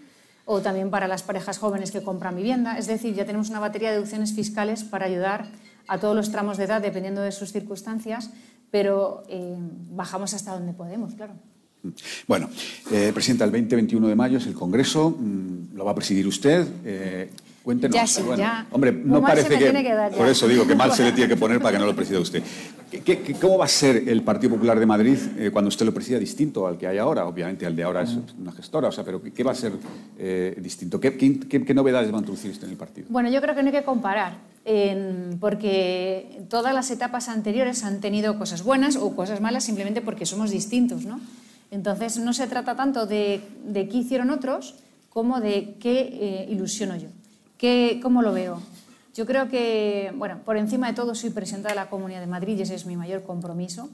o 0.46 0.62
también 0.62 0.92
para 0.92 1.08
las 1.08 1.24
parejas 1.24 1.58
jóvenes 1.58 1.92
que 1.92 2.04
compran 2.04 2.36
vivienda. 2.36 2.78
Es 2.78 2.86
decir, 2.86 3.16
ya 3.16 3.26
tenemos 3.26 3.50
una 3.50 3.60
batería 3.60 3.90
de 3.90 3.96
deducciones 3.96 4.34
fiscales 4.34 4.84
para 4.84 5.08
ayudar 5.08 5.48
a 5.88 6.00
todos 6.00 6.16
los 6.16 6.32
tramos 6.32 6.58
de 6.58 6.66
edad 6.66 6.82
dependiendo 6.82 7.22
de 7.22 7.32
sus 7.32 7.52
circunstancias, 7.52 8.32
pero 8.72 9.24
eh, 9.30 9.56
bajamos 9.92 10.34
hasta 10.34 10.54
donde 10.54 10.74
podemos, 10.74 11.14
claro. 11.16 11.34
Bueno, 12.28 12.50
eh, 12.92 13.12
Presidenta, 13.14 13.46
el 13.46 13.52
20-21 13.52 14.08
de 14.08 14.16
mayo 14.16 14.38
es 14.38 14.48
el 14.48 14.54
Congreso, 14.54 15.12
mm, 15.12 15.76
lo 15.76 15.86
va 15.86 15.92
a 15.92 15.96
presidir 15.96 16.28
usted. 16.28 16.68
Eh, 16.84 17.30
cuéntenos. 17.66 17.96
Ya 17.96 18.08
sí, 18.08 18.22
ya. 18.38 18.68
Hombre, 18.72 18.94
no 18.94 19.22
parece 19.22 19.58
que. 19.58 20.14
por 20.16 20.28
eso 20.28 20.48
digo 20.48 20.66
que 20.66 20.76
mal 20.76 20.94
se 20.94 21.04
le 21.04 21.12
tiene 21.12 21.28
que 21.28 21.36
poner 21.36 21.60
para 21.60 21.74
que 21.74 21.80
no 21.80 21.86
lo 21.86 21.96
presida 21.96 22.20
usted. 22.20 22.42
cómo 23.42 23.58
va 23.58 23.66
a 23.66 23.68
ser 23.68 24.08
el 24.08 24.22
Partido 24.22 24.54
Popular 24.54 24.80
de 24.80 24.86
Madrid 24.86 25.18
eh, 25.38 25.50
cuando 25.52 25.70
usted 25.70 25.86
lo 25.86 25.94
presida 25.94 26.20
distinto 26.20 26.68
al 26.68 26.78
que 26.78 26.88
hay 26.88 27.00
ahora? 27.00 27.26
Obviamente, 27.26 27.66
el 27.66 27.76
de 27.76 27.84
ahora 27.84 28.04
es 28.04 28.18
una 28.40 28.52
gestora, 28.54 28.88
o 28.88 28.92
sea, 28.92 29.04
pero 29.04 29.22
¿qué 29.22 29.44
va 29.44 29.52
a 29.52 29.56
ser 29.56 29.74
distinto? 30.62 31.00
¿Qué, 31.00 31.18
qué, 31.18 31.74
novedades 31.74 32.12
va 32.14 32.18
a 32.18 32.20
introducir 32.20 32.52
usted 32.52 32.66
en 32.66 32.72
el 32.72 32.78
partido? 32.78 33.08
Bueno, 33.10 33.30
yo 33.30 33.42
creo 33.42 33.56
que 33.56 33.64
no 33.64 33.70
hay 33.70 33.76
que 33.76 33.84
comparar 33.84 34.38
porque 35.40 36.42
todas 36.50 36.74
las 36.74 36.90
etapas 36.90 37.30
anteriores 37.30 37.84
han 37.84 38.00
tenido 38.00 38.40
cosas 38.40 38.64
buenas 38.64 38.96
o 38.96 39.16
cosas 39.16 39.42
malas 39.42 39.64
simplemente 39.64 40.02
porque 40.02 40.26
somos 40.26 40.50
distintos. 40.50 41.06
¿no? 41.06 41.20
Entonces, 41.72 42.18
no 42.20 42.34
se 42.34 42.48
trata 42.48 42.76
tanto 42.76 43.06
de, 43.06 43.42
qué 43.74 43.98
hicieron 43.98 44.30
otros 44.30 44.76
como 45.10 45.40
de 45.40 45.76
qué 45.80 46.00
eh, 46.00 46.48
ilusiono 46.50 46.96
yo, 46.98 47.08
qué, 47.58 48.00
cómo 48.02 48.22
lo 48.22 48.34
veo. 48.34 48.62
Yo 49.14 49.26
creo 49.26 49.48
que, 49.48 50.12
bueno, 50.16 50.40
por 50.44 50.58
encima 50.58 50.88
de 50.88 50.94
todo 50.94 51.16
soy 51.16 51.30
presidenta 51.30 51.70
de 51.70 51.76
la 51.76 51.90
Comunidad 51.90 52.20
de 52.20 52.28
Madrid 52.28 52.58
y 52.58 52.64
ese 52.64 52.76
es 52.76 52.86
mi 52.86 52.98
mayor 52.98 53.24
compromiso. 53.24 53.90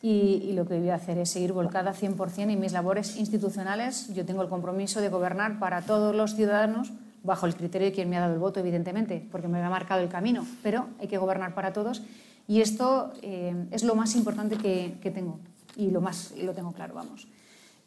Y, 0.00 0.44
y, 0.48 0.52
lo 0.52 0.64
que 0.66 0.78
voy 0.78 0.90
a 0.90 0.94
hacer 0.94 1.18
es 1.18 1.30
seguir 1.30 1.52
volcada 1.52 1.92
100% 1.92 2.50
en 2.50 2.60
mis 2.60 2.72
labores 2.72 3.16
institucionales. 3.16 4.14
Yo 4.14 4.24
tengo 4.24 4.42
el 4.42 4.48
compromiso 4.48 5.00
de 5.00 5.08
gobernar 5.08 5.58
para 5.58 5.82
todos 5.82 6.14
los 6.14 6.36
ciudadanos 6.36 6.92
bajo 7.24 7.46
el 7.46 7.56
criterio 7.56 7.88
de 7.88 7.92
quien 7.92 8.08
me 8.08 8.16
ha 8.16 8.20
dado 8.20 8.34
el 8.34 8.38
voto, 8.38 8.60
evidentemente, 8.60 9.26
porque 9.32 9.48
me 9.48 9.60
ha 9.60 9.70
marcado 9.70 10.00
el 10.00 10.08
camino, 10.08 10.46
pero 10.62 10.86
hay 11.00 11.08
que 11.08 11.18
gobernar 11.18 11.54
para 11.54 11.72
todos 11.72 12.02
y 12.48 12.62
esto 12.62 13.12
eh, 13.22 13.54
es 13.70 13.84
lo 13.84 13.94
más 13.94 14.16
importante 14.16 14.56
que, 14.56 15.10
tengo 15.10 15.38
y 15.76 15.90
lo 15.90 16.00
más 16.00 16.32
lo 16.42 16.54
tengo 16.54 16.72
claro, 16.72 16.94
vamos. 16.94 17.28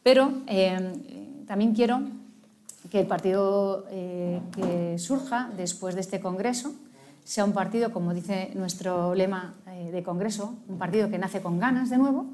Pero 0.04 0.32
eh, 0.48 1.44
también 1.48 1.74
quiero 1.74 2.02
que 2.90 3.00
el 3.00 3.08
partido 3.08 3.86
eh, 3.92 4.42
que 4.56 4.98
surja 4.98 5.50
después 5.56 5.96
de 5.96 6.02
este 6.02 6.20
Congreso 6.20 6.74
sea 7.24 7.46
un 7.46 7.54
partido, 7.54 7.92
como 7.92 8.14
dice 8.14 8.52
nuestro 8.56 9.14
lema 9.14 9.54
de 9.92 10.04
Congreso, 10.04 10.56
un 10.68 10.78
partido 10.78 11.10
que 11.10 11.20
nace 11.20 11.42
con 11.42 11.60
ganas 11.60 11.90
de 11.90 11.98
nuevo, 11.98 12.26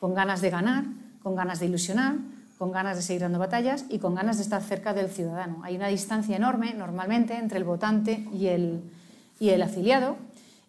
con 0.00 0.14
ganas 0.14 0.40
de 0.40 0.50
ganar, 0.50 0.84
con 1.22 1.36
ganas 1.36 1.60
de 1.60 1.66
ilusionar, 1.66 2.16
con 2.58 2.72
ganas 2.72 2.96
de 2.96 3.02
seguir 3.02 3.22
dando 3.22 3.38
batallas 3.38 3.84
y 3.88 3.98
con 3.98 4.14
ganas 4.14 4.38
de 4.38 4.42
estar 4.42 4.62
cerca 4.62 4.94
del 4.94 5.10
ciudadano. 5.10 5.60
Hay 5.62 5.76
una 5.76 5.88
distancia 5.88 6.36
enorme 6.36 6.74
normalmente 6.74 7.36
entre 7.36 7.58
el 7.58 7.64
votante 7.64 8.26
y 8.32 8.48
el 8.48 9.62
afiliado 9.62 10.16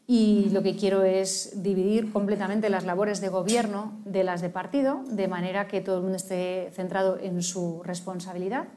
y 0.08 0.50
lo 0.52 0.64
que 0.64 0.78
quiero 0.78 1.04
es 1.04 1.62
dividir 1.62 2.14
completamente 2.14 2.70
las 2.70 2.86
labores 2.86 3.20
de 3.20 3.28
gobierno 3.28 3.92
de 4.06 4.24
las 4.24 4.42
de 4.42 4.50
partido, 4.50 5.02
de 5.10 5.28
manera 5.28 5.68
que 5.68 5.82
todo 5.82 5.98
el 5.98 6.04
mundo 6.04 6.16
esté 6.16 6.72
centrado 6.74 7.20
en 7.20 7.44
su 7.44 7.82
responsabilidad. 7.84 8.68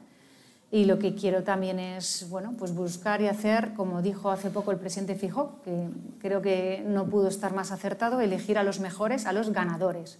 Y 0.73 0.85
lo 0.85 0.99
que 0.99 1.15
quiero 1.15 1.43
también 1.43 1.79
es 1.79 2.27
bueno, 2.29 2.53
pues 2.57 2.73
buscar 2.73 3.21
y 3.21 3.27
hacer, 3.27 3.73
como 3.73 4.01
dijo 4.01 4.31
hace 4.31 4.49
poco 4.49 4.71
el 4.71 4.77
presidente 4.77 5.15
Fijó, 5.15 5.61
que 5.65 5.89
creo 6.19 6.41
que 6.41 6.81
no 6.87 7.07
pudo 7.07 7.27
estar 7.27 7.53
más 7.53 7.73
acertado, 7.73 8.21
elegir 8.21 8.57
a 8.57 8.63
los 8.63 8.79
mejores, 8.79 9.25
a 9.25 9.33
los 9.33 9.51
ganadores. 9.51 10.17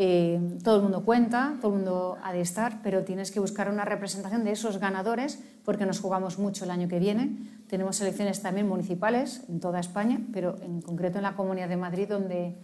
Eh, 0.00 0.40
todo 0.64 0.76
el 0.76 0.82
mundo 0.82 1.04
cuenta, 1.04 1.56
todo 1.60 1.72
el 1.72 1.78
mundo 1.78 2.18
ha 2.22 2.32
de 2.32 2.40
estar, 2.40 2.82
pero 2.82 3.04
tienes 3.04 3.30
que 3.30 3.38
buscar 3.38 3.70
una 3.70 3.84
representación 3.84 4.44
de 4.44 4.50
esos 4.50 4.78
ganadores 4.78 5.40
porque 5.64 5.86
nos 5.86 6.00
jugamos 6.00 6.38
mucho 6.38 6.64
el 6.64 6.70
año 6.72 6.88
que 6.88 6.98
viene. 6.98 7.36
Tenemos 7.68 8.00
elecciones 8.00 8.42
también 8.42 8.68
municipales 8.68 9.42
en 9.48 9.60
toda 9.60 9.78
España, 9.78 10.20
pero 10.32 10.56
en 10.60 10.82
concreto 10.82 11.18
en 11.18 11.24
la 11.24 11.34
Comunidad 11.34 11.68
de 11.68 11.76
Madrid, 11.76 12.08
donde 12.08 12.54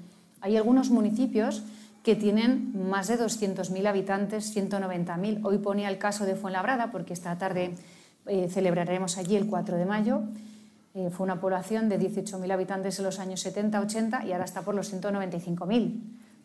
hay 0.40 0.56
algunos 0.56 0.90
municipios 0.90 1.64
que 2.04 2.14
tienen 2.14 2.88
más 2.90 3.08
de 3.08 3.18
200.000 3.18 3.86
habitantes, 3.88 4.54
190.000. 4.54 5.40
Hoy 5.42 5.58
ponía 5.58 5.88
el 5.88 5.96
caso 5.96 6.26
de 6.26 6.36
Fuenlabrada, 6.36 6.92
porque 6.92 7.14
esta 7.14 7.36
tarde 7.38 7.74
eh, 8.26 8.48
celebraremos 8.50 9.16
allí 9.16 9.36
el 9.36 9.46
4 9.46 9.78
de 9.78 9.86
mayo. 9.86 10.22
Eh, 10.94 11.08
fue 11.10 11.24
una 11.24 11.40
población 11.40 11.88
de 11.88 11.98
18.000 11.98 12.52
habitantes 12.52 12.98
en 12.98 13.06
los 13.06 13.18
años 13.18 13.44
70-80 13.44 14.26
y 14.26 14.32
ahora 14.32 14.44
está 14.44 14.60
por 14.62 14.74
los 14.74 14.92
195.000 14.92 16.00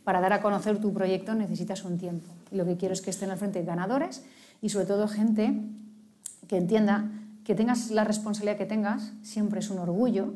para 0.05 0.21
dar 0.21 0.31
a 0.31 0.41
conocer 0.41 0.79
tu 0.79 0.93
proyecto 0.93 1.35
necesitas 1.35 1.83
un 1.83 1.97
tiempo. 1.97 2.27
Lo 2.51 2.65
que 2.65 2.77
quiero 2.77 2.93
es 2.93 3.01
que 3.01 3.09
estén 3.09 3.29
al 3.29 3.37
frente 3.37 3.61
ganadores 3.63 4.23
y 4.61 4.69
sobre 4.69 4.85
todo 4.85 5.09
gente 5.09 5.53
que 6.47 6.57
entienda 6.57 7.11
que 7.43 7.53
tengas 7.53 7.91
la 7.91 8.05
responsabilidad 8.05 8.57
que 8.57 8.65
tengas, 8.65 9.11
siempre 9.23 9.59
es 9.59 9.69
un 9.69 9.79
orgullo 9.79 10.33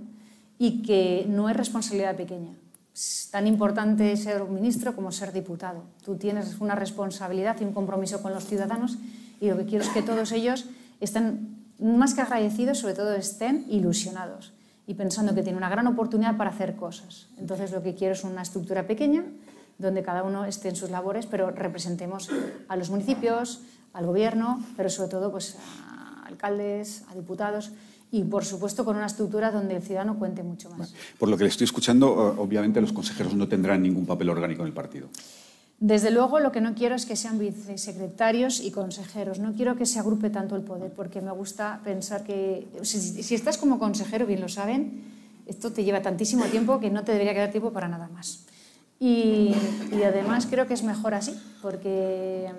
y 0.60 0.84
que 0.84 1.26
no 1.30 1.50
es 1.50 1.56
responsabilidad 1.56 2.16
pequeña. 2.18 2.52
Es 2.94 3.30
tan 3.32 3.48
importante 3.48 4.16
ser 4.18 4.44
ministro 4.46 4.96
como 4.96 5.12
ser 5.12 5.34
diputado. 5.34 5.84
Tú 6.06 6.16
tienes 6.16 6.60
una 6.60 6.76
responsabilidad 6.76 7.58
y 7.60 7.64
un 7.64 7.74
compromiso 7.74 8.22
con 8.22 8.34
los 8.34 8.46
ciudadanos 8.46 8.98
y 9.40 9.50
lo 9.50 9.58
que 9.58 9.66
quiero 9.66 9.84
es 9.84 9.90
que 9.90 10.04
todos 10.04 10.32
ellos 10.32 10.66
estén 11.00 11.74
más 11.80 12.14
que 12.14 12.22
agradecidos, 12.22 12.78
sobre 12.78 12.94
todo 12.94 13.14
estén 13.16 13.66
ilusionados 13.68 14.54
y 14.86 14.94
pensando 14.94 15.34
que 15.34 15.42
tienen 15.42 15.58
una 15.58 15.70
gran 15.70 15.88
oportunidad 15.88 16.38
para 16.38 16.52
hacer 16.52 16.76
cosas. 16.76 17.28
Entonces 17.38 17.72
lo 17.72 17.82
que 17.82 17.96
quiero 17.96 18.14
es 18.14 18.24
una 18.24 18.44
estructura 18.44 18.86
pequeña 18.86 19.24
donde 19.80 20.04
cada 20.04 20.22
uno 20.22 20.46
esté 20.46 20.70
en 20.70 20.76
sus 20.76 20.92
labores, 20.92 21.26
pero 21.26 21.50
representemos 21.50 22.30
a 22.68 22.76
los 22.76 22.92
municipios, 22.92 23.62
al 23.94 24.06
gobierno, 24.06 24.64
pero 24.78 24.90
sobre 24.90 25.10
todo 25.10 25.32
pues, 25.32 25.58
a 25.90 26.26
alcaldes, 26.28 27.04
a 27.10 27.16
diputados 27.16 27.72
y, 28.14 28.24
por 28.24 28.46
supuesto, 28.46 28.86
con 28.86 28.96
una 28.96 29.08
estructura 29.08 29.52
donde 29.52 29.76
el 29.76 29.82
ciudadano 29.82 30.20
cuente 30.20 30.44
mucho 30.44 30.70
más. 30.70 30.94
Por 31.18 31.30
lo 31.30 31.38
que 31.38 31.44
le 31.44 31.50
estoy 31.50 31.66
escuchando, 31.66 32.14
obviamente 32.38 32.80
los 32.80 32.94
consejeros 32.94 33.34
no 33.34 33.48
tendrán 33.48 33.82
ningún 33.82 34.06
papel 34.06 34.30
orgánico 34.30 34.62
en 34.62 34.68
el 34.68 34.74
partido. 34.74 35.10
Desde 35.80 36.12
luego, 36.12 36.40
lo 36.40 36.52
que 36.52 36.62
no 36.62 36.76
quiero 36.76 36.94
es 36.94 37.06
que 37.06 37.16
sean 37.16 37.40
vicesecretarios 37.40 38.62
y 38.62 38.72
consejeros. 38.72 39.40
No 39.40 39.54
quiero 39.56 39.76
que 39.76 39.86
se 39.86 39.98
agrupe 39.98 40.30
tanto 40.30 40.56
el 40.56 40.62
poder, 40.62 40.94
porque 40.94 41.22
me 41.22 41.32
gusta 41.32 41.82
pensar 41.84 42.24
que 42.24 42.68
si, 42.84 43.00
si 43.00 43.34
estás 43.36 43.58
como 43.58 43.80
consejero, 43.80 44.28
bien 44.28 44.42
lo 44.42 44.48
saben, 44.48 45.02
esto 45.48 45.74
te 45.74 45.84
lleva 45.84 46.02
tantísimo 46.02 46.46
tiempo 46.46 46.80
que 46.80 46.90
no 46.90 47.04
te 47.04 47.12
debería 47.12 47.34
quedar 47.34 47.52
tiempo 47.52 47.74
para 47.74 47.88
nada 47.88 48.08
más. 48.14 48.46
Y, 49.00 49.54
además 50.06 50.48
creo 50.50 50.66
que 50.66 50.74
es 50.74 50.84
mejor 50.84 51.14
así, 51.14 51.38
porque 51.62 52.50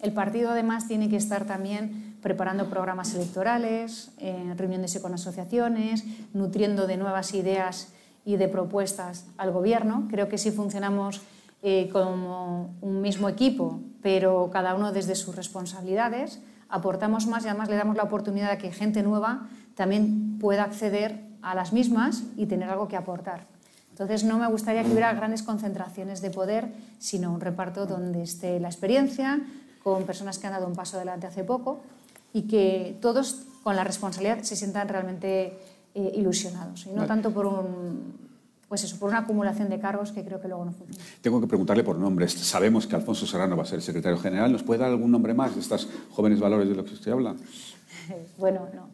el 0.00 0.12
partido 0.12 0.50
además 0.50 0.88
tiene 0.88 1.08
que 1.08 1.16
estar 1.16 1.46
también 1.46 2.11
preparando 2.22 2.70
programas 2.70 3.14
electorales, 3.14 4.12
eh, 4.18 4.54
reuniéndose 4.56 5.02
con 5.02 5.12
asociaciones, 5.12 6.04
nutriendo 6.32 6.86
de 6.86 6.96
nuevas 6.96 7.34
ideas 7.34 7.88
y 8.24 8.36
de 8.36 8.48
propuestas 8.48 9.26
al 9.36 9.50
gobierno. 9.50 10.06
Creo 10.08 10.28
que 10.28 10.38
si 10.38 10.52
funcionamos 10.52 11.20
eh, 11.62 11.90
como 11.92 12.74
un 12.80 13.02
mismo 13.02 13.28
equipo, 13.28 13.80
pero 14.02 14.50
cada 14.52 14.74
uno 14.74 14.92
desde 14.92 15.16
sus 15.16 15.34
responsabilidades, 15.34 16.40
aportamos 16.68 17.26
más 17.26 17.44
y 17.44 17.48
además 17.48 17.68
le 17.68 17.76
damos 17.76 17.96
la 17.96 18.04
oportunidad 18.04 18.52
a 18.52 18.58
que 18.58 18.72
gente 18.72 19.02
nueva 19.02 19.48
también 19.74 20.38
pueda 20.38 20.62
acceder 20.62 21.24
a 21.42 21.54
las 21.54 21.72
mismas 21.72 22.22
y 22.36 22.46
tener 22.46 22.70
algo 22.70 22.86
que 22.86 22.96
aportar. 22.96 23.46
Entonces 23.90 24.24
no 24.24 24.38
me 24.38 24.46
gustaría 24.46 24.82
que 24.84 24.90
hubiera 24.90 25.12
grandes 25.12 25.42
concentraciones 25.42 26.22
de 26.22 26.30
poder, 26.30 26.72
sino 26.98 27.32
un 27.32 27.40
reparto 27.40 27.84
donde 27.84 28.22
esté 28.22 28.58
la 28.58 28.68
experiencia, 28.68 29.40
con 29.82 30.04
personas 30.04 30.38
que 30.38 30.46
han 30.46 30.52
dado 30.52 30.68
un 30.68 30.74
paso 30.74 30.96
adelante 30.96 31.26
hace 31.26 31.42
poco 31.42 31.82
y 32.32 32.42
que 32.42 32.96
todos 33.00 33.42
con 33.62 33.76
la 33.76 33.84
responsabilidad 33.84 34.42
se 34.42 34.56
sientan 34.56 34.88
realmente 34.88 35.58
eh, 35.94 36.12
ilusionados 36.14 36.86
y 36.86 36.90
no 36.90 37.06
tanto 37.06 37.30
por 37.30 37.46
un 37.46 38.22
pues 38.72 38.84
eso, 38.84 38.98
por 38.98 39.10
una 39.10 39.18
acumulación 39.18 39.68
de 39.68 39.78
cargos 39.78 40.12
que 40.12 40.24
creo 40.24 40.40
que 40.40 40.48
luego 40.48 40.64
no 40.64 40.72
funciona. 40.72 41.04
Tengo 41.20 41.42
que 41.42 41.46
preguntarle 41.46 41.84
por 41.84 41.98
nombres. 41.98 42.32
Sabemos 42.32 42.86
que 42.86 42.96
Alfonso 42.96 43.26
Serrano 43.26 43.54
va 43.54 43.64
a 43.64 43.66
ser 43.66 43.82
secretario 43.82 44.16
general. 44.16 44.50
¿Nos 44.50 44.62
puede 44.62 44.80
dar 44.80 44.88
algún 44.88 45.10
nombre 45.10 45.34
más 45.34 45.54
de 45.54 45.60
estos 45.60 45.86
jóvenes 46.10 46.40
valores 46.40 46.66
de 46.70 46.74
los 46.74 46.86
que 46.86 46.94
usted 46.94 47.12
habla? 47.12 47.36
bueno, 48.38 48.66
no. 48.74 48.88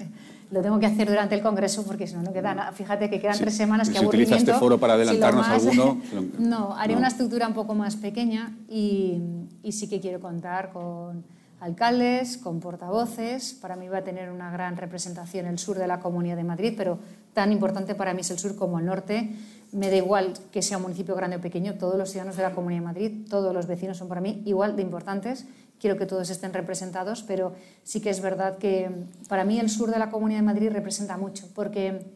Lo 0.52 0.62
tengo 0.62 0.78
que 0.78 0.86
hacer 0.86 1.08
durante 1.08 1.34
el 1.34 1.42
Congreso 1.42 1.84
porque 1.84 2.06
si 2.06 2.14
no, 2.14 2.22
no 2.22 2.32
queda 2.32 2.54
nada. 2.54 2.70
Fíjate 2.70 3.10
que 3.10 3.18
quedan 3.18 3.36
tres 3.36 3.56
semanas 3.56 3.90
que 3.90 3.98
aburrimiento. 3.98 4.34
utiliza 4.34 4.52
este 4.52 4.60
foro 4.60 4.78
para 4.78 4.92
adelantarnos 4.94 5.48
alguno? 5.48 6.00
no, 6.38 6.76
haré 6.76 6.94
una 6.94 7.08
estructura 7.08 7.48
un 7.48 7.54
poco 7.54 7.74
más 7.74 7.96
pequeña 7.96 8.56
y, 8.68 9.20
y 9.64 9.72
sí 9.72 9.88
que 9.88 10.00
quiero 10.00 10.20
contar 10.20 10.70
con 10.72 11.24
alcaldes, 11.64 12.36
con 12.36 12.60
portavoces. 12.60 13.54
Para 13.54 13.74
mí 13.74 13.88
va 13.88 13.98
a 13.98 14.04
tener 14.04 14.30
una 14.30 14.50
gran 14.50 14.76
representación 14.76 15.46
el 15.46 15.58
sur 15.58 15.78
de 15.78 15.86
la 15.86 15.98
Comunidad 15.98 16.36
de 16.36 16.44
Madrid, 16.44 16.74
pero 16.76 16.98
tan 17.32 17.52
importante 17.52 17.94
para 17.94 18.12
mí 18.12 18.20
es 18.20 18.30
el 18.30 18.38
sur 18.38 18.54
como 18.54 18.78
el 18.78 18.84
norte. 18.84 19.34
Me 19.72 19.88
da 19.88 19.96
igual 19.96 20.34
que 20.52 20.60
sea 20.60 20.76
un 20.76 20.82
municipio 20.84 21.14
grande 21.14 21.36
o 21.36 21.40
pequeño, 21.40 21.74
todos 21.74 21.96
los 21.96 22.10
ciudadanos 22.10 22.36
de 22.36 22.42
la 22.42 22.52
Comunidad 22.52 22.80
de 22.80 22.86
Madrid, 22.86 23.28
todos 23.30 23.54
los 23.54 23.66
vecinos 23.66 23.96
son 23.96 24.08
para 24.08 24.20
mí 24.20 24.42
igual 24.44 24.76
de 24.76 24.82
importantes. 24.82 25.46
Quiero 25.80 25.96
que 25.96 26.04
todos 26.04 26.28
estén 26.28 26.52
representados, 26.52 27.22
pero 27.22 27.54
sí 27.82 28.00
que 28.00 28.10
es 28.10 28.20
verdad 28.20 28.58
que 28.58 28.90
para 29.28 29.44
mí 29.44 29.58
el 29.58 29.70
sur 29.70 29.90
de 29.90 29.98
la 29.98 30.10
Comunidad 30.10 30.40
de 30.40 30.46
Madrid 30.46 30.70
representa 30.70 31.16
mucho, 31.16 31.48
porque 31.54 32.12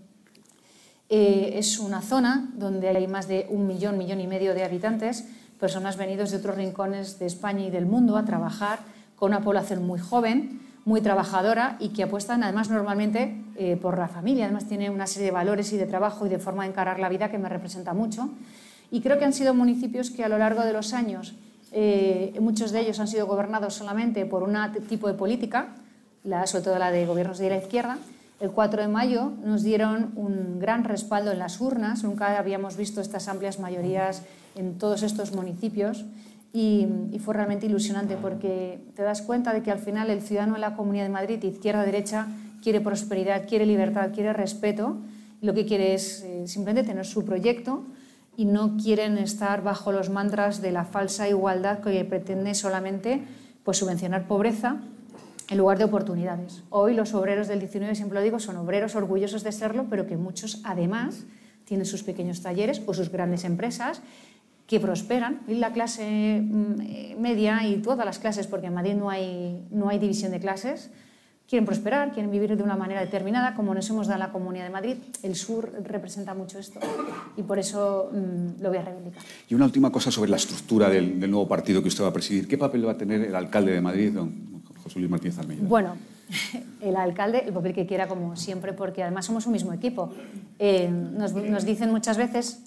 eh, 1.08 1.52
es 1.54 1.78
una 1.78 2.02
zona 2.02 2.52
donde 2.54 2.88
hay 2.88 3.06
más 3.08 3.28
de 3.28 3.46
un 3.48 3.66
millón, 3.66 3.96
millón 3.96 4.20
y 4.20 4.26
medio 4.26 4.52
de 4.52 4.62
habitantes, 4.62 5.24
personas 5.58 5.96
venidos 5.96 6.30
de 6.30 6.36
otros 6.36 6.56
rincones 6.56 7.18
de 7.18 7.24
España 7.26 7.64
y 7.64 7.70
del 7.70 7.86
mundo 7.86 8.18
a 8.18 8.26
trabajar, 8.26 8.80
con 9.18 9.30
una 9.30 9.40
población 9.40 9.86
muy 9.86 9.98
joven, 9.98 10.60
muy 10.84 11.00
trabajadora 11.02 11.76
y 11.80 11.90
que 11.90 12.04
apuestan 12.04 12.42
además 12.42 12.70
normalmente 12.70 13.42
eh, 13.56 13.76
por 13.76 13.98
la 13.98 14.08
familia. 14.08 14.46
Además 14.46 14.66
tiene 14.66 14.88
una 14.90 15.06
serie 15.06 15.26
de 15.26 15.32
valores 15.32 15.72
y 15.72 15.76
de 15.76 15.86
trabajo 15.86 16.26
y 16.26 16.30
de 16.30 16.38
forma 16.38 16.62
de 16.62 16.70
encarar 16.70 16.98
la 16.98 17.08
vida 17.08 17.30
que 17.30 17.38
me 17.38 17.48
representa 17.48 17.92
mucho. 17.92 18.30
Y 18.90 19.00
creo 19.02 19.18
que 19.18 19.26
han 19.26 19.34
sido 19.34 19.52
municipios 19.52 20.10
que 20.10 20.24
a 20.24 20.28
lo 20.28 20.38
largo 20.38 20.62
de 20.62 20.72
los 20.72 20.94
años, 20.94 21.34
eh, 21.72 22.34
muchos 22.40 22.72
de 22.72 22.80
ellos 22.80 22.98
han 23.00 23.08
sido 23.08 23.26
gobernados 23.26 23.74
solamente 23.74 24.24
por 24.24 24.42
un 24.42 24.56
tipo 24.88 25.08
de 25.08 25.14
política, 25.14 25.74
la, 26.24 26.46
sobre 26.46 26.64
todo 26.64 26.78
la 26.78 26.90
de 26.90 27.04
gobiernos 27.04 27.38
de 27.38 27.50
la 27.50 27.58
izquierda. 27.58 27.98
El 28.40 28.52
4 28.52 28.82
de 28.82 28.88
mayo 28.88 29.32
nos 29.44 29.62
dieron 29.62 30.12
un 30.14 30.58
gran 30.58 30.84
respaldo 30.84 31.32
en 31.32 31.40
las 31.40 31.60
urnas. 31.60 32.02
Nunca 32.02 32.38
habíamos 32.38 32.76
visto 32.76 33.00
estas 33.00 33.28
amplias 33.28 33.58
mayorías 33.58 34.22
en 34.54 34.78
todos 34.78 35.02
estos 35.02 35.32
municipios 35.32 36.06
y, 36.52 36.86
fue 37.18 37.34
realmente 37.34 37.66
ilusionante 37.66 38.16
porque 38.16 38.80
te 38.94 39.02
das 39.02 39.22
cuenta 39.22 39.52
de 39.52 39.62
que 39.62 39.70
al 39.70 39.78
final 39.78 40.10
el 40.10 40.22
ciudadano 40.22 40.54
de 40.54 40.60
la 40.60 40.76
Comunidad 40.76 41.04
de 41.04 41.10
Madrid, 41.10 41.42
izquierda-derecha, 41.42 42.28
quiere 42.62 42.80
prosperidad, 42.80 43.46
quiere 43.46 43.66
libertad, 43.66 44.10
quiere 44.12 44.32
respeto 44.32 44.98
lo 45.40 45.54
que 45.54 45.66
quiere 45.66 45.94
es 45.94 46.22
eh, 46.22 46.46
simplemente 46.46 46.88
tener 46.88 47.06
su 47.06 47.24
proyecto 47.24 47.84
y 48.36 48.44
no 48.44 48.76
quieren 48.76 49.18
estar 49.18 49.62
bajo 49.62 49.92
los 49.92 50.10
mantras 50.10 50.60
de 50.62 50.72
la 50.72 50.84
falsa 50.84 51.28
igualdad 51.28 51.80
que 51.80 52.04
pretende 52.04 52.54
solamente 52.54 53.22
pues, 53.64 53.78
subvencionar 53.78 54.26
pobreza 54.26 54.78
en 55.48 55.58
lugar 55.58 55.78
de 55.78 55.84
oportunidades. 55.84 56.62
Hoy 56.70 56.94
los 56.94 57.14
obreros 57.14 57.48
del 57.48 57.60
19, 57.60 57.94
siempre 57.94 58.18
lo 58.18 58.24
digo, 58.24 58.38
son 58.38 58.56
obreros 58.56 58.96
orgullosos 58.96 59.44
de 59.44 59.52
serlo, 59.52 59.86
pero 59.88 60.06
que 60.06 60.16
muchos 60.16 60.60
además 60.64 61.24
tienen 61.64 61.86
sus 61.86 62.02
pequeños 62.02 62.42
talleres 62.42 62.82
o 62.86 62.94
sus 62.94 63.10
grandes 63.10 63.44
empresas 63.44 64.02
que 64.68 64.78
prosperan, 64.78 65.40
y 65.48 65.54
la 65.54 65.72
clase 65.72 66.42
mm, 66.42 67.18
media 67.18 67.66
y 67.66 67.78
todas 67.78 68.04
las 68.04 68.18
clases, 68.18 68.46
porque 68.46 68.66
en 68.66 68.74
Madrid 68.74 68.94
no 68.94 69.08
hay, 69.08 69.66
no 69.70 69.88
hay 69.88 69.98
división 69.98 70.30
de 70.30 70.40
clases, 70.40 70.90
quieren 71.48 71.64
prosperar, 71.64 72.12
quieren 72.12 72.30
vivir 72.30 72.54
de 72.54 72.62
una 72.62 72.76
manera 72.76 73.00
determinada, 73.00 73.54
como 73.54 73.74
nos 73.74 73.88
hemos 73.88 74.06
dado 74.06 74.20
en 74.20 74.26
la 74.26 74.30
Comunidad 74.30 74.64
de 74.64 74.70
Madrid. 74.70 74.96
El 75.22 75.36
sur 75.36 75.72
representa 75.84 76.34
mucho 76.34 76.58
esto 76.58 76.78
y 77.38 77.42
por 77.42 77.58
eso 77.58 78.10
mm, 78.12 78.62
lo 78.62 78.68
voy 78.68 78.76
a 78.76 78.82
reivindicar. 78.82 79.22
Y 79.48 79.54
una 79.54 79.64
última 79.64 79.90
cosa 79.90 80.10
sobre 80.10 80.30
la 80.30 80.36
estructura 80.36 80.90
del, 80.90 81.18
nuevo 81.18 81.48
partido 81.48 81.80
que 81.80 81.88
usted 81.88 82.04
va 82.04 82.08
a 82.08 82.12
presidir. 82.12 82.46
¿Qué 82.46 82.58
papel 82.58 82.86
va 82.86 82.92
a 82.92 82.98
tener 82.98 83.22
el 83.22 83.34
alcalde 83.34 83.72
de 83.72 83.80
Madrid, 83.80 84.12
don 84.12 84.62
José 84.82 84.98
Luis 84.98 85.10
Martínez 85.10 85.38
Almeida? 85.38 85.62
Bueno, 85.66 85.96
el 86.82 86.94
alcalde, 86.94 87.38
el 87.46 87.54
papel 87.54 87.72
que 87.72 87.86
quiera, 87.86 88.06
como 88.06 88.36
siempre, 88.36 88.74
porque 88.74 89.02
además 89.02 89.24
somos 89.24 89.46
un 89.46 89.54
mismo 89.54 89.72
equipo. 89.72 90.12
Eh, 90.58 90.90
nos, 90.90 91.32
nos 91.32 91.64
dicen 91.64 91.90
muchas 91.90 92.18
veces 92.18 92.64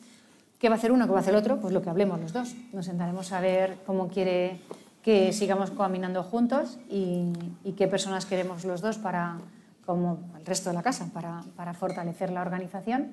¿Qué 0.61 0.69
va 0.69 0.75
a 0.75 0.77
hacer 0.77 0.91
uno? 0.91 1.07
¿Qué 1.07 1.11
va 1.11 1.17
a 1.17 1.21
hacer 1.21 1.33
el 1.33 1.39
otro? 1.39 1.59
Pues 1.59 1.73
lo 1.73 1.81
que 1.81 1.89
hablemos 1.89 2.21
los 2.21 2.33
dos. 2.33 2.53
Nos 2.71 2.85
sentaremos 2.85 3.31
a 3.31 3.41
ver 3.41 3.77
cómo 3.83 4.09
quiere 4.09 4.59
que 5.01 5.33
sigamos 5.33 5.71
caminando 5.71 6.21
juntos 6.21 6.77
y, 6.87 7.33
qué 7.75 7.87
personas 7.87 8.27
queremos 8.27 8.63
los 8.63 8.79
dos 8.79 8.99
para, 8.99 9.39
como 9.87 10.19
el 10.39 10.45
resto 10.45 10.69
de 10.69 10.75
la 10.75 10.83
casa, 10.83 11.09
para, 11.11 11.73
fortalecer 11.73 12.31
la 12.31 12.43
organización. 12.43 13.07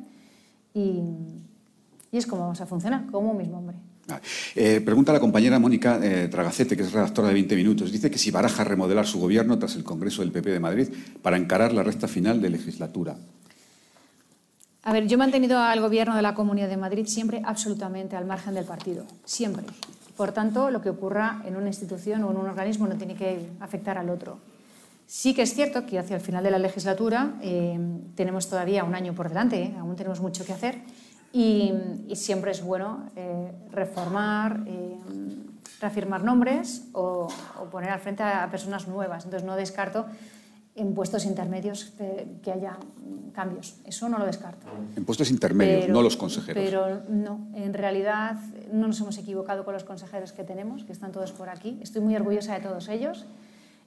Y, 0.74 1.00
es 2.12 2.26
como 2.26 2.42
vamos 2.42 2.60
a 2.60 2.66
funcionar, 2.66 3.06
como 3.10 3.30
un 3.30 3.38
mismo 3.38 3.56
hombre. 3.56 3.78
Ah, 4.10 4.20
eh, 4.54 4.82
pregunta 4.82 5.14
la 5.14 5.20
compañera 5.20 5.58
Mónica 5.58 5.98
eh, 6.02 6.28
Tragacete, 6.28 6.76
que 6.76 6.82
es 6.82 6.92
redactora 6.92 7.28
de 7.28 7.34
20 7.34 7.56
Minutos. 7.56 7.90
Dice 7.90 8.10
que 8.10 8.18
si 8.18 8.30
baraja 8.30 8.62
remodelar 8.62 9.06
su 9.06 9.20
gobierno 9.20 9.58
tras 9.58 9.74
el 9.74 9.84
Congreso 9.84 10.20
del 10.20 10.32
PP 10.32 10.50
de 10.50 10.60
Madrid 10.60 10.88
para 11.22 11.38
encarar 11.38 11.72
la 11.72 11.82
recta 11.82 12.08
final 12.08 12.42
de 12.42 12.50
legislatura. 12.50 13.16
A 14.88 14.92
ver, 14.94 15.06
yo 15.06 15.16
he 15.16 15.18
mantenido 15.18 15.58
al 15.58 15.82
gobierno 15.82 16.16
de 16.16 16.22
la 16.22 16.32
Comunidad 16.32 16.66
de 16.66 16.78
Madrid 16.78 17.04
siempre 17.06 17.42
absolutamente 17.44 18.16
al 18.16 18.24
margen 18.24 18.54
del 18.54 18.64
partido, 18.64 19.04
siempre. 19.22 19.66
Por 20.16 20.32
tanto, 20.32 20.70
lo 20.70 20.80
que 20.80 20.88
ocurra 20.88 21.42
en 21.44 21.56
una 21.56 21.66
institución 21.66 22.24
o 22.24 22.30
en 22.30 22.38
un 22.38 22.46
organismo 22.46 22.86
no 22.86 22.94
tiene 22.94 23.14
que 23.14 23.50
afectar 23.60 23.98
al 23.98 24.08
otro. 24.08 24.38
Sí 25.06 25.34
que 25.34 25.42
es 25.42 25.52
cierto 25.52 25.84
que 25.84 25.98
hacia 25.98 26.16
el 26.16 26.22
final 26.22 26.42
de 26.42 26.50
la 26.52 26.58
legislatura 26.58 27.34
eh, 27.42 27.78
tenemos 28.14 28.48
todavía 28.48 28.82
un 28.82 28.94
año 28.94 29.12
por 29.12 29.28
delante, 29.28 29.62
¿eh? 29.62 29.74
aún 29.78 29.94
tenemos 29.94 30.22
mucho 30.22 30.46
que 30.46 30.54
hacer 30.54 30.78
y, 31.34 31.70
siempre 32.14 32.52
es 32.52 32.62
bueno 32.62 33.10
eh, 33.14 33.52
reformar, 33.70 34.64
reafirmar 35.82 36.24
nombres 36.24 36.84
o, 36.94 37.28
o, 37.60 37.64
poner 37.64 37.90
al 37.90 38.00
frente 38.00 38.22
a 38.22 38.50
personas 38.50 38.88
nuevas. 38.88 39.26
Entonces 39.26 39.46
no 39.46 39.54
descarto 39.54 40.06
en 40.78 40.94
puestos 40.94 41.26
intermedios 41.26 41.92
que 42.42 42.52
haya 42.52 42.78
cambios. 43.34 43.76
Eso 43.84 44.08
no 44.08 44.18
lo 44.18 44.26
descarto. 44.26 44.66
En 44.96 45.04
puestos 45.04 45.30
intermedios, 45.30 45.88
no 45.88 46.02
los 46.02 46.16
consejeros. 46.16 46.62
Pero 46.62 47.02
no, 47.08 47.48
en 47.54 47.74
realidad 47.74 48.36
no 48.72 48.86
nos 48.86 49.00
hemos 49.00 49.18
equivocado 49.18 49.64
con 49.64 49.74
los 49.74 49.84
consejeros 49.84 50.32
que 50.32 50.44
tenemos, 50.44 50.84
que 50.84 50.92
están 50.92 51.12
todos 51.12 51.32
por 51.32 51.48
aquí. 51.48 51.78
Estoy 51.80 52.00
muy 52.00 52.16
orgullosa 52.16 52.54
de 52.54 52.60
todos 52.60 52.88
ellos 52.88 53.26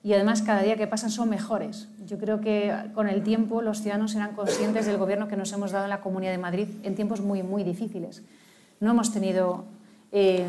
y 0.04 0.14
además 0.14 0.42
cada 0.42 0.62
día 0.64 0.78
que 0.78 0.88
pasan 0.88 1.12
son 1.12 1.30
mejores. 1.30 1.90
Yo 2.06 2.18
creo 2.18 2.40
que 2.40 2.74
con 2.94 3.08
el 3.10 3.24
tiempo 3.24 3.62
los 3.62 3.82
ciudadanos 3.82 4.12
serán 4.12 4.36
conscientes 4.36 4.86
del 4.86 4.98
gobierno 4.98 5.28
que 5.28 5.38
nos 5.38 5.52
hemos 5.54 5.72
dado 5.72 5.86
en 5.86 5.90
la 5.90 6.02
Comunidad 6.02 6.32
de 6.32 6.38
Madrid 6.38 6.68
en 6.84 6.96
tiempos 6.96 7.22
muy, 7.22 7.44
muy 7.44 7.64
difíciles. 7.64 8.24
No 8.80 8.92
hemos 8.92 9.14
tenido 9.14 9.66
eh, 10.12 10.48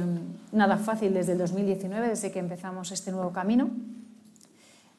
nada 0.52 0.76
fácil 0.76 1.12
desde 1.12 1.32
el 1.32 1.38
2019, 1.38 2.08
desde 2.08 2.30
que 2.30 2.38
empezamos 2.38 2.92
este 2.92 3.12
nuevo 3.12 3.32
camino 3.32 3.70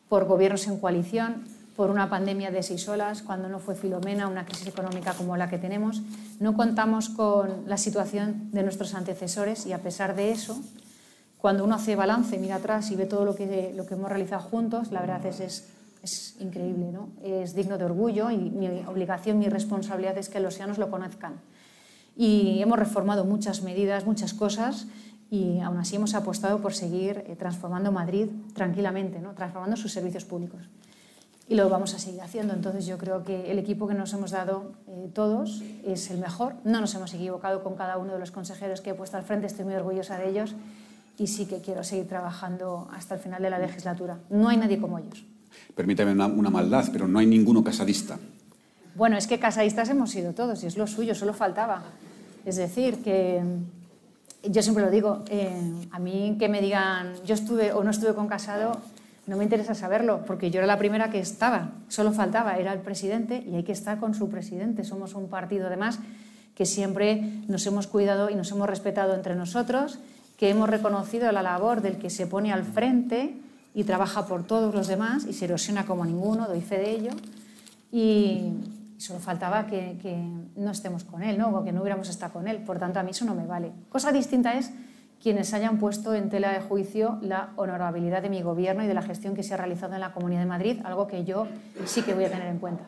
por 0.09 0.25
gobiernos 0.25 0.67
en 0.67 0.79
coalición, 0.79 1.45
por 1.75 1.89
una 1.89 2.09
pandemia 2.09 2.51
de 2.51 2.61
seis 2.61 2.87
olas, 2.87 3.23
cuando 3.23 3.49
no 3.49 3.59
fue 3.59 3.75
Filomena, 3.75 4.27
una 4.27 4.45
crisis 4.45 4.67
económica 4.67 5.13
como 5.13 5.37
la 5.37 5.49
que 5.49 5.57
tenemos. 5.57 6.01
No 6.39 6.55
contamos 6.55 7.09
con 7.09 7.63
la 7.67 7.77
situación 7.77 8.51
de 8.51 8.63
nuestros 8.63 8.93
antecesores 8.93 9.65
y 9.65 9.73
a 9.73 9.79
pesar 9.79 10.15
de 10.15 10.31
eso, 10.31 10.59
cuando 11.39 11.63
uno 11.63 11.75
hace 11.75 11.95
balance, 11.95 12.37
mira 12.37 12.55
atrás 12.55 12.91
y 12.91 12.95
ve 12.95 13.05
todo 13.05 13.25
lo 13.25 13.35
que, 13.35 13.73
lo 13.75 13.85
que 13.85 13.95
hemos 13.95 14.09
realizado 14.09 14.43
juntos, 14.43 14.91
la 14.91 15.01
verdad 15.01 15.25
es, 15.25 15.39
es, 15.39 15.69
es 16.03 16.35
increíble, 16.39 16.91
¿no? 16.91 17.09
es 17.23 17.55
digno 17.55 17.77
de 17.77 17.85
orgullo 17.85 18.29
y 18.29 18.37
mi 18.37 18.67
obligación, 18.85 19.39
mi 19.39 19.49
responsabilidad 19.49 20.17
es 20.17 20.29
que 20.29 20.39
los 20.39 20.53
ciudadanos 20.53 20.77
lo 20.77 20.91
conozcan. 20.91 21.33
Y 22.15 22.61
hemos 22.61 22.77
reformado 22.77 23.25
muchas 23.25 23.63
medidas, 23.63 24.05
muchas 24.05 24.35
cosas 24.35 24.85
y 25.33 25.59
aún 25.61 25.77
así 25.77 25.95
hemos 25.95 26.13
apostado 26.13 26.61
por 26.61 26.75
seguir 26.75 27.23
eh, 27.25 27.35
transformando 27.35 27.91
Madrid 27.91 28.27
tranquilamente, 28.53 29.19
¿no? 29.19 29.33
transformando 29.33 29.75
sus 29.75 29.91
servicios 29.91 30.25
públicos. 30.25 30.61
Y 31.49 31.55
lo 31.55 31.67
vamos 31.69 31.95
a 31.95 31.99
seguir 31.99 32.21
haciendo. 32.21 32.53
Entonces 32.53 32.85
yo 32.85 32.99
creo 32.99 33.23
que 33.23 33.49
el 33.49 33.57
equipo 33.57 33.87
que 33.87 33.95
nos 33.95 34.13
hemos 34.13 34.29
dado 34.29 34.73
eh, 34.87 35.09
todos 35.11 35.63
es 35.83 36.11
el 36.11 36.19
mejor. 36.19 36.53
No 36.65 36.79
nos 36.81 36.93
hemos 36.93 37.11
equivocado 37.15 37.63
con 37.63 37.73
cada 37.73 37.97
uno 37.97 38.13
de 38.13 38.19
los 38.19 38.29
consejeros 38.29 38.81
que 38.81 38.91
he 38.91 38.93
puesto 38.93 39.17
al 39.17 39.23
frente, 39.23 39.47
estoy 39.47 39.65
muy 39.65 39.73
orgullosa 39.73 40.19
de 40.19 40.29
ellos 40.29 40.53
y 41.17 41.25
sí 41.25 41.47
que 41.47 41.61
quiero 41.61 41.83
seguir 41.83 42.07
trabajando 42.07 42.87
hasta 42.93 43.15
el 43.15 43.19
final 43.19 43.41
de 43.41 43.49
la 43.49 43.57
legislatura. 43.57 44.19
No 44.29 44.49
hay 44.49 44.57
nadie 44.57 44.79
como 44.79 44.99
ellos. 44.99 45.25
Permítame 45.73 46.11
una, 46.11 46.27
una 46.27 46.51
maldad, 46.51 46.89
pero 46.93 47.07
no 47.07 47.17
hay 47.17 47.25
ninguno 47.25 47.63
casadista. 47.63 48.19
Bueno, 48.93 49.17
es 49.17 49.25
que 49.25 49.39
casadistas 49.39 49.89
hemos 49.89 50.11
sido 50.11 50.33
todos 50.33 50.63
y 50.63 50.67
es 50.67 50.77
lo 50.77 50.85
suyo, 50.85 51.15
solo 51.15 51.33
faltaba. 51.33 51.81
Es 52.45 52.57
decir, 52.57 53.01
que 53.01 53.41
yo 54.43 54.61
siempre 54.61 54.83
lo 54.83 54.91
digo, 54.91 55.23
eh, 55.29 55.87
a 55.91 55.99
mí 55.99 56.35
que 56.37 56.49
me 56.49 56.61
digan 56.61 57.13
yo 57.25 57.33
estuve 57.33 57.71
o 57.71 57.83
no 57.83 57.91
estuve 57.91 58.13
con 58.13 58.27
Casado, 58.27 58.79
no 59.25 59.37
me 59.37 59.45
interesa 59.45 59.73
saberlo, 59.73 60.25
porque 60.25 60.51
yo 60.51 60.59
era 60.59 60.67
la 60.67 60.77
primera 60.77 61.09
que 61.09 61.19
estaba, 61.19 61.71
solo 61.87 62.11
faltaba, 62.11 62.57
era 62.57 62.73
el 62.73 62.79
presidente 62.79 63.43
y 63.47 63.55
hay 63.55 63.63
que 63.63 63.71
estar 63.71 63.99
con 63.99 64.13
su 64.13 64.29
presidente. 64.29 64.83
Somos 64.83 65.13
un 65.13 65.29
partido, 65.29 65.67
además, 65.67 65.99
que 66.55 66.65
siempre 66.65 67.21
nos 67.47 67.65
hemos 67.65 67.87
cuidado 67.87 68.29
y 68.29 68.35
nos 68.35 68.51
hemos 68.51 68.67
respetado 68.67 69.15
entre 69.15 69.35
nosotros, 69.35 69.99
que 70.37 70.49
hemos 70.49 70.69
reconocido 70.69 71.31
la 71.31 71.41
labor 71.41 71.81
del 71.81 71.97
que 71.97 72.09
se 72.09 72.27
pone 72.27 72.51
al 72.51 72.63
frente 72.63 73.37
y 73.73 73.85
trabaja 73.85 74.27
por 74.27 74.45
todos 74.45 74.75
los 74.75 74.87
demás 74.87 75.25
y 75.25 75.33
se 75.33 75.45
erosiona 75.45 75.85
como 75.85 76.05
ninguno, 76.05 76.47
doy 76.47 76.61
fe 76.61 76.77
de 76.77 76.91
ello. 76.91 77.11
Y 77.93 78.41
solo 79.03 79.19
faltaba 79.19 79.67
que, 79.67 79.97
no 80.55 80.71
estemos 80.71 81.03
con 81.03 81.23
él, 81.23 81.37
¿no? 81.37 81.49
o 81.49 81.63
que 81.63 81.73
no 81.73 81.81
hubiéramos 81.81 82.07
estado 82.09 82.31
con 82.33 82.47
él. 82.47 82.59
Por 82.59 82.79
tanto, 82.79 82.99
a 82.99 83.03
mí 83.03 83.11
eso 83.11 83.25
no 83.25 83.35
me 83.35 83.45
vale. 83.45 83.71
Cosa 83.89 84.13
distinta 84.13 84.53
es 84.53 84.71
quienes 85.21 85.53
hayan 85.53 85.77
puesto 85.77 86.13
en 86.13 86.29
tela 86.29 86.51
de 86.53 86.61
juicio 86.61 87.17
la 87.21 87.49
honorabilidad 87.57 88.21
de 88.21 88.29
mi 88.29 88.41
gobierno 88.41 88.83
y 88.83 88.87
de 88.87 88.93
la 88.93 89.01
gestión 89.01 89.35
que 89.35 89.43
se 89.43 89.53
ha 89.53 89.57
realizado 89.57 89.93
en 89.93 89.99
la 89.99 90.13
Comunidad 90.13 90.41
de 90.41 90.45
Madrid, 90.45 90.79
algo 90.85 91.07
que 91.07 91.25
yo 91.25 91.47
sí 91.85 92.01
que 92.01 92.13
voy 92.13 92.25
a 92.25 92.31
tener 92.31 92.47
en 92.47 92.59
cuenta. 92.59 92.85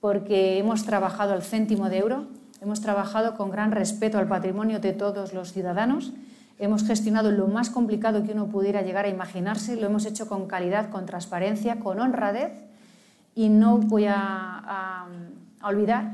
Porque 0.00 0.58
hemos 0.58 0.84
trabajado 0.84 1.32
al 1.32 1.42
céntimo 1.42 1.88
de 1.88 1.98
euro, 1.98 2.26
hemos 2.60 2.80
trabajado 2.80 3.36
con 3.36 3.50
gran 3.50 3.70
respeto 3.70 4.18
al 4.18 4.26
patrimonio 4.26 4.80
de 4.80 4.92
todos 4.92 5.34
los 5.34 5.52
ciudadanos, 5.52 6.12
hemos 6.58 6.84
gestionado 6.84 7.30
lo 7.30 7.46
más 7.46 7.70
complicado 7.70 8.24
que 8.24 8.32
uno 8.32 8.46
pudiera 8.46 8.82
llegar 8.82 9.04
a 9.04 9.08
imaginarse, 9.08 9.76
lo 9.76 9.86
hemos 9.86 10.04
hecho 10.04 10.28
con 10.28 10.46
calidad, 10.46 10.90
con 10.90 11.06
transparencia, 11.06 11.80
con 11.80 12.00
honradez 12.00 12.52
y 13.34 13.48
no 13.48 13.78
voy 13.78 14.06
a, 14.08 15.06
a 15.64 15.68
olvidar 15.68 16.12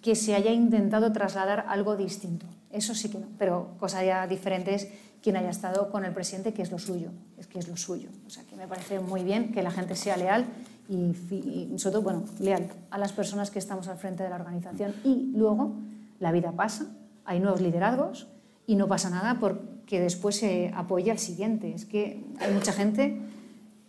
que 0.00 0.14
se 0.14 0.34
haya 0.34 0.52
intentado 0.52 1.12
trasladar 1.12 1.66
algo 1.68 1.96
distinto. 1.96 2.46
Eso 2.70 2.94
sí 2.94 3.08
que 3.08 3.18
no, 3.18 3.26
pero 3.38 3.74
cosa 3.78 4.04
ya 4.04 4.26
diferente 4.26 4.74
es 4.74 4.88
quien 5.22 5.36
haya 5.36 5.50
estado 5.50 5.90
con 5.90 6.04
el 6.04 6.12
presidente, 6.12 6.54
que 6.54 6.62
es 6.62 6.70
lo 6.70 6.78
suyo, 6.78 7.10
es 7.36 7.48
que 7.48 7.58
es 7.58 7.66
lo 7.66 7.76
suyo. 7.76 8.08
O 8.26 8.30
sea, 8.30 8.44
que 8.44 8.54
me 8.54 8.68
parece 8.68 9.00
muy 9.00 9.24
bien 9.24 9.50
que 9.50 9.62
la 9.62 9.72
gente 9.72 9.96
sea 9.96 10.16
leal 10.16 10.46
y, 10.88 11.16
y 11.30 11.74
sobre 11.78 11.92
todo, 11.94 12.02
bueno, 12.02 12.24
leal 12.38 12.68
a 12.90 12.98
las 12.98 13.12
personas 13.12 13.50
que 13.50 13.58
estamos 13.58 13.88
al 13.88 13.98
frente 13.98 14.22
de 14.22 14.30
la 14.30 14.36
organización. 14.36 14.94
Y 15.02 15.32
luego 15.34 15.74
la 16.20 16.30
vida 16.30 16.52
pasa, 16.52 16.86
hay 17.24 17.40
nuevos 17.40 17.60
liderazgos 17.60 18.28
y 18.68 18.76
no 18.76 18.86
pasa 18.86 19.10
nada 19.10 19.38
porque 19.40 20.00
después 20.00 20.36
se 20.36 20.70
apoya 20.76 21.12
al 21.12 21.18
siguiente. 21.18 21.74
Es 21.74 21.86
que 21.86 22.24
hay 22.38 22.52
mucha 22.52 22.72
gente 22.72 23.20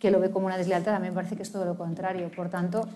que 0.00 0.10
lo 0.10 0.18
ve 0.18 0.30
como 0.30 0.46
una 0.46 0.56
deslealtad, 0.56 0.94
a 0.94 0.98
mí 0.98 1.08
me 1.08 1.14
parece 1.14 1.36
que 1.36 1.42
es 1.42 1.52
todo 1.52 1.64
lo 1.64 1.76
contrario. 1.76 2.30
Por 2.34 2.48
tanto, 2.48 2.88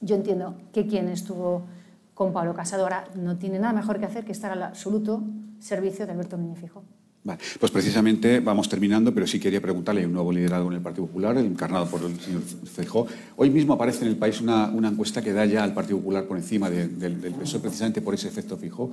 yo 0.00 0.16
entiendo 0.16 0.56
que 0.72 0.86
quien 0.86 1.08
estuvo 1.08 1.66
con 2.14 2.32
Pablo 2.32 2.54
Casado. 2.54 2.82
Ahora 2.82 3.08
no 3.14 3.38
tiene 3.38 3.58
nada 3.58 3.72
mejor 3.72 3.98
que 3.98 4.06
hacer 4.06 4.24
que 4.24 4.32
estar 4.32 4.52
al 4.52 4.62
absoluto 4.62 5.22
servicio 5.58 6.06
de 6.06 6.12
Alberto 6.12 6.36
Núñez 6.36 6.58
Fijo. 6.58 6.84
Vale, 7.22 7.38
pues 7.58 7.70
precisamente 7.70 8.40
vamos 8.40 8.68
terminando, 8.68 9.12
pero 9.12 9.26
sí 9.26 9.38
quería 9.38 9.60
preguntarle, 9.60 10.00
hay 10.00 10.06
un 10.06 10.14
nuevo 10.14 10.32
liderazgo 10.32 10.68
en 10.68 10.76
el 10.76 10.82
Partido 10.82 11.06
Popular, 11.06 11.36
encarnado 11.36 11.86
por 11.86 12.02
el 12.02 12.18
señor 12.18 12.40
Feijó. 12.40 13.06
Hoy 13.36 13.50
mismo 13.50 13.74
aparece 13.74 14.04
en 14.04 14.10
el 14.10 14.16
país 14.16 14.40
una, 14.40 14.68
una 14.68 14.88
encuesta 14.88 15.20
que 15.20 15.32
da 15.32 15.44
ya 15.44 15.62
al 15.62 15.74
Partido 15.74 15.98
Popular 15.98 16.24
por 16.24 16.38
encima 16.38 16.70
de, 16.70 16.88
de, 16.88 17.10
del 17.10 17.34
PSOE, 17.34 17.60
precisamente 17.60 18.00
por 18.00 18.14
ese 18.14 18.28
efecto 18.28 18.56
Fijo. 18.56 18.90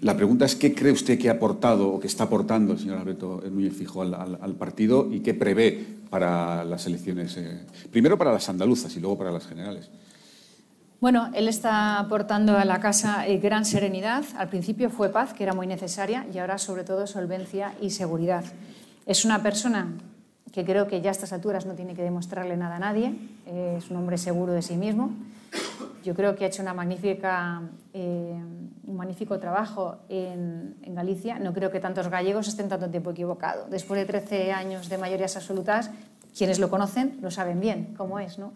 La 0.00 0.16
pregunta 0.16 0.44
es, 0.44 0.54
¿qué 0.54 0.74
cree 0.74 0.92
usted 0.92 1.18
que 1.18 1.28
ha 1.28 1.32
aportado 1.32 1.88
o 1.88 1.98
que 1.98 2.06
está 2.06 2.24
aportando 2.24 2.72
el 2.72 2.78
señor 2.78 2.98
Alberto 2.98 3.42
Núñez 3.50 3.74
Fijo 3.74 4.02
al, 4.02 4.14
al, 4.14 4.38
al 4.40 4.54
partido 4.54 5.08
y 5.12 5.20
qué 5.20 5.34
prevé 5.34 5.84
para 6.08 6.64
las 6.64 6.86
elecciones, 6.86 7.36
eh, 7.36 7.60
primero 7.90 8.16
para 8.16 8.32
las 8.32 8.48
andaluzas 8.48 8.94
y 8.96 9.00
luego 9.00 9.18
para 9.18 9.32
las 9.32 9.46
generales? 9.46 9.90
Bueno, 10.98 11.28
él 11.34 11.46
está 11.46 11.98
aportando 11.98 12.56
a 12.56 12.64
la 12.64 12.80
casa 12.80 13.26
eh, 13.26 13.36
gran 13.36 13.66
serenidad. 13.66 14.24
Al 14.38 14.48
principio 14.48 14.88
fue 14.88 15.10
paz, 15.10 15.34
que 15.34 15.42
era 15.42 15.52
muy 15.52 15.66
necesaria, 15.66 16.26
y 16.32 16.38
ahora 16.38 16.56
sobre 16.56 16.84
todo 16.84 17.06
solvencia 17.06 17.74
y 17.82 17.90
seguridad. 17.90 18.44
Es 19.04 19.26
una 19.26 19.42
persona 19.42 19.88
que 20.52 20.64
creo 20.64 20.86
que 20.86 21.02
ya 21.02 21.10
a 21.10 21.12
estas 21.12 21.34
alturas 21.34 21.66
no 21.66 21.74
tiene 21.74 21.94
que 21.94 22.02
demostrarle 22.02 22.56
nada 22.56 22.76
a 22.76 22.78
nadie. 22.78 23.14
Eh, 23.46 23.74
es 23.76 23.90
un 23.90 23.98
hombre 23.98 24.16
seguro 24.16 24.54
de 24.54 24.62
sí 24.62 24.76
mismo. 24.76 25.10
Yo 26.02 26.14
creo 26.14 26.34
que 26.34 26.46
ha 26.46 26.48
hecho 26.48 26.62
una 26.62 26.72
magnífica, 26.72 27.60
eh, 27.92 28.40
un 28.86 28.96
magnífico 28.96 29.38
trabajo 29.38 29.98
en, 30.08 30.76
en, 30.82 30.94
Galicia. 30.94 31.38
No 31.38 31.52
creo 31.52 31.70
que 31.70 31.78
tantos 31.78 32.08
gallegos 32.08 32.48
estén 32.48 32.70
tanto 32.70 32.88
tiempo 32.88 33.10
equivocados. 33.10 33.68
Después 33.68 34.00
de 34.00 34.06
13 34.06 34.52
años 34.52 34.88
de 34.88 34.96
mayorías 34.96 35.36
absolutas, 35.36 35.90
quienes 36.36 36.58
lo 36.58 36.70
conocen 36.70 37.18
lo 37.20 37.30
saben 37.30 37.60
bien 37.60 37.92
cómo 37.98 38.18
es, 38.18 38.38
¿no? 38.38 38.52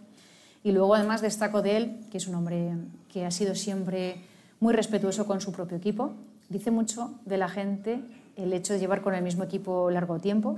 Y 0.63 0.73
luego 0.73 0.95
además 0.95 1.23
destaco 1.23 1.63
de 1.63 1.77
él, 1.77 2.01
que 2.11 2.19
es 2.19 2.29
un 2.29 2.35
hombre 2.35 2.73
que 3.13 3.25
ha 3.25 3.31
sido 3.31 3.55
siempre 3.55 4.23
muy 4.61 4.75
respetuoso 4.75 5.27
con 5.27 5.41
su 5.41 5.53
propio 5.53 5.77
equipo. 5.77 6.13
Dice 6.49 6.71
mucho 6.71 7.13
de 7.25 7.39
la 7.39 7.49
gente 7.49 8.01
el 8.37 8.53
hecho 8.53 8.75
de 8.75 8.79
llevar 8.79 9.03
con 9.03 9.15
el 9.15 9.23
mismo 9.23 9.45
equipo 9.45 9.91
largo 9.91 10.19
tiempo 10.19 10.57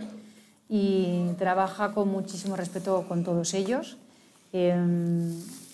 y 0.69 1.27
trabaja 1.39 1.93
con 1.93 2.09
muchísimo 2.09 2.57
respeto 2.57 3.05
con 3.09 3.25
todos 3.25 3.55
ellos. 3.55 3.99
Eh, 4.53 4.75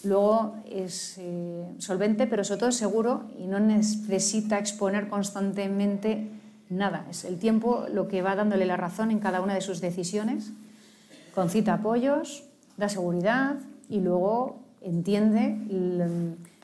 luego 0.04 0.56
es 0.70 1.16
eh, 1.18 1.64
solvente, 1.78 2.26
pero 2.26 2.44
sobre 2.44 2.60
todo 2.60 2.72
seguro 2.72 3.24
y 3.38 3.46
no 3.46 3.60
necesita 3.60 4.58
exponer 4.58 5.08
constantemente 5.08 6.28
nada. 6.68 7.06
Es 7.10 7.24
el 7.24 7.38
tiempo 7.38 7.86
lo 7.92 8.08
que 8.08 8.22
va 8.22 8.36
dándole 8.36 8.66
la 8.66 8.76
razón 8.76 9.10
en 9.10 9.20
cada 9.20 9.40
una 9.40 9.54
de 9.54 9.60
sus 9.60 9.80
decisiones. 9.80 10.50
Concita 11.34 11.74
apoyos, 11.74 12.44
da 12.76 12.88
seguridad, 12.88 13.56
y 13.88 14.00
luego 14.00 14.60
entiende 14.80 15.58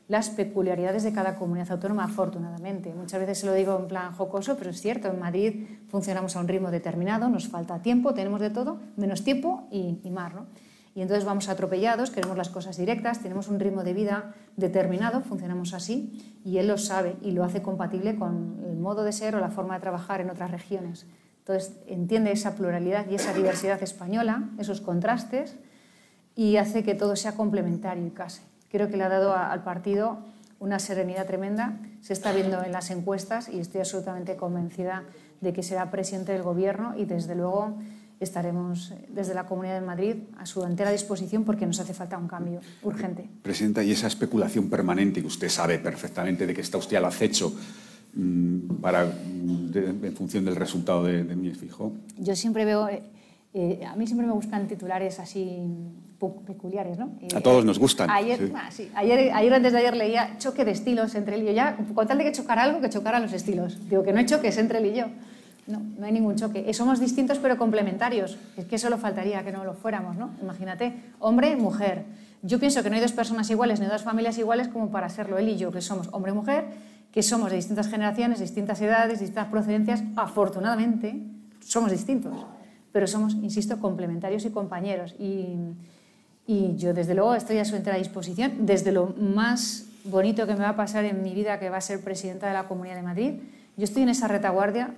las 0.08 0.30
peculiaridades 0.30 1.02
de 1.02 1.12
cada 1.12 1.36
comunidad 1.36 1.72
autónoma, 1.72 2.04
afortunadamente. 2.04 2.92
Muchas 2.94 3.20
veces 3.20 3.38
se 3.38 3.46
lo 3.46 3.54
digo 3.54 3.78
en 3.78 3.88
plan 3.88 4.12
jocoso, 4.12 4.56
pero 4.56 4.70
es 4.70 4.80
cierto, 4.80 5.08
en 5.08 5.18
Madrid 5.18 5.66
funcionamos 5.88 6.36
a 6.36 6.40
un 6.40 6.48
ritmo 6.48 6.70
determinado, 6.70 7.28
nos 7.28 7.48
falta 7.48 7.80
tiempo, 7.80 8.14
tenemos 8.14 8.40
de 8.40 8.50
todo, 8.50 8.78
menos 8.96 9.24
tiempo 9.24 9.66
y, 9.70 9.98
y 10.04 10.10
más. 10.10 10.34
¿no? 10.34 10.46
Y 10.94 11.02
entonces 11.02 11.24
vamos 11.24 11.48
atropellados, 11.48 12.10
queremos 12.10 12.36
las 12.36 12.50
cosas 12.50 12.76
directas, 12.76 13.20
tenemos 13.20 13.48
un 13.48 13.58
ritmo 13.58 13.82
de 13.82 13.94
vida 13.94 14.34
determinado, 14.56 15.22
funcionamos 15.22 15.74
así, 15.74 16.38
y 16.44 16.58
él 16.58 16.68
lo 16.68 16.78
sabe 16.78 17.16
y 17.20 17.32
lo 17.32 17.42
hace 17.42 17.62
compatible 17.62 18.14
con 18.14 18.62
el 18.64 18.76
modo 18.76 19.02
de 19.02 19.12
ser 19.12 19.34
o 19.34 19.40
la 19.40 19.50
forma 19.50 19.74
de 19.74 19.80
trabajar 19.80 20.20
en 20.20 20.30
otras 20.30 20.52
regiones. 20.52 21.06
Entonces 21.38 21.76
entiende 21.88 22.30
esa 22.30 22.54
pluralidad 22.54 23.06
y 23.10 23.16
esa 23.16 23.34
diversidad 23.34 23.82
española, 23.82 24.50
esos 24.58 24.80
contrastes, 24.80 25.56
y 26.36 26.56
hace 26.56 26.82
que 26.82 26.94
todo 26.94 27.16
sea 27.16 27.32
complementario 27.32 28.06
y 28.06 28.10
casi. 28.10 28.42
Creo 28.70 28.88
que 28.88 28.96
le 28.96 29.04
ha 29.04 29.08
dado 29.08 29.32
a, 29.32 29.52
al 29.52 29.62
partido 29.62 30.18
una 30.58 30.78
serenidad 30.78 31.26
tremenda. 31.26 31.78
Se 32.00 32.12
está 32.12 32.32
viendo 32.32 32.62
en 32.62 32.72
las 32.72 32.90
encuestas 32.90 33.48
y 33.48 33.58
estoy 33.58 33.80
absolutamente 33.80 34.36
convencida 34.36 35.04
de 35.40 35.52
que 35.52 35.62
será 35.62 35.90
presidente 35.90 36.32
del 36.32 36.42
Gobierno 36.42 36.94
y 36.96 37.04
desde 37.04 37.34
luego 37.34 37.76
estaremos 38.20 38.94
desde 39.08 39.34
la 39.34 39.44
Comunidad 39.44 39.74
de 39.80 39.86
Madrid 39.86 40.16
a 40.38 40.46
su 40.46 40.64
entera 40.64 40.90
disposición 40.90 41.44
porque 41.44 41.66
nos 41.66 41.80
hace 41.80 41.92
falta 41.92 42.16
un 42.16 42.28
cambio 42.28 42.60
urgente. 42.82 43.28
Presidenta, 43.42 43.82
y 43.82 43.90
esa 43.90 44.06
especulación 44.06 44.70
permanente 44.70 45.20
que 45.20 45.26
usted 45.26 45.48
sabe 45.48 45.78
perfectamente 45.78 46.46
de 46.46 46.54
que 46.54 46.62
está 46.62 46.78
usted 46.78 46.96
al 46.96 47.04
acecho 47.04 47.52
mmm, 48.14 48.76
para, 48.80 49.04
de, 49.04 49.88
en 49.88 50.14
función 50.16 50.44
del 50.44 50.56
resultado 50.56 51.04
de, 51.04 51.24
de 51.24 51.36
mi 51.36 51.50
fijo. 51.50 51.92
Yo 52.16 52.34
siempre 52.36 52.64
veo, 52.64 52.88
eh, 52.88 53.84
a 53.84 53.96
mí 53.96 54.06
siempre 54.06 54.26
me 54.26 54.32
buscan 54.32 54.66
titulares 54.68 55.18
así 55.18 55.58
peculiares, 56.32 56.98
¿no? 56.98 57.12
A 57.34 57.40
todos 57.40 57.64
nos 57.64 57.78
gustan. 57.78 58.10
Ayer, 58.10 58.38
sí. 58.38 58.52
ah, 58.54 58.70
sí. 58.70 58.90
ayer, 58.94 59.32
ayer 59.32 59.54
antes 59.54 59.72
de 59.72 59.78
ayer 59.78 59.96
leía 59.96 60.36
choque 60.38 60.64
de 60.64 60.72
estilos 60.72 61.14
entre 61.14 61.36
él 61.36 61.42
y 61.42 61.46
yo. 61.46 61.52
Ya, 61.52 61.76
con 61.94 62.06
tal 62.06 62.18
de 62.18 62.24
que 62.24 62.32
chocara 62.32 62.64
algo, 62.64 62.80
que 62.80 62.90
chocara 62.90 63.20
los 63.20 63.32
estilos. 63.32 63.88
Digo 63.88 64.02
que 64.02 64.12
no 64.12 64.18
hay 64.18 64.26
choques 64.26 64.56
entre 64.58 64.78
él 64.78 64.86
y 64.86 64.94
yo. 64.94 65.06
No, 65.66 65.80
no 65.98 66.04
hay 66.04 66.12
ningún 66.12 66.36
choque. 66.36 66.64
Eh, 66.68 66.74
somos 66.74 67.00
distintos 67.00 67.38
pero 67.38 67.56
complementarios. 67.56 68.36
Es 68.56 68.66
que 68.66 68.78
solo 68.78 68.98
faltaría 68.98 69.42
que 69.44 69.52
no 69.52 69.64
lo 69.64 69.74
fuéramos, 69.74 70.16
¿no? 70.16 70.30
Imagínate, 70.42 70.94
hombre, 71.20 71.56
mujer. 71.56 72.04
Yo 72.42 72.58
pienso 72.58 72.82
que 72.82 72.90
no 72.90 72.96
hay 72.96 73.02
dos 73.02 73.12
personas 73.12 73.48
iguales 73.48 73.80
ni 73.80 73.86
dos 73.86 74.02
familias 74.02 74.36
iguales 74.36 74.68
como 74.68 74.90
para 74.90 75.08
serlo 75.08 75.38
él 75.38 75.48
y 75.48 75.56
yo, 75.56 75.72
que 75.72 75.80
somos 75.80 76.08
hombre 76.12 76.32
y 76.32 76.34
mujer, 76.34 76.66
que 77.10 77.22
somos 77.22 77.50
de 77.50 77.56
distintas 77.56 77.88
generaciones, 77.88 78.40
distintas 78.40 78.80
edades, 78.82 79.20
distintas 79.20 79.46
procedencias. 79.46 80.02
Afortunadamente, 80.16 81.22
somos 81.60 81.90
distintos, 81.90 82.34
pero 82.92 83.06
somos, 83.06 83.34
insisto, 83.34 83.80
complementarios 83.80 84.44
y 84.44 84.50
compañeros. 84.50 85.14
Y, 85.18 85.56
y 86.46 86.76
yo, 86.76 86.92
desde 86.92 87.14
luego, 87.14 87.34
estoy 87.34 87.58
a 87.58 87.64
su 87.64 87.74
entera 87.76 87.96
disposición. 87.96 88.66
Desde 88.66 88.92
lo 88.92 89.14
más 89.18 89.86
bonito 90.04 90.46
que 90.46 90.52
me 90.52 90.60
va 90.60 90.70
a 90.70 90.76
pasar 90.76 91.04
en 91.04 91.22
mi 91.22 91.34
vida, 91.34 91.58
que 91.58 91.70
va 91.70 91.78
a 91.78 91.80
ser 91.80 92.02
presidenta 92.02 92.46
de 92.46 92.52
la 92.52 92.68
Comunidad 92.68 92.96
de 92.96 93.02
Madrid, 93.02 93.34
yo 93.76 93.84
estoy 93.84 94.02
en 94.02 94.10
esa 94.10 94.28
retaguardia 94.28 94.94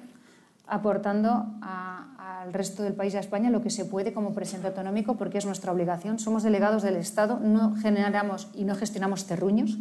aportando 0.67 1.47
al 1.63 2.53
resto 2.53 2.83
del 2.83 2.95
país, 2.95 3.15
a 3.15 3.21
España, 3.21 3.51
lo 3.51 3.63
que 3.63 3.71
se 3.71 3.85
puede 3.85 4.13
como 4.13 4.35
presidente 4.35 4.69
autonómico, 4.69 5.17
porque 5.17 5.39
es 5.39 5.47
nuestra 5.47 5.73
obligación. 5.73 6.19
Somos 6.19 6.43
delegados 6.43 6.83
del 6.83 6.97
Estado, 6.97 7.39
no 7.41 7.77
generamos 7.77 8.49
y 8.53 8.65
no 8.65 8.75
gestionamos 8.75 9.27
terruños, 9.27 9.79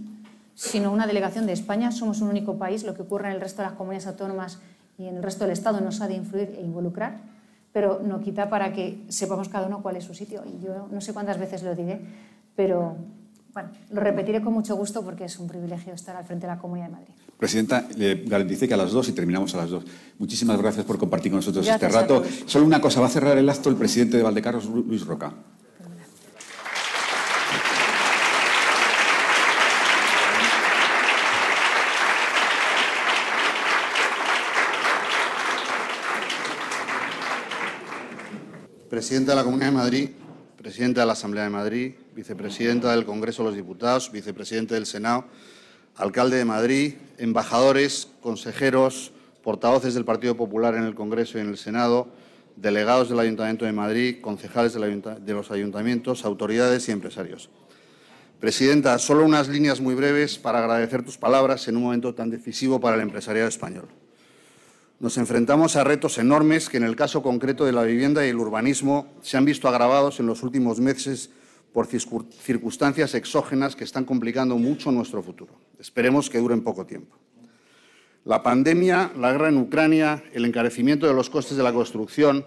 sino 0.54 0.92
una 0.92 1.08
delegación 1.08 1.48
de 1.48 1.54
España. 1.54 1.92
Somos 1.92 2.22
un 2.22 2.30
único 2.30 2.58
país. 2.58 2.84
Lo 2.84 2.94
que 2.94 3.02
ocurre 3.02 3.28
en 3.28 3.34
el 3.34 3.42
resto 3.42 3.64
de 3.64 3.70
las 3.70 3.78
comunidades 3.78 4.08
autónomas 4.08 4.60
y 5.00 5.08
en 5.08 5.18
el 5.18 5.24
resto 5.24 5.44
del 5.44 5.54
Estado 5.54 5.82
nos 5.82 6.02
ha 6.02 6.08
de 6.08 6.14
influir 6.14 6.56
e 6.58 6.62
involucrar 6.62 7.35
pero 7.76 8.00
no 8.02 8.22
quita 8.22 8.48
para 8.48 8.72
que 8.72 9.04
sepamos 9.10 9.50
cada 9.50 9.68
uno 9.68 9.82
cuál 9.82 9.98
es 9.98 10.06
su 10.06 10.14
sitio. 10.14 10.42
Y 10.48 10.64
yo 10.64 10.88
no 10.90 11.02
sé 11.02 11.12
cuántas 11.12 11.38
veces 11.38 11.62
lo 11.62 11.76
diré, 11.76 12.00
pero 12.56 12.96
Bueno, 13.52 13.70
lo 13.92 14.00
repetiré 14.00 14.42
con 14.42 14.54
mucho 14.54 14.78
gusto 14.78 15.04
porque 15.04 15.26
es 15.26 15.38
un 15.40 15.48
privilegio 15.48 15.94
estar 15.94 16.16
al 16.16 16.24
frente 16.24 16.48
de 16.48 16.54
la 16.54 16.58
Comunidad 16.58 16.88
de 16.88 16.92
Madrid. 16.94 17.14
Presidenta, 17.38 17.86
le 17.98 18.24
garantice 18.24 18.66
que 18.66 18.74
a 18.74 18.78
las 18.78 18.92
dos 18.92 19.10
y 19.10 19.12
terminamos 19.12 19.54
a 19.56 19.58
las 19.58 19.70
dos. 19.70 19.84
Muchísimas 20.20 20.58
gracias 20.58 20.86
por 20.86 20.98
compartir 20.98 21.34
con 21.34 21.40
nosotros 21.40 21.68
este 21.68 21.90
rato. 21.90 22.24
Solo 22.46 22.66
una 22.66 22.80
cosa, 22.80 23.02
va 23.02 23.08
a 23.08 23.10
cerrar 23.10 23.38
el 23.38 23.50
acto 23.50 23.70
el 23.70 23.76
presidente 23.76 24.16
de 24.16 24.24
Valdecarros, 24.24 24.68
Luis 24.68 25.06
Roca. 25.06 25.34
Presidenta 38.96 39.34
de 39.34 39.36
la 39.36 39.44
Comunidad 39.44 39.72
de 39.72 39.76
Madrid, 39.76 40.10
Presidenta 40.56 41.02
de 41.02 41.08
la 41.08 41.12
Asamblea 41.12 41.44
de 41.44 41.50
Madrid, 41.50 41.96
Vicepresidenta 42.16 42.92
del 42.92 43.04
Congreso 43.04 43.44
de 43.44 43.50
los 43.50 43.58
Diputados, 43.58 44.10
Vicepresidente 44.10 44.74
del 44.74 44.86
Senado, 44.86 45.26
Alcalde 45.98 46.38
de 46.38 46.46
Madrid, 46.46 46.94
embajadores, 47.18 48.08
consejeros, 48.22 49.12
portavoces 49.44 49.96
del 49.96 50.06
Partido 50.06 50.38
Popular 50.38 50.76
en 50.76 50.86
el 50.86 50.96
Congreso 50.96 51.38
y 51.38 51.42
en 51.42 51.50
el 51.50 51.58
Senado, 51.58 52.08
delegados 52.56 53.10
del 53.10 53.20
Ayuntamiento 53.20 53.66
de 53.66 53.74
Madrid, 53.74 54.22
concejales 54.22 54.72
de 54.72 55.34
los 55.34 55.52
ayuntamientos, 55.52 56.24
autoridades 56.24 56.88
y 56.88 56.94
empresarios. 56.94 57.50
Presidenta, 58.40 58.98
solo 58.98 59.26
unas 59.26 59.50
líneas 59.50 59.82
muy 59.82 59.94
breves 59.94 60.38
para 60.38 60.60
agradecer 60.60 61.04
tus 61.04 61.18
palabras 61.18 61.68
en 61.68 61.76
un 61.76 61.84
momento 61.84 62.16
tan 62.16 62.30
decisivo 62.30 62.80
para 62.80 62.96
el 62.96 63.02
empresariado 63.02 63.50
español. 63.50 63.90
Nos 64.98 65.18
enfrentamos 65.18 65.76
a 65.76 65.84
retos 65.84 66.18
enormes 66.20 66.70
que 66.70 66.78
en 66.78 66.84
el 66.84 66.96
caso 66.96 67.22
concreto 67.22 67.66
de 67.66 67.74
la 67.74 67.84
vivienda 67.84 68.26
y 68.26 68.30
el 68.30 68.38
urbanismo 68.38 69.08
se 69.22 69.36
han 69.36 69.44
visto 69.44 69.68
agravados 69.68 70.22
en 70.22 70.26
los 70.26 70.42
últimos 70.42 70.80
meses 70.80 71.30
por 71.74 71.88
circunstancias 71.88 73.14
exógenas 73.14 73.76
que 73.76 73.84
están 73.84 74.06
complicando 74.06 74.58
mucho 74.58 74.94
nuestro 74.94 75.22
futuro. 75.22 75.54
Esperemos 75.78 76.30
que 76.30 76.40
duren 76.40 76.62
poco 76.62 76.86
tiempo. 76.86 77.18
La 78.24 78.42
pandemia, 78.42 79.12
la 79.18 79.34
guerra 79.34 79.50
en 79.50 79.58
Ucrania, 79.58 80.24
el 80.32 80.46
encarecimiento 80.46 81.06
de 81.08 81.14
los 81.14 81.30
costes 81.30 81.58
de 81.58 81.64
la 81.64 81.74
construcción, 81.74 82.46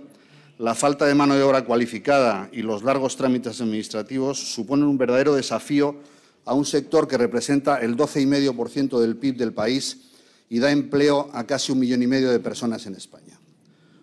la 0.57 0.75
falta 0.75 1.05
de 1.05 1.15
mano 1.15 1.35
de 1.35 1.43
obra 1.43 1.67
cualificada 1.67 2.49
y 2.51 2.63
los 2.63 2.83
largos 2.83 3.17
trámites 3.17 3.61
administrativos 3.61 4.39
suponen 4.39 4.87
un 4.87 4.97
verdadero 4.97 5.35
desafío 5.35 5.97
a 6.47 6.55
un 6.55 6.65
sector 6.65 7.07
que 7.07 7.19
representa 7.19 7.77
el 7.77 7.95
12,5% 7.95 8.99
del 8.99 9.17
PIB 9.17 9.37
del 9.37 9.53
país 9.53 10.08
y 10.49 10.59
da 10.59 10.71
empleo 10.71 11.31
a 11.33 11.45
casi 11.45 11.73
un 11.73 11.79
millón 11.79 12.03
y 12.03 12.07
medio 12.07 12.31
de 12.31 12.41
personas 12.41 12.87
en 12.87 12.95
España. 12.95 13.39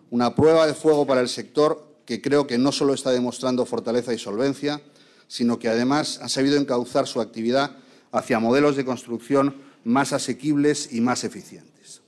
Una 0.10 0.36
prueba 0.36 0.68
de 0.68 0.74
fuego 0.74 1.08
para 1.08 1.22
el 1.22 1.30
sector 1.30 1.96
que 2.06 2.22
creo 2.22 2.46
que 2.46 2.58
no 2.58 2.72
solo 2.72 2.94
está 2.94 3.12
demostrando 3.12 3.66
fortaleza 3.66 4.14
y 4.14 4.20
solvencia, 4.20 4.82
sino 5.28 5.58
que 5.58 5.70
además 5.70 6.20
ha 6.22 6.30
sabido 6.30 6.58
encauzar 6.58 7.08
su 7.08 7.20
actividad 7.20 7.78
hacia 8.12 8.40
modelos 8.40 8.76
de 8.76 8.86
construcción 8.86 9.56
más 9.84 10.14
asequibles 10.14 10.94
y 10.94 11.02
más 11.02 11.24
eficientes. 11.24 12.02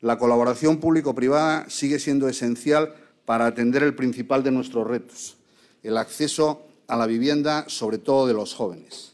La 0.00 0.18
colaboración 0.18 0.78
público-privada 0.78 1.66
sigue 1.70 2.00
siendo 2.00 2.28
esencial 2.28 2.94
para 3.24 3.46
atender 3.46 3.84
el 3.84 3.94
principal 3.94 4.42
de 4.42 4.50
nuestros 4.50 4.86
retos, 4.86 5.36
el 5.84 5.96
acceso 5.96 6.66
a 6.88 6.96
la 6.96 7.06
vivienda, 7.06 7.64
sobre 7.68 7.98
todo 7.98 8.26
de 8.26 8.34
los 8.34 8.54
jóvenes. 8.54 9.11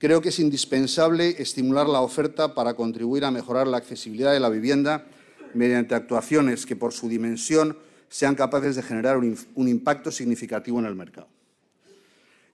Creo 0.00 0.22
que 0.22 0.30
es 0.30 0.38
indispensable 0.38 1.42
estimular 1.42 1.86
la 1.86 2.00
oferta 2.00 2.54
para 2.54 2.72
contribuir 2.72 3.26
a 3.26 3.30
mejorar 3.30 3.66
la 3.66 3.76
accesibilidad 3.76 4.32
de 4.32 4.40
la 4.40 4.48
vivienda 4.48 5.04
mediante 5.52 5.94
actuaciones 5.94 6.64
que, 6.64 6.74
por 6.74 6.94
su 6.94 7.06
dimensión, 7.06 7.76
sean 8.08 8.34
capaces 8.34 8.76
de 8.76 8.82
generar 8.82 9.18
un, 9.18 9.68
impacto 9.68 10.10
significativo 10.10 10.78
en 10.78 10.86
el 10.86 10.94
mercado. 10.94 11.28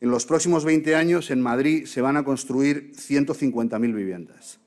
En 0.01 0.11
los 0.11 0.27
próximos 0.27 0.65
20 0.65 0.97
años 0.97 1.31
en 1.31 1.41
Madrid 1.41 1.87
se 1.87 2.01
van 2.01 2.17
a 2.17 2.25
construir 2.25 2.91
150.000 2.97 3.95
viviendas. 3.95 4.59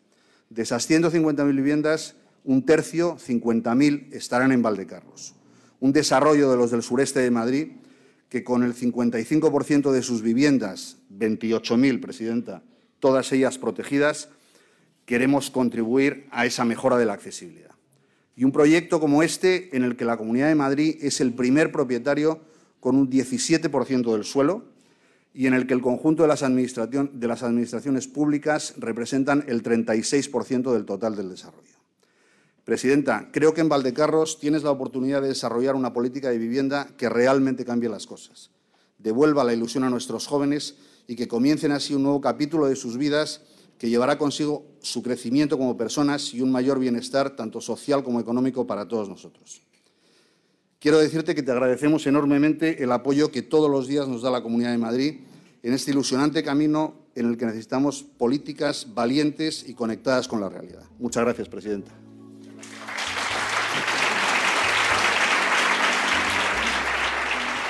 De 0.50 0.62
esas 0.62 0.90
150.000 0.90 1.54
viviendas, 1.54 2.16
un 2.46 2.66
tercio, 2.66 3.18
50.000, 3.18 4.14
estarán 4.14 4.54
en 4.54 4.62
Valdecarros. 4.62 5.36
Un 5.82 5.92
desarrollo 5.92 6.50
de 6.50 6.56
los 6.56 6.72
del 6.72 6.82
sureste 6.82 7.20
de 7.20 7.30
Madrid 7.30 7.68
que 8.30 8.46
con 8.46 8.64
el 8.64 8.74
55% 8.74 9.92
de 9.92 10.02
sus 10.02 10.22
viviendas, 10.22 10.99
28.000, 11.20 12.00
Presidenta, 12.00 12.64
todas 13.00 13.32
ellas 13.32 13.58
protegidas, 13.58 14.30
queremos 15.06 15.50
contribuir 15.50 16.28
a 16.32 16.46
esa 16.46 16.66
mejora 16.66 16.98
de 16.98 17.06
la 17.06 17.14
accesibilidad. 17.14 17.72
Y 18.36 18.44
un 18.44 18.52
proyecto 18.52 19.00
como 19.00 19.22
este, 19.24 19.76
en 19.76 19.84
el 19.84 19.98
que 19.98 20.06
la 20.06 20.18
Comunidad 20.18 20.48
de 20.48 20.56
Madrid 20.56 20.98
es 21.02 21.20
el 21.20 21.34
primer 21.34 21.72
propietario 21.72 22.40
con 22.80 22.96
un 22.96 23.10
17% 23.10 24.14
del 24.14 24.24
suelo, 24.24 24.64
y 25.34 25.48
en 25.48 25.54
el 25.54 25.68
que 25.68 25.74
el 25.74 25.82
conjunto 25.82 26.24
de 26.24 26.28
las, 26.28 26.44
administraciones 26.44 28.08
públicas 28.08 28.74
representan 28.78 29.46
el 29.48 29.64
36% 29.64 30.74
del 30.74 30.86
total 30.86 31.16
del 31.16 31.30
desarrollo. 31.30 31.68
Presidenta, 32.64 33.30
creo 33.32 33.54
que 33.54 33.62
en 33.62 33.70
Valdecarros 33.70 34.40
tienes 34.40 34.64
la 34.64 34.72
oportunidad 34.72 35.22
de 35.22 35.30
desarrollar 35.30 35.76
una 35.76 35.94
política 35.94 36.30
de 36.30 36.38
vivienda 36.38 36.90
que 36.98 37.10
realmente 37.10 37.66
cambie 37.66 37.90
las 37.90 38.06
cosas, 38.06 38.52
devuelva 38.98 39.44
la 39.44 39.54
ilusión 39.54 39.84
a 39.84 39.90
nuestros 39.90 40.28
jóvenes 40.28 40.76
y 41.10 41.16
que 41.16 41.28
comiencen 41.28 41.72
así 41.72 41.96
un 41.96 42.04
nuevo 42.04 42.22
capítulo 42.22 42.68
de 42.68 42.76
sus 42.76 42.96
vidas 42.96 43.42
que 43.80 43.90
llevará 43.90 44.20
consigo 44.20 44.68
su 44.80 45.02
crecimiento 45.02 45.58
como 45.58 45.76
personas 45.76 46.36
y 46.36 46.42
un 46.42 46.52
mayor 46.52 46.78
bienestar 46.78 47.36
tanto 47.36 47.62
social 47.62 48.04
como 48.04 48.20
económico 48.20 48.68
para 48.68 48.88
todos 48.88 49.10
nosotros. 49.10 49.64
Quiero 50.78 51.00
decirte 51.00 51.34
que 51.34 51.42
te 51.42 51.52
agradecemos 51.52 52.06
enormemente 52.06 52.84
el 52.84 52.92
apoyo 52.92 53.32
que 53.32 53.42
todos 53.42 53.72
los 53.72 53.88
días 53.88 54.08
nos 54.08 54.22
da 54.22 54.30
la 54.30 54.44
Comunidad 54.44 54.70
de 54.70 54.78
Madrid 54.78 55.22
en 55.64 55.74
este 55.74 55.90
ilusionante 55.90 56.44
camino 56.44 56.94
en 57.16 57.26
el 57.26 57.38
que 57.38 57.48
necesitamos 57.48 58.04
políticas 58.04 58.94
valientes 58.94 59.68
y 59.68 59.74
conectadas 59.74 60.28
con 60.28 60.40
la 60.40 60.50
realidad. 60.50 60.84
Muchas 61.00 61.24
gracias, 61.24 61.50
Presidenta. 61.50 62.09